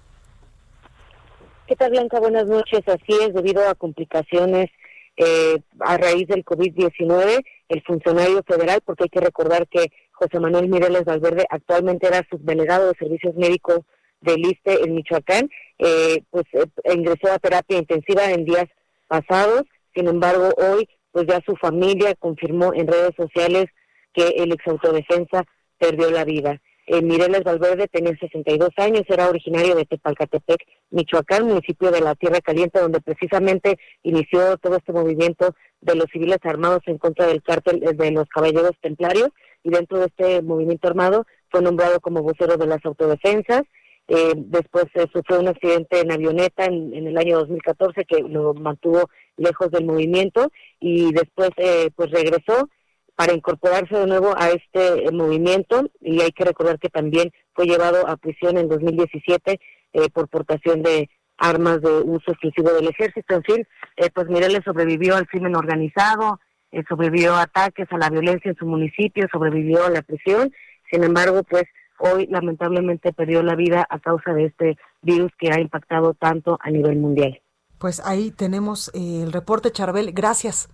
¿Qué 1.65 1.75
tal, 1.75 1.89
Blanca? 1.89 2.19
Buenas 2.19 2.45
noches. 2.45 2.81
Así 2.85 3.13
es, 3.19 3.33
debido 3.33 3.67
a 3.67 3.73
complicaciones 3.73 4.69
eh, 5.15 5.57
a 5.79 5.97
raíz 5.97 6.27
del 6.27 6.45
COVID-19, 6.45 7.43
el 7.69 7.81
funcionario 7.81 8.43
federal, 8.43 8.79
porque 8.85 9.05
hay 9.05 9.09
que 9.09 9.21
recordar 9.21 9.67
que 9.67 9.91
José 10.11 10.39
Manuel 10.39 10.69
Mireles 10.69 11.05
Valverde 11.05 11.47
actualmente 11.49 12.05
era 12.05 12.23
subdelegado 12.29 12.89
de 12.89 12.99
servicios 12.99 13.33
médicos 13.37 13.79
del 14.21 14.45
ISTE 14.45 14.83
en 14.83 14.93
Michoacán, 14.93 15.49
eh, 15.79 16.21
pues 16.29 16.45
eh, 16.53 16.67
ingresó 16.93 17.31
a 17.31 17.39
terapia 17.39 17.79
intensiva 17.79 18.29
en 18.29 18.45
días 18.45 18.67
pasados. 19.07 19.63
Sin 19.95 20.07
embargo, 20.07 20.51
hoy 20.57 20.87
pues 21.17 21.25
ya 21.29 21.41
su 21.43 21.55
familia 21.55 22.13
confirmó 22.13 22.75
en 22.75 22.85
redes 22.85 23.15
sociales 23.17 23.65
que 24.13 24.27
el 24.37 24.51
exautodefensa 24.51 25.45
perdió 25.79 26.11
la 26.11 26.23
vida. 26.25 26.61
Eh, 26.85 27.01
Mireles 27.01 27.43
Valverde 27.43 27.87
tenía 27.87 28.15
62 28.19 28.69
años, 28.77 29.01
era 29.07 29.27
originario 29.27 29.73
de 29.73 29.85
Tepalcatepec, 29.85 30.63
Michoacán, 30.91 31.47
municipio 31.47 31.89
de 31.89 32.01
la 32.01 32.13
Tierra 32.13 32.39
Caliente, 32.39 32.79
donde 32.79 33.01
precisamente 33.01 33.79
inició 34.03 34.57
todo 34.57 34.77
este 34.77 34.93
movimiento 34.93 35.55
de 35.81 35.95
los 35.95 36.05
civiles 36.13 36.37
armados 36.43 36.81
en 36.85 36.99
contra 36.99 37.25
del 37.25 37.41
cártel 37.41 37.79
de 37.79 38.11
los 38.11 38.29
caballeros 38.29 38.73
templarios, 38.79 39.29
y 39.63 39.71
dentro 39.71 39.97
de 39.97 40.05
este 40.05 40.43
movimiento 40.43 40.87
armado 40.87 41.25
fue 41.49 41.63
nombrado 41.63 41.99
como 41.99 42.21
vocero 42.21 42.57
de 42.57 42.67
las 42.67 42.85
autodefensas. 42.85 43.63
Eh, 44.07 44.33
después 44.35 44.85
eh, 44.93 45.05
sufrió 45.11 45.39
un 45.39 45.49
accidente 45.49 45.99
en 45.99 46.11
avioneta 46.11 46.65
en, 46.65 46.93
en, 46.93 47.07
el 47.07 47.17
año 47.17 47.39
2014 47.39 48.05
que 48.05 48.21
lo 48.21 48.53
mantuvo 48.53 49.09
lejos 49.35 49.69
del 49.69 49.85
movimiento 49.85 50.49
y 50.79 51.11
después 51.11 51.49
eh, 51.57 51.89
pues 51.93 52.11
regresó 52.11 52.69
para 53.17 53.33
incorporarse 53.33 53.97
de 53.97 54.05
nuevo 54.05 54.33
a 54.37 54.51
este 54.51 55.11
movimiento 55.11 55.89
y 55.99 56.21
hay 56.21 56.31
que 56.31 56.45
recordar 56.45 56.79
que 56.79 56.89
también 56.89 57.31
fue 57.53 57.65
llevado 57.65 58.07
a 58.07 58.15
prisión 58.15 58.57
en 58.57 58.69
2017 58.69 59.59
eh, 59.93 60.09
por 60.13 60.27
portación 60.27 60.83
de 60.83 61.09
armas 61.37 61.81
de 61.81 61.89
uso 61.89 62.31
exclusivo 62.31 62.71
del 62.73 62.89
ejército. 62.89 63.33
En 63.33 63.43
fin, 63.43 63.67
eh, 63.95 64.09
pues 64.13 64.27
Mireles 64.27 64.61
sobrevivió 64.63 65.15
al 65.15 65.27
crimen 65.27 65.55
organizado, 65.55 66.39
eh, 66.71 66.83
sobrevivió 66.87 67.33
a 67.33 67.43
ataques 67.43 67.87
a 67.89 67.97
la 67.97 68.11
violencia 68.11 68.51
en 68.51 68.57
su 68.57 68.67
municipio, 68.67 69.27
sobrevivió 69.31 69.85
a 69.85 69.89
la 69.89 70.03
prisión. 70.03 70.51
Sin 70.91 71.03
embargo, 71.03 71.41
pues 71.43 71.63
hoy 71.99 72.27
lamentablemente 72.27 73.13
perdió 73.13 73.43
la 73.43 73.55
vida 73.55 73.85
a 73.89 73.99
causa 73.99 74.33
de 74.33 74.45
este 74.45 74.77
virus 75.01 75.31
que 75.37 75.51
ha 75.51 75.59
impactado 75.59 76.13
tanto 76.13 76.57
a 76.61 76.69
nivel 76.69 76.97
mundial. 76.97 77.41
Pues 77.77 78.01
ahí 78.05 78.31
tenemos 78.31 78.89
eh, 78.93 79.23
el 79.23 79.31
reporte, 79.31 79.71
Charbel. 79.71 80.11
Gracias 80.13 80.69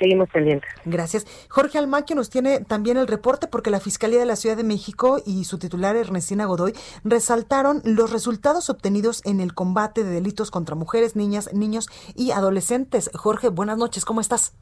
seguimos 0.00 0.28
pendientes. 0.30 0.68
Gracias. 0.84 1.26
Jorge 1.48 1.78
Almaquio 1.78 2.16
nos 2.16 2.30
tiene 2.30 2.60
también 2.60 2.96
el 2.96 3.06
reporte 3.06 3.46
porque 3.46 3.70
la 3.70 3.80
Fiscalía 3.80 4.18
de 4.18 4.26
la 4.26 4.34
Ciudad 4.34 4.56
de 4.56 4.64
México 4.64 5.20
y 5.24 5.44
su 5.44 5.58
titular 5.58 5.94
Ernestina 5.94 6.46
Godoy 6.46 6.72
resaltaron 7.04 7.82
los 7.84 8.10
resultados 8.10 8.70
obtenidos 8.70 9.20
en 9.24 9.40
el 9.40 9.54
combate 9.54 10.02
de 10.02 10.10
delitos 10.10 10.50
contra 10.50 10.74
mujeres, 10.74 11.14
niñas, 11.14 11.52
niños 11.52 11.88
y 12.16 12.32
adolescentes. 12.32 13.10
Jorge, 13.14 13.50
buenas 13.50 13.76
noches, 13.76 14.04
¿cómo 14.04 14.20
estás? 14.20 14.54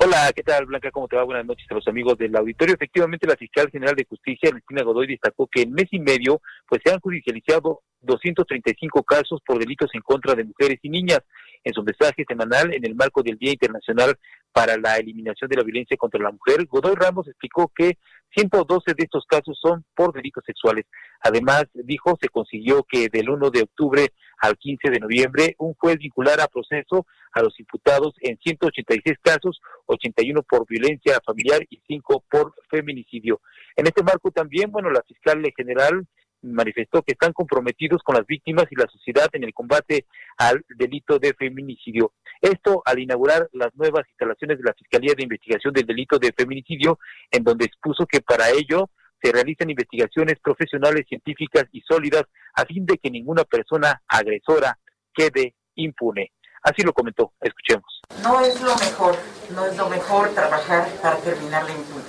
Hola, 0.00 0.30
¿qué 0.32 0.44
tal, 0.44 0.64
Blanca? 0.66 0.92
¿Cómo 0.92 1.08
te 1.08 1.16
va? 1.16 1.24
Buenas 1.24 1.44
noches 1.44 1.66
a 1.68 1.74
los 1.74 1.88
amigos 1.88 2.16
del 2.16 2.36
auditorio. 2.36 2.72
Efectivamente, 2.72 3.26
la 3.26 3.34
fiscal 3.34 3.68
general 3.68 3.96
de 3.96 4.04
justicia, 4.04 4.48
Ernestina 4.48 4.84
Godoy, 4.84 5.08
destacó 5.08 5.48
que 5.48 5.62
en 5.62 5.72
mes 5.72 5.88
y 5.90 5.98
medio 5.98 6.40
pues 6.68 6.82
se 6.84 6.92
han 6.92 7.00
judicializado 7.00 7.82
235 8.02 9.02
casos 9.02 9.40
por 9.44 9.58
delitos 9.58 9.90
en 9.94 10.02
contra 10.02 10.36
de 10.36 10.44
mujeres 10.44 10.78
y 10.82 10.88
niñas. 10.88 11.18
En 11.64 11.74
su 11.74 11.82
mensaje 11.82 12.24
semanal 12.28 12.72
en 12.72 12.86
el 12.86 12.94
marco 12.94 13.24
del 13.24 13.38
Día 13.38 13.50
Internacional 13.50 14.16
para 14.52 14.76
la 14.76 14.96
Eliminación 14.96 15.48
de 15.48 15.56
la 15.56 15.62
Violencia 15.62 15.96
contra 15.96 16.20
la 16.20 16.32
Mujer, 16.32 16.66
Godoy 16.66 16.94
Ramos 16.94 17.28
explicó 17.28 17.70
que 17.74 17.98
112 18.36 18.94
de 18.94 19.04
estos 19.04 19.24
casos 19.26 19.58
son 19.60 19.84
por 19.94 20.12
delitos 20.12 20.44
sexuales. 20.44 20.86
Además, 21.20 21.64
dijo, 21.72 22.16
se 22.20 22.28
consiguió 22.28 22.84
que 22.88 23.08
del 23.08 23.30
1 23.30 23.50
de 23.50 23.62
octubre 23.62 24.08
al 24.40 24.56
15 24.56 24.90
de 24.90 25.00
noviembre 25.00 25.54
un 25.58 25.74
juez 25.74 25.98
vinculara 25.98 26.44
a 26.44 26.48
proceso 26.48 27.06
a 27.32 27.42
los 27.42 27.58
imputados 27.58 28.14
en 28.20 28.38
186 28.38 29.16
casos, 29.22 29.60
81 29.86 30.42
por 30.42 30.66
violencia 30.66 31.20
familiar 31.24 31.60
y 31.70 31.80
5 31.86 32.24
por 32.30 32.54
feminicidio. 32.70 33.40
En 33.76 33.86
este 33.86 34.02
marco 34.02 34.30
también, 34.30 34.70
bueno, 34.70 34.90
la 34.90 35.02
fiscal 35.02 35.42
general 35.56 36.06
manifestó 36.42 37.02
que 37.02 37.12
están 37.12 37.32
comprometidos 37.32 38.02
con 38.02 38.16
las 38.16 38.26
víctimas 38.26 38.66
y 38.70 38.76
la 38.76 38.86
sociedad 38.86 39.28
en 39.32 39.44
el 39.44 39.54
combate 39.54 40.06
al 40.36 40.64
delito 40.68 41.18
de 41.18 41.34
feminicidio. 41.34 42.12
Esto 42.40 42.82
al 42.84 42.98
inaugurar 42.98 43.48
las 43.52 43.74
nuevas 43.74 44.06
instalaciones 44.08 44.58
de 44.58 44.64
la 44.64 44.74
Fiscalía 44.74 45.14
de 45.16 45.24
Investigación 45.24 45.72
del 45.72 45.86
Delito 45.86 46.18
de 46.18 46.32
Feminicidio, 46.36 46.98
en 47.30 47.44
donde 47.44 47.66
expuso 47.66 48.06
que 48.06 48.20
para 48.20 48.50
ello 48.50 48.90
se 49.20 49.32
realizan 49.32 49.70
investigaciones 49.70 50.38
profesionales, 50.40 51.06
científicas 51.08 51.64
y 51.72 51.80
sólidas 51.80 52.22
a 52.54 52.64
fin 52.64 52.86
de 52.86 52.98
que 52.98 53.10
ninguna 53.10 53.44
persona 53.44 54.00
agresora 54.06 54.78
quede 55.12 55.54
impune. 55.74 56.32
Así 56.62 56.82
lo 56.82 56.92
comentó, 56.92 57.32
escuchemos. 57.40 57.97
No 58.22 58.40
es 58.40 58.60
lo 58.60 58.74
mejor, 58.76 59.16
no 59.50 59.64
es 59.64 59.76
lo 59.76 59.88
mejor 59.88 60.30
trabajar 60.30 60.88
para 61.00 61.16
terminar 61.16 61.64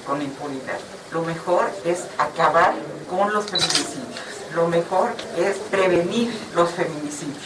con 0.06 0.22
impunidad. 0.22 0.80
Lo 1.12 1.22
mejor 1.22 1.72
es 1.86 2.06
acabar 2.18 2.74
con 3.10 3.32
los 3.32 3.45
feminicidios. 3.45 4.20
Lo 4.54 4.68
mejor 4.68 5.14
es 5.38 5.58
prevenir 5.70 6.34
los 6.56 6.72
feminicidios. 6.72 7.38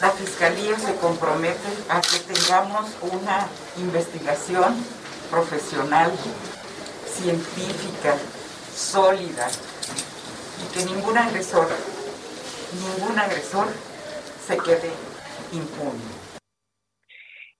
La 0.00 0.10
Fiscalía 0.10 0.78
se 0.78 0.96
compromete 0.96 1.68
a 1.88 2.00
que 2.00 2.18
tengamos 2.20 2.86
una 3.02 3.46
investigación 3.76 4.74
profesional, 5.30 6.10
científica, 7.06 8.16
sólida 8.74 9.48
y 10.62 10.74
que 10.74 10.84
ningún 10.84 11.18
agresor, 11.18 11.68
ningún 12.72 13.18
agresor 13.18 13.68
se 14.46 14.56
quede 14.56 14.90
impune. 15.52 16.19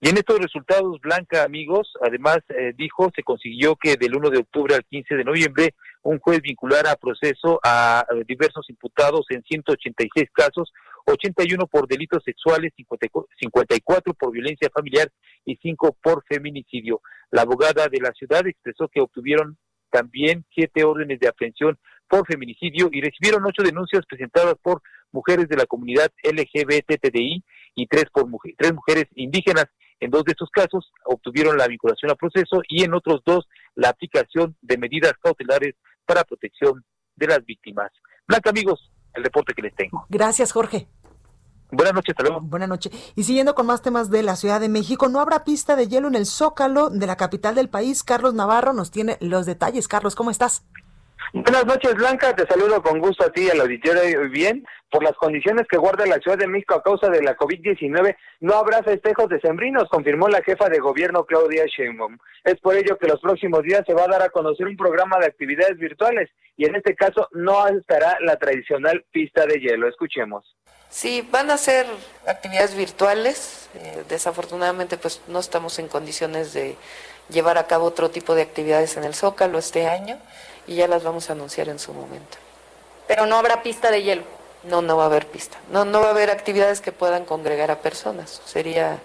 Y 0.02 0.08
en 0.08 0.16
estos 0.16 0.38
resultados, 0.38 0.98
Blanca, 1.02 1.44
amigos, 1.44 1.92
además 2.00 2.38
eh, 2.48 2.72
dijo, 2.74 3.10
se 3.14 3.22
consiguió 3.22 3.76
que 3.76 3.96
del 3.96 4.16
1 4.16 4.30
de 4.30 4.38
octubre 4.38 4.74
al 4.74 4.84
15 4.86 5.14
de 5.14 5.24
noviembre 5.24 5.74
un 6.02 6.18
juez 6.18 6.40
vinculara 6.40 6.92
a 6.92 6.96
proceso 6.96 7.60
a, 7.62 8.06
diversos 8.26 8.70
imputados 8.70 9.26
en 9.28 9.42
186 9.42 10.30
casos, 10.32 10.72
81 11.04 11.66
por 11.66 11.86
delitos 11.86 12.22
sexuales, 12.24 12.72
54 12.76 14.14
por 14.14 14.32
violencia 14.32 14.70
familiar 14.74 15.10
y 15.44 15.56
5 15.56 15.98
por 16.02 16.24
feminicidio. 16.26 17.02
La 17.30 17.42
abogada 17.42 17.88
de 17.88 18.00
la 18.00 18.12
ciudad 18.12 18.46
expresó 18.46 18.88
que 18.88 19.02
obtuvieron 19.02 19.58
también 19.90 20.46
siete 20.54 20.82
órdenes 20.84 21.20
de 21.20 21.28
aprehensión 21.28 21.78
por 22.08 22.26
feminicidio 22.26 22.88
y 22.90 23.02
recibieron 23.02 23.44
ocho 23.44 23.62
denuncias 23.62 24.06
presentadas 24.06 24.54
por 24.62 24.80
mujeres 25.12 25.48
de 25.48 25.56
la 25.56 25.66
comunidad 25.66 26.10
LGBTTI 26.22 27.44
y 27.74 27.86
tres 27.86 28.04
por 28.12 28.26
tres 28.56 28.72
mujeres 28.72 29.06
indígenas. 29.14 29.66
En 30.00 30.10
dos 30.10 30.24
de 30.24 30.32
estos 30.32 30.50
casos 30.50 30.90
obtuvieron 31.04 31.56
la 31.56 31.68
vinculación 31.68 32.10
a 32.10 32.14
proceso 32.14 32.62
y 32.68 32.84
en 32.84 32.94
otros 32.94 33.20
dos 33.24 33.46
la 33.74 33.90
aplicación 33.90 34.56
de 34.62 34.78
medidas 34.78 35.12
cautelares 35.22 35.74
para 36.06 36.24
protección 36.24 36.84
de 37.16 37.26
las 37.26 37.44
víctimas. 37.44 37.90
Blanca, 38.26 38.50
amigos, 38.50 38.90
el 39.14 39.24
reporte 39.24 39.52
que 39.54 39.62
les 39.62 39.74
tengo. 39.74 40.06
Gracias, 40.08 40.52
Jorge. 40.52 40.88
Buenas 41.72 41.94
noches, 41.94 42.14
hasta 42.16 42.24
luego. 42.24 42.40
Buenas 42.40 42.68
noches. 42.68 43.12
Y 43.14 43.22
siguiendo 43.22 43.54
con 43.54 43.66
más 43.66 43.82
temas 43.82 44.10
de 44.10 44.22
la 44.22 44.34
Ciudad 44.36 44.60
de 44.60 44.68
México, 44.68 45.08
no 45.08 45.20
habrá 45.20 45.44
pista 45.44 45.76
de 45.76 45.86
hielo 45.86 46.08
en 46.08 46.16
el 46.16 46.26
Zócalo 46.26 46.90
de 46.90 47.06
la 47.06 47.16
capital 47.16 47.54
del 47.54 47.68
país. 47.68 48.02
Carlos 48.02 48.34
Navarro 48.34 48.72
nos 48.72 48.90
tiene 48.90 49.18
los 49.20 49.46
detalles. 49.46 49.86
Carlos, 49.86 50.16
¿cómo 50.16 50.30
estás? 50.30 50.64
Buenas 51.32 51.64
noches, 51.64 51.94
Blanca. 51.94 52.34
Te 52.34 52.44
saludo 52.46 52.82
con 52.82 52.98
gusto 52.98 53.24
a 53.24 53.30
ti 53.30 53.42
y 53.42 53.50
al 53.50 53.60
auditorio. 53.60 54.28
Bien, 54.30 54.66
por 54.90 55.04
las 55.04 55.14
condiciones 55.14 55.64
que 55.68 55.76
guarda 55.76 56.04
la 56.04 56.18
Ciudad 56.18 56.36
de 56.36 56.48
México 56.48 56.74
a 56.74 56.82
causa 56.82 57.08
de 57.08 57.22
la 57.22 57.36
COVID-19, 57.36 58.16
no 58.40 58.54
habrá 58.54 58.82
festejos 58.82 59.28
decembrinos, 59.28 59.88
confirmó 59.88 60.26
la 60.28 60.42
jefa 60.42 60.68
de 60.68 60.80
gobierno 60.80 61.24
Claudia 61.24 61.66
Sheinbaum. 61.66 62.18
Es 62.42 62.58
por 62.58 62.74
ello 62.74 62.98
que 62.98 63.06
los 63.06 63.20
próximos 63.20 63.62
días 63.62 63.84
se 63.86 63.94
va 63.94 64.04
a 64.04 64.08
dar 64.08 64.22
a 64.22 64.30
conocer 64.30 64.66
un 64.66 64.76
programa 64.76 65.18
de 65.20 65.26
actividades 65.26 65.78
virtuales 65.78 66.30
y 66.56 66.64
en 66.64 66.74
este 66.74 66.96
caso 66.96 67.28
no 67.30 67.64
estará 67.68 68.18
la 68.22 68.36
tradicional 68.36 69.04
pista 69.12 69.46
de 69.46 69.60
hielo. 69.60 69.86
Escuchemos. 69.88 70.56
Sí, 70.88 71.24
van 71.30 71.52
a 71.52 71.58
ser 71.58 71.86
actividades 72.26 72.74
virtuales. 72.74 73.70
Eh, 73.76 74.02
desafortunadamente, 74.08 74.96
pues 74.96 75.22
no 75.28 75.38
estamos 75.38 75.78
en 75.78 75.86
condiciones 75.86 76.52
de 76.52 76.74
llevar 77.28 77.56
a 77.56 77.68
cabo 77.68 77.84
otro 77.84 78.10
tipo 78.10 78.34
de 78.34 78.42
actividades 78.42 78.96
en 78.96 79.04
el 79.04 79.14
Zócalo 79.14 79.60
este 79.60 79.86
año 79.86 80.18
y 80.70 80.76
ya 80.76 80.86
las 80.86 81.02
vamos 81.02 81.28
a 81.28 81.32
anunciar 81.32 81.68
en 81.68 81.80
su 81.80 81.92
momento. 81.92 82.38
Pero 83.08 83.26
no 83.26 83.34
habrá 83.34 83.60
pista 83.60 83.90
de 83.90 84.04
hielo. 84.04 84.22
No, 84.62 84.82
no 84.82 84.96
va 84.96 85.02
a 85.02 85.06
haber 85.06 85.26
pista. 85.26 85.58
No, 85.72 85.84
no 85.84 86.00
va 86.00 86.06
a 86.06 86.10
haber 86.10 86.30
actividades 86.30 86.80
que 86.80 86.92
puedan 86.92 87.24
congregar 87.24 87.72
a 87.72 87.80
personas. 87.80 88.40
Sería, 88.44 89.00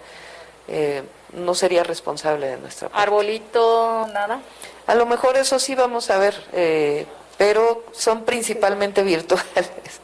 eh, 0.68 1.02
no 1.32 1.54
sería 1.54 1.82
responsable 1.82 2.46
de 2.46 2.58
nuestra 2.58 2.88
parte. 2.88 3.02
Arbolito, 3.02 4.06
nada. 4.12 4.40
A 4.86 4.94
lo 4.94 5.06
mejor 5.06 5.36
eso 5.36 5.58
sí 5.58 5.74
vamos 5.74 6.08
a 6.10 6.18
ver, 6.18 6.34
eh, 6.52 7.04
pero 7.36 7.84
son 7.90 8.24
principalmente 8.24 9.02
virtuales. 9.02 10.00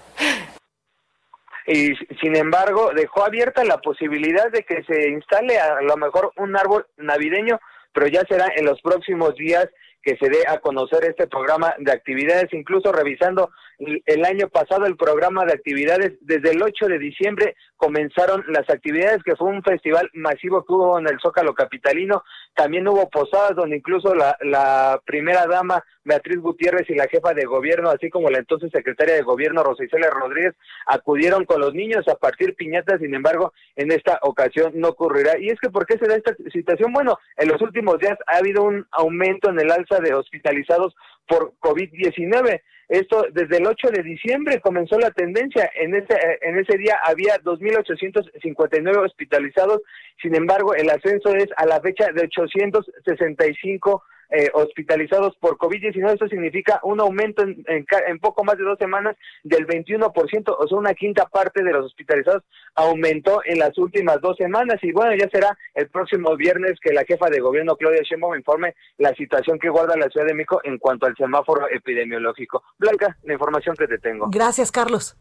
Y 1.69 1.95
sin 2.21 2.35
embargo, 2.35 2.91
dejó 2.93 3.25
abierta 3.25 3.63
la 3.63 3.79
posibilidad 3.79 4.51
de 4.51 4.65
que 4.65 4.83
se 4.83 5.11
instale 5.11 5.61
a 5.61 5.81
lo 5.81 5.97
mejor 5.97 6.33
un 6.39 6.57
árbol 6.57 6.89
navideño, 6.97 7.61
pero 7.93 8.09
ya 8.09 8.23
será 8.29 8.49
en 8.57 8.65
los 8.65 8.83
próximos 8.83 9.37
días 9.37 9.69
que 10.03 10.17
se 10.17 10.29
dé 10.29 10.43
a 10.49 10.59
conocer 10.59 11.05
este 11.05 11.27
programa 11.27 11.75
de 11.79 11.93
actividades, 11.93 12.53
incluso 12.53 12.93
revisando 12.93 13.51
el 13.79 14.25
año 14.25 14.49
pasado 14.49 14.87
el 14.87 14.97
programa 14.97 15.45
de 15.45 15.55
actividades, 15.55 16.13
desde 16.21 16.51
el 16.51 16.63
8 16.63 16.87
de 16.87 16.99
diciembre 16.99 17.57
comenzaron 17.77 18.45
las 18.49 18.69
actividades, 18.71 19.25
que 19.25 19.35
fue 19.35 19.49
un 19.49 19.63
festival 19.63 20.09
masivo 20.13 20.65
que 20.65 20.73
hubo 20.73 21.01
en 21.01 21.09
el 21.09 21.19
Zócalo 21.21 21.53
Capitalino, 21.53 22.23
también 22.55 22.87
hubo 22.87 23.09
posadas 23.11 23.57
donde 23.57 23.77
incluso 23.77 24.15
la, 24.15 25.01
primera 25.05 25.47
dama 25.47 25.83
Beatriz 26.05 26.39
Gutiérrez 26.39 26.89
y 26.91 26.95
la 26.95 27.09
jefa 27.09 27.35
de 27.35 27.45
gobierno, 27.45 27.91
así 27.91 28.09
como 28.09 28.31
la 28.31 28.39
entonces 28.39 28.71
secretaria 28.73 29.15
de 29.15 29.23
gobierno 29.23 29.65
Rosicela 29.65 30.11
Rodríguez, 30.11 30.55
acudieron 30.87 31.45
con 31.45 31.61
los 31.61 31.75
niños 31.75 32.07
a 32.09 32.15
partir 32.15 32.55
piñatas, 32.55 33.01
sin 33.01 33.15
embargo, 33.15 33.53
en 33.75 33.91
esta 33.91 34.19
ocasión 34.23 34.73
no 34.75 34.91
ocurrirá. 34.91 35.39
Y 35.39 35.49
es 35.49 35.59
que, 35.61 35.71
¿por 35.71 35.87
qué 35.87 35.99
se 35.99 36.07
da 36.07 36.17
esta 36.17 36.35
situación? 36.53 36.93
Bueno, 36.93 37.19
en 37.37 37.49
los 37.49 37.61
últimos 37.63 37.99
días 37.99 38.19
ha 38.27 38.39
habido 38.39 38.63
un 38.63 38.87
aumento 38.93 39.51
en 39.51 39.59
el 39.59 39.71
alza 39.71 39.92
de 40.01 40.15
hospitalizados 40.15 40.95
por 41.27 41.55
COVID-19. 41.61 42.63
Esto 42.89 43.27
desde 43.33 43.57
el 43.57 43.67
8 43.67 43.89
de 43.91 44.03
diciembre 44.03 44.61
comenzó 44.61 44.99
la 44.99 45.11
tendencia. 45.11 45.71
En 45.77 45.95
ese, 45.95 46.15
en 46.43 46.59
ese 46.59 46.77
día 46.77 46.99
había 47.05 47.41
2.859 47.43 49.05
hospitalizados. 49.05 49.81
Sin 50.21 50.35
embargo, 50.35 50.75
el 50.75 50.91
ascenso 50.91 51.35
es 51.35 51.49
a 51.57 51.67
la 51.67 51.81
fecha 51.81 52.13
de 52.13 52.25
865 52.25 54.03
eh, 54.33 54.51
hospitalizados 54.55 55.37
por 55.37 55.59
COVID-19. 55.59 56.15
Esto 56.15 56.27
significa 56.27 56.81
un 56.85 57.01
aumento 57.01 57.43
en, 57.43 57.65
en, 57.67 58.19
poco 58.19 58.45
más 58.45 58.57
de 58.57 58.65
dos 58.65 58.79
semanas 58.79 59.17
del 59.43 59.67
21%, 59.67 60.57
o 60.59 60.69
sea, 60.69 60.79
una 60.79 60.95
quinta 60.95 61.27
parte 61.27 61.63
de 61.63 61.71
los 61.71 61.85
hospitalizados 61.85 62.43
aumentó 62.75 63.43
en 63.45 63.59
las 63.59 63.77
últimas 63.77 64.21
dos 64.23 64.37
semanas. 64.39 64.79
Y 64.83 64.93
bueno, 64.93 65.15
ya 65.15 65.29
será 65.29 65.57
el 65.75 65.89
próximo 65.89 66.35
viernes 66.37 66.81
que 66.81 66.95
la 66.95 67.05
jefa 67.05 67.29
de 67.29 67.41
gobierno, 67.41 67.77
Claudia 67.77 68.03
Sheinbaum, 68.03 68.35
informe 68.35 68.75
la 68.97 69.13
situación 69.15 69.59
que 69.59 69.69
guarda 69.69 69.97
la 69.97 70.09
Ciudad 70.09 70.27
de 70.27 70.35
México 70.35 70.61
en 70.65 70.79
cuanto 70.79 71.07
al 71.07 71.15
semáforo 71.17 71.69
epidemiológico. 71.69 72.63
Blanca, 72.79 73.19
la 73.25 73.35
información 73.35 73.77
que 73.77 73.87
te 73.87 73.99
tengo. 73.99 74.29
Gracias, 74.31 74.73
Carlos. 74.73 75.17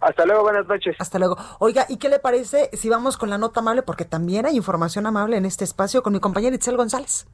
Hasta 0.00 0.24
luego, 0.26 0.42
buenas 0.42 0.66
noches. 0.66 0.96
Hasta 0.98 1.18
luego. 1.18 1.36
Oiga, 1.60 1.86
¿y 1.88 1.98
qué 1.98 2.08
le 2.08 2.18
parece 2.18 2.70
si 2.74 2.88
vamos 2.88 3.16
con 3.16 3.30
la 3.30 3.38
nota 3.38 3.60
amable? 3.60 3.82
Porque 3.82 4.04
también 4.04 4.46
hay 4.46 4.56
información 4.56 5.06
amable 5.06 5.36
en 5.36 5.44
este 5.44 5.64
espacio 5.64 6.02
con 6.02 6.12
mi 6.12 6.20
compañera 6.20 6.56
Itzel 6.56 6.76
González. 6.76 7.26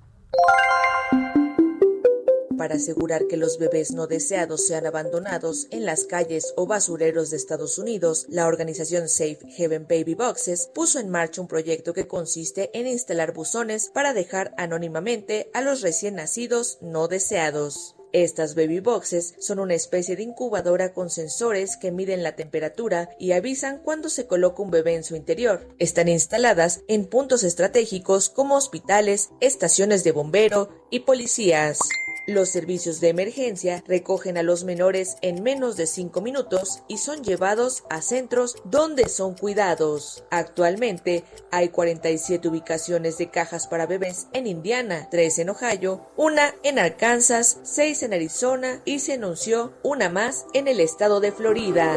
Para 2.57 2.77
asegurar 2.77 3.27
que 3.29 3.37
los 3.37 3.59
bebés 3.59 3.93
no 3.93 4.07
deseados 4.07 4.67
sean 4.67 4.87
abandonados 4.87 5.69
en 5.71 5.85
las 5.85 6.05
calles 6.05 6.53
o 6.57 6.67
basureros 6.67 7.31
de 7.31 7.37
Estados 7.37 7.79
Unidos, 7.79 8.27
la 8.29 8.47
organización 8.47 9.09
Safe 9.09 9.39
Heaven 9.57 9.87
Baby 9.89 10.15
Boxes 10.15 10.71
puso 10.75 10.99
en 10.99 11.11
marcha 11.11 11.41
un 11.41 11.49
proyecto 11.49 11.93
que 11.93 12.09
consiste 12.09 12.71
en 12.73 12.87
instalar 12.87 13.33
buzones 13.33 13.91
para 13.95 14.15
dejar 14.15 14.53
anónimamente 14.57 15.51
a 15.55 15.61
los 15.61 15.81
recién 15.83 16.17
nacidos 16.17 16.79
no 16.81 17.09
deseados. 17.09 17.95
Estas 18.13 18.55
baby 18.55 18.81
boxes 18.81 19.35
son 19.39 19.59
una 19.59 19.75
especie 19.75 20.17
de 20.17 20.23
incubadora 20.23 20.93
con 20.93 21.11
sensores 21.11 21.77
que 21.77 21.93
miden 21.93 22.23
la 22.23 22.37
temperatura 22.37 23.11
y 23.19 23.33
avisan 23.33 23.79
cuando 23.83 24.09
se 24.09 24.27
coloca 24.27 24.63
un 24.63 24.71
bebé 24.71 24.95
en 24.95 25.05
su 25.05 25.17
interior. 25.17 25.69
Están 25.79 26.09
instaladas 26.09 26.83
en 26.89 27.07
puntos 27.07 27.45
estratégicos 27.45 28.29
como 28.29 28.57
hospitales, 28.57 29.31
estaciones 29.41 30.05
de 30.05 30.13
bombero 30.13 30.71
y 30.91 31.01
policías. 31.01 31.79
Los 32.27 32.49
servicios 32.49 33.01
de 33.01 33.11
emergencia 33.11 33.85
recogen 33.87 34.37
a 34.37 34.43
los 34.43 34.65
menores 34.65 35.17
en 35.23 35.45
menos 35.45 35.77
de 35.77 35.87
5 35.87 36.21
minutos 36.21 36.83
y 36.89 36.99
son 36.99 37.23
llevados 37.23 37.85
a 37.89 38.03
centros 38.03 38.57
donde 38.65 39.09
son 39.09 39.35
cuidados. 39.35 40.25
Actualmente 40.31 41.23
hay 41.53 41.69
47 41.69 42.49
ubicaciones 42.49 43.17
de 43.19 43.31
cajas 43.31 43.69
para 43.69 43.87
bebés 43.87 44.27
en 44.33 44.49
Indiana, 44.49 45.07
3 45.09 45.39
en 45.39 45.51
Ohio, 45.51 46.11
una 46.17 46.53
en 46.65 46.81
Arkansas, 46.81 47.59
6 47.63 48.03
en 48.03 48.15
Arizona 48.15 48.83
y 48.85 48.99
se 48.99 49.13
anunció 49.13 49.75
una 49.85 50.09
más 50.09 50.47
en 50.53 50.67
el 50.67 50.81
estado 50.81 51.21
de 51.21 51.31
Florida. 51.31 51.97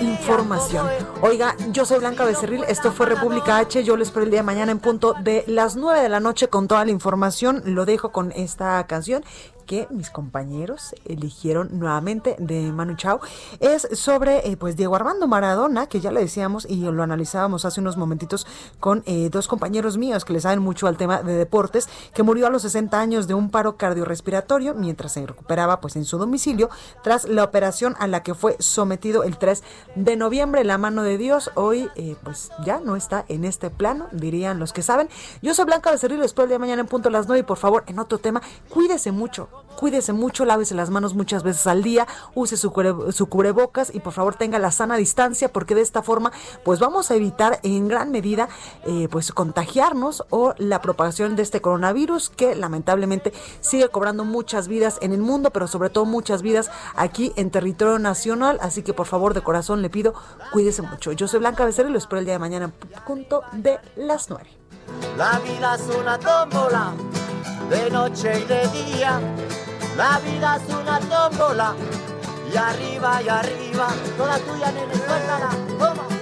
Información. 0.00 0.86
Oiga, 1.22 1.56
yo 1.70 1.84
soy 1.84 1.98
Blanca 1.98 2.24
Becerril, 2.24 2.64
esto 2.68 2.92
fue 2.92 3.06
República 3.06 3.58
H, 3.58 3.82
yo 3.84 3.96
les 3.96 4.08
espero 4.08 4.24
el 4.24 4.30
día 4.30 4.40
de 4.40 4.46
mañana 4.46 4.72
en 4.72 4.78
punto 4.78 5.14
de 5.22 5.44
las 5.46 5.76
9 5.76 6.00
de 6.00 6.08
la 6.08 6.20
noche 6.20 6.48
con 6.48 6.68
toda 6.68 6.84
la 6.84 6.90
información, 6.90 7.62
lo 7.64 7.84
dejo 7.84 8.12
con 8.12 8.32
esta 8.32 8.86
canción 8.86 9.24
que 9.62 9.86
mis 9.90 10.10
compañeros 10.10 10.94
eligieron 11.04 11.78
nuevamente 11.78 12.36
de 12.38 12.72
Manu 12.72 12.96
Chao 12.96 13.20
es 13.60 13.88
sobre 13.92 14.50
eh, 14.50 14.56
pues 14.56 14.76
Diego 14.76 14.94
Armando 14.94 15.26
Maradona, 15.26 15.86
que 15.86 16.00
ya 16.00 16.10
le 16.10 16.20
decíamos 16.20 16.66
y 16.68 16.76
lo 16.76 17.02
analizábamos 17.02 17.64
hace 17.64 17.80
unos 17.80 17.96
momentitos 17.96 18.46
con 18.80 19.02
eh, 19.06 19.28
dos 19.30 19.48
compañeros 19.48 19.98
míos 19.98 20.24
que 20.24 20.32
le 20.32 20.40
saben 20.40 20.60
mucho 20.60 20.86
al 20.86 20.96
tema 20.96 21.22
de 21.22 21.34
deportes, 21.34 21.88
que 22.14 22.22
murió 22.22 22.46
a 22.46 22.50
los 22.50 22.62
60 22.62 22.98
años 22.98 23.26
de 23.26 23.34
un 23.34 23.50
paro 23.50 23.76
cardiorrespiratorio 23.76 24.74
mientras 24.74 25.12
se 25.12 25.26
recuperaba 25.26 25.80
pues 25.80 25.96
en 25.96 26.04
su 26.04 26.18
domicilio 26.18 26.70
tras 27.02 27.24
la 27.24 27.44
operación 27.44 27.94
a 27.98 28.06
la 28.06 28.22
que 28.22 28.34
fue 28.34 28.56
sometido 28.58 29.24
el 29.24 29.38
3 29.38 29.62
de 29.96 30.16
noviembre. 30.16 30.64
La 30.64 30.78
mano 30.78 31.02
de 31.02 31.18
Dios 31.18 31.50
hoy 31.54 31.88
eh, 31.96 32.16
pues 32.22 32.50
ya 32.64 32.80
no 32.80 32.96
está 32.96 33.24
en 33.28 33.44
este 33.44 33.70
plano, 33.70 34.08
dirían 34.12 34.58
los 34.58 34.72
que 34.72 34.82
saben. 34.82 35.08
Yo 35.42 35.54
soy 35.54 35.64
Blanca 35.64 35.90
Becerril, 35.90 36.20
después 36.20 36.48
de 36.48 36.58
mañana 36.58 36.82
en 36.82 36.86
punto 36.86 37.08
a 37.08 37.12
las 37.12 37.26
9 37.26 37.40
y 37.40 37.42
por 37.42 37.58
favor 37.58 37.84
en 37.86 37.98
otro 37.98 38.18
tema, 38.18 38.42
cuídese 38.68 39.12
mucho, 39.12 39.48
Cuídese 39.76 40.12
mucho, 40.12 40.44
lávese 40.44 40.74
las 40.74 40.90
manos 40.90 41.14
muchas 41.14 41.42
veces 41.42 41.66
al 41.66 41.82
día, 41.82 42.06
use 42.34 42.56
su, 42.56 42.72
su, 43.10 43.26
cubrebocas 43.26 43.92
y 43.92 44.00
por 44.00 44.12
favor 44.12 44.36
tenga 44.36 44.58
la 44.58 44.70
sana 44.70 44.96
distancia 44.96 45.52
porque 45.52 45.74
de 45.74 45.80
esta 45.80 46.02
forma 46.02 46.30
pues 46.64 46.78
vamos 46.78 47.10
a 47.10 47.16
evitar 47.16 47.58
en 47.62 47.88
gran 47.88 48.10
medida 48.12 48.48
eh, 48.86 49.08
pues 49.10 49.32
contagiarnos 49.32 50.24
o 50.30 50.54
la 50.58 50.80
propagación 50.80 51.34
de 51.34 51.42
este 51.42 51.60
coronavirus 51.60 52.30
que 52.30 52.54
lamentablemente 52.54 53.32
sigue 53.60 53.88
cobrando 53.88 54.24
muchas 54.24 54.68
vidas 54.68 54.98
en 55.02 55.12
el 55.12 55.20
mundo, 55.20 55.50
pero 55.50 55.66
sobre 55.66 55.90
todo 55.90 56.04
muchas 56.04 56.42
vidas 56.42 56.70
aquí 56.94 57.32
en 57.36 57.50
territorio 57.50 57.98
nacional. 57.98 58.58
Así 58.62 58.82
que 58.82 58.94
por 58.94 59.06
favor 59.06 59.34
de 59.34 59.42
corazón 59.42 59.82
le 59.82 59.90
pido 59.90 60.14
cuídese 60.52 60.82
mucho. 60.82 61.12
Yo 61.12 61.26
soy 61.26 61.40
Blanca 61.40 61.64
Becerra 61.64 61.88
y 61.88 61.92
lo 61.92 61.98
espero 61.98 62.20
el 62.20 62.24
día 62.24 62.34
de 62.34 62.38
mañana 62.38 62.72
punto 63.04 63.42
de 63.52 63.80
las 63.96 64.30
9. 64.30 64.61
La 65.16 65.38
vida 65.40 65.74
es 65.74 65.82
una 65.94 66.18
tómbola 66.18 66.92
de 67.68 67.90
noche 67.90 68.40
y 68.40 68.44
de 68.44 68.66
día. 68.68 69.20
La 69.96 70.18
vida 70.20 70.56
es 70.56 70.74
una 70.74 70.98
tómbola 71.00 71.74
y 72.52 72.56
arriba 72.56 73.22
y 73.22 73.28
arriba, 73.28 73.88
toda 74.16 74.38
tuya, 74.38 74.72
nene, 74.72 74.94
suéltala. 74.94 76.21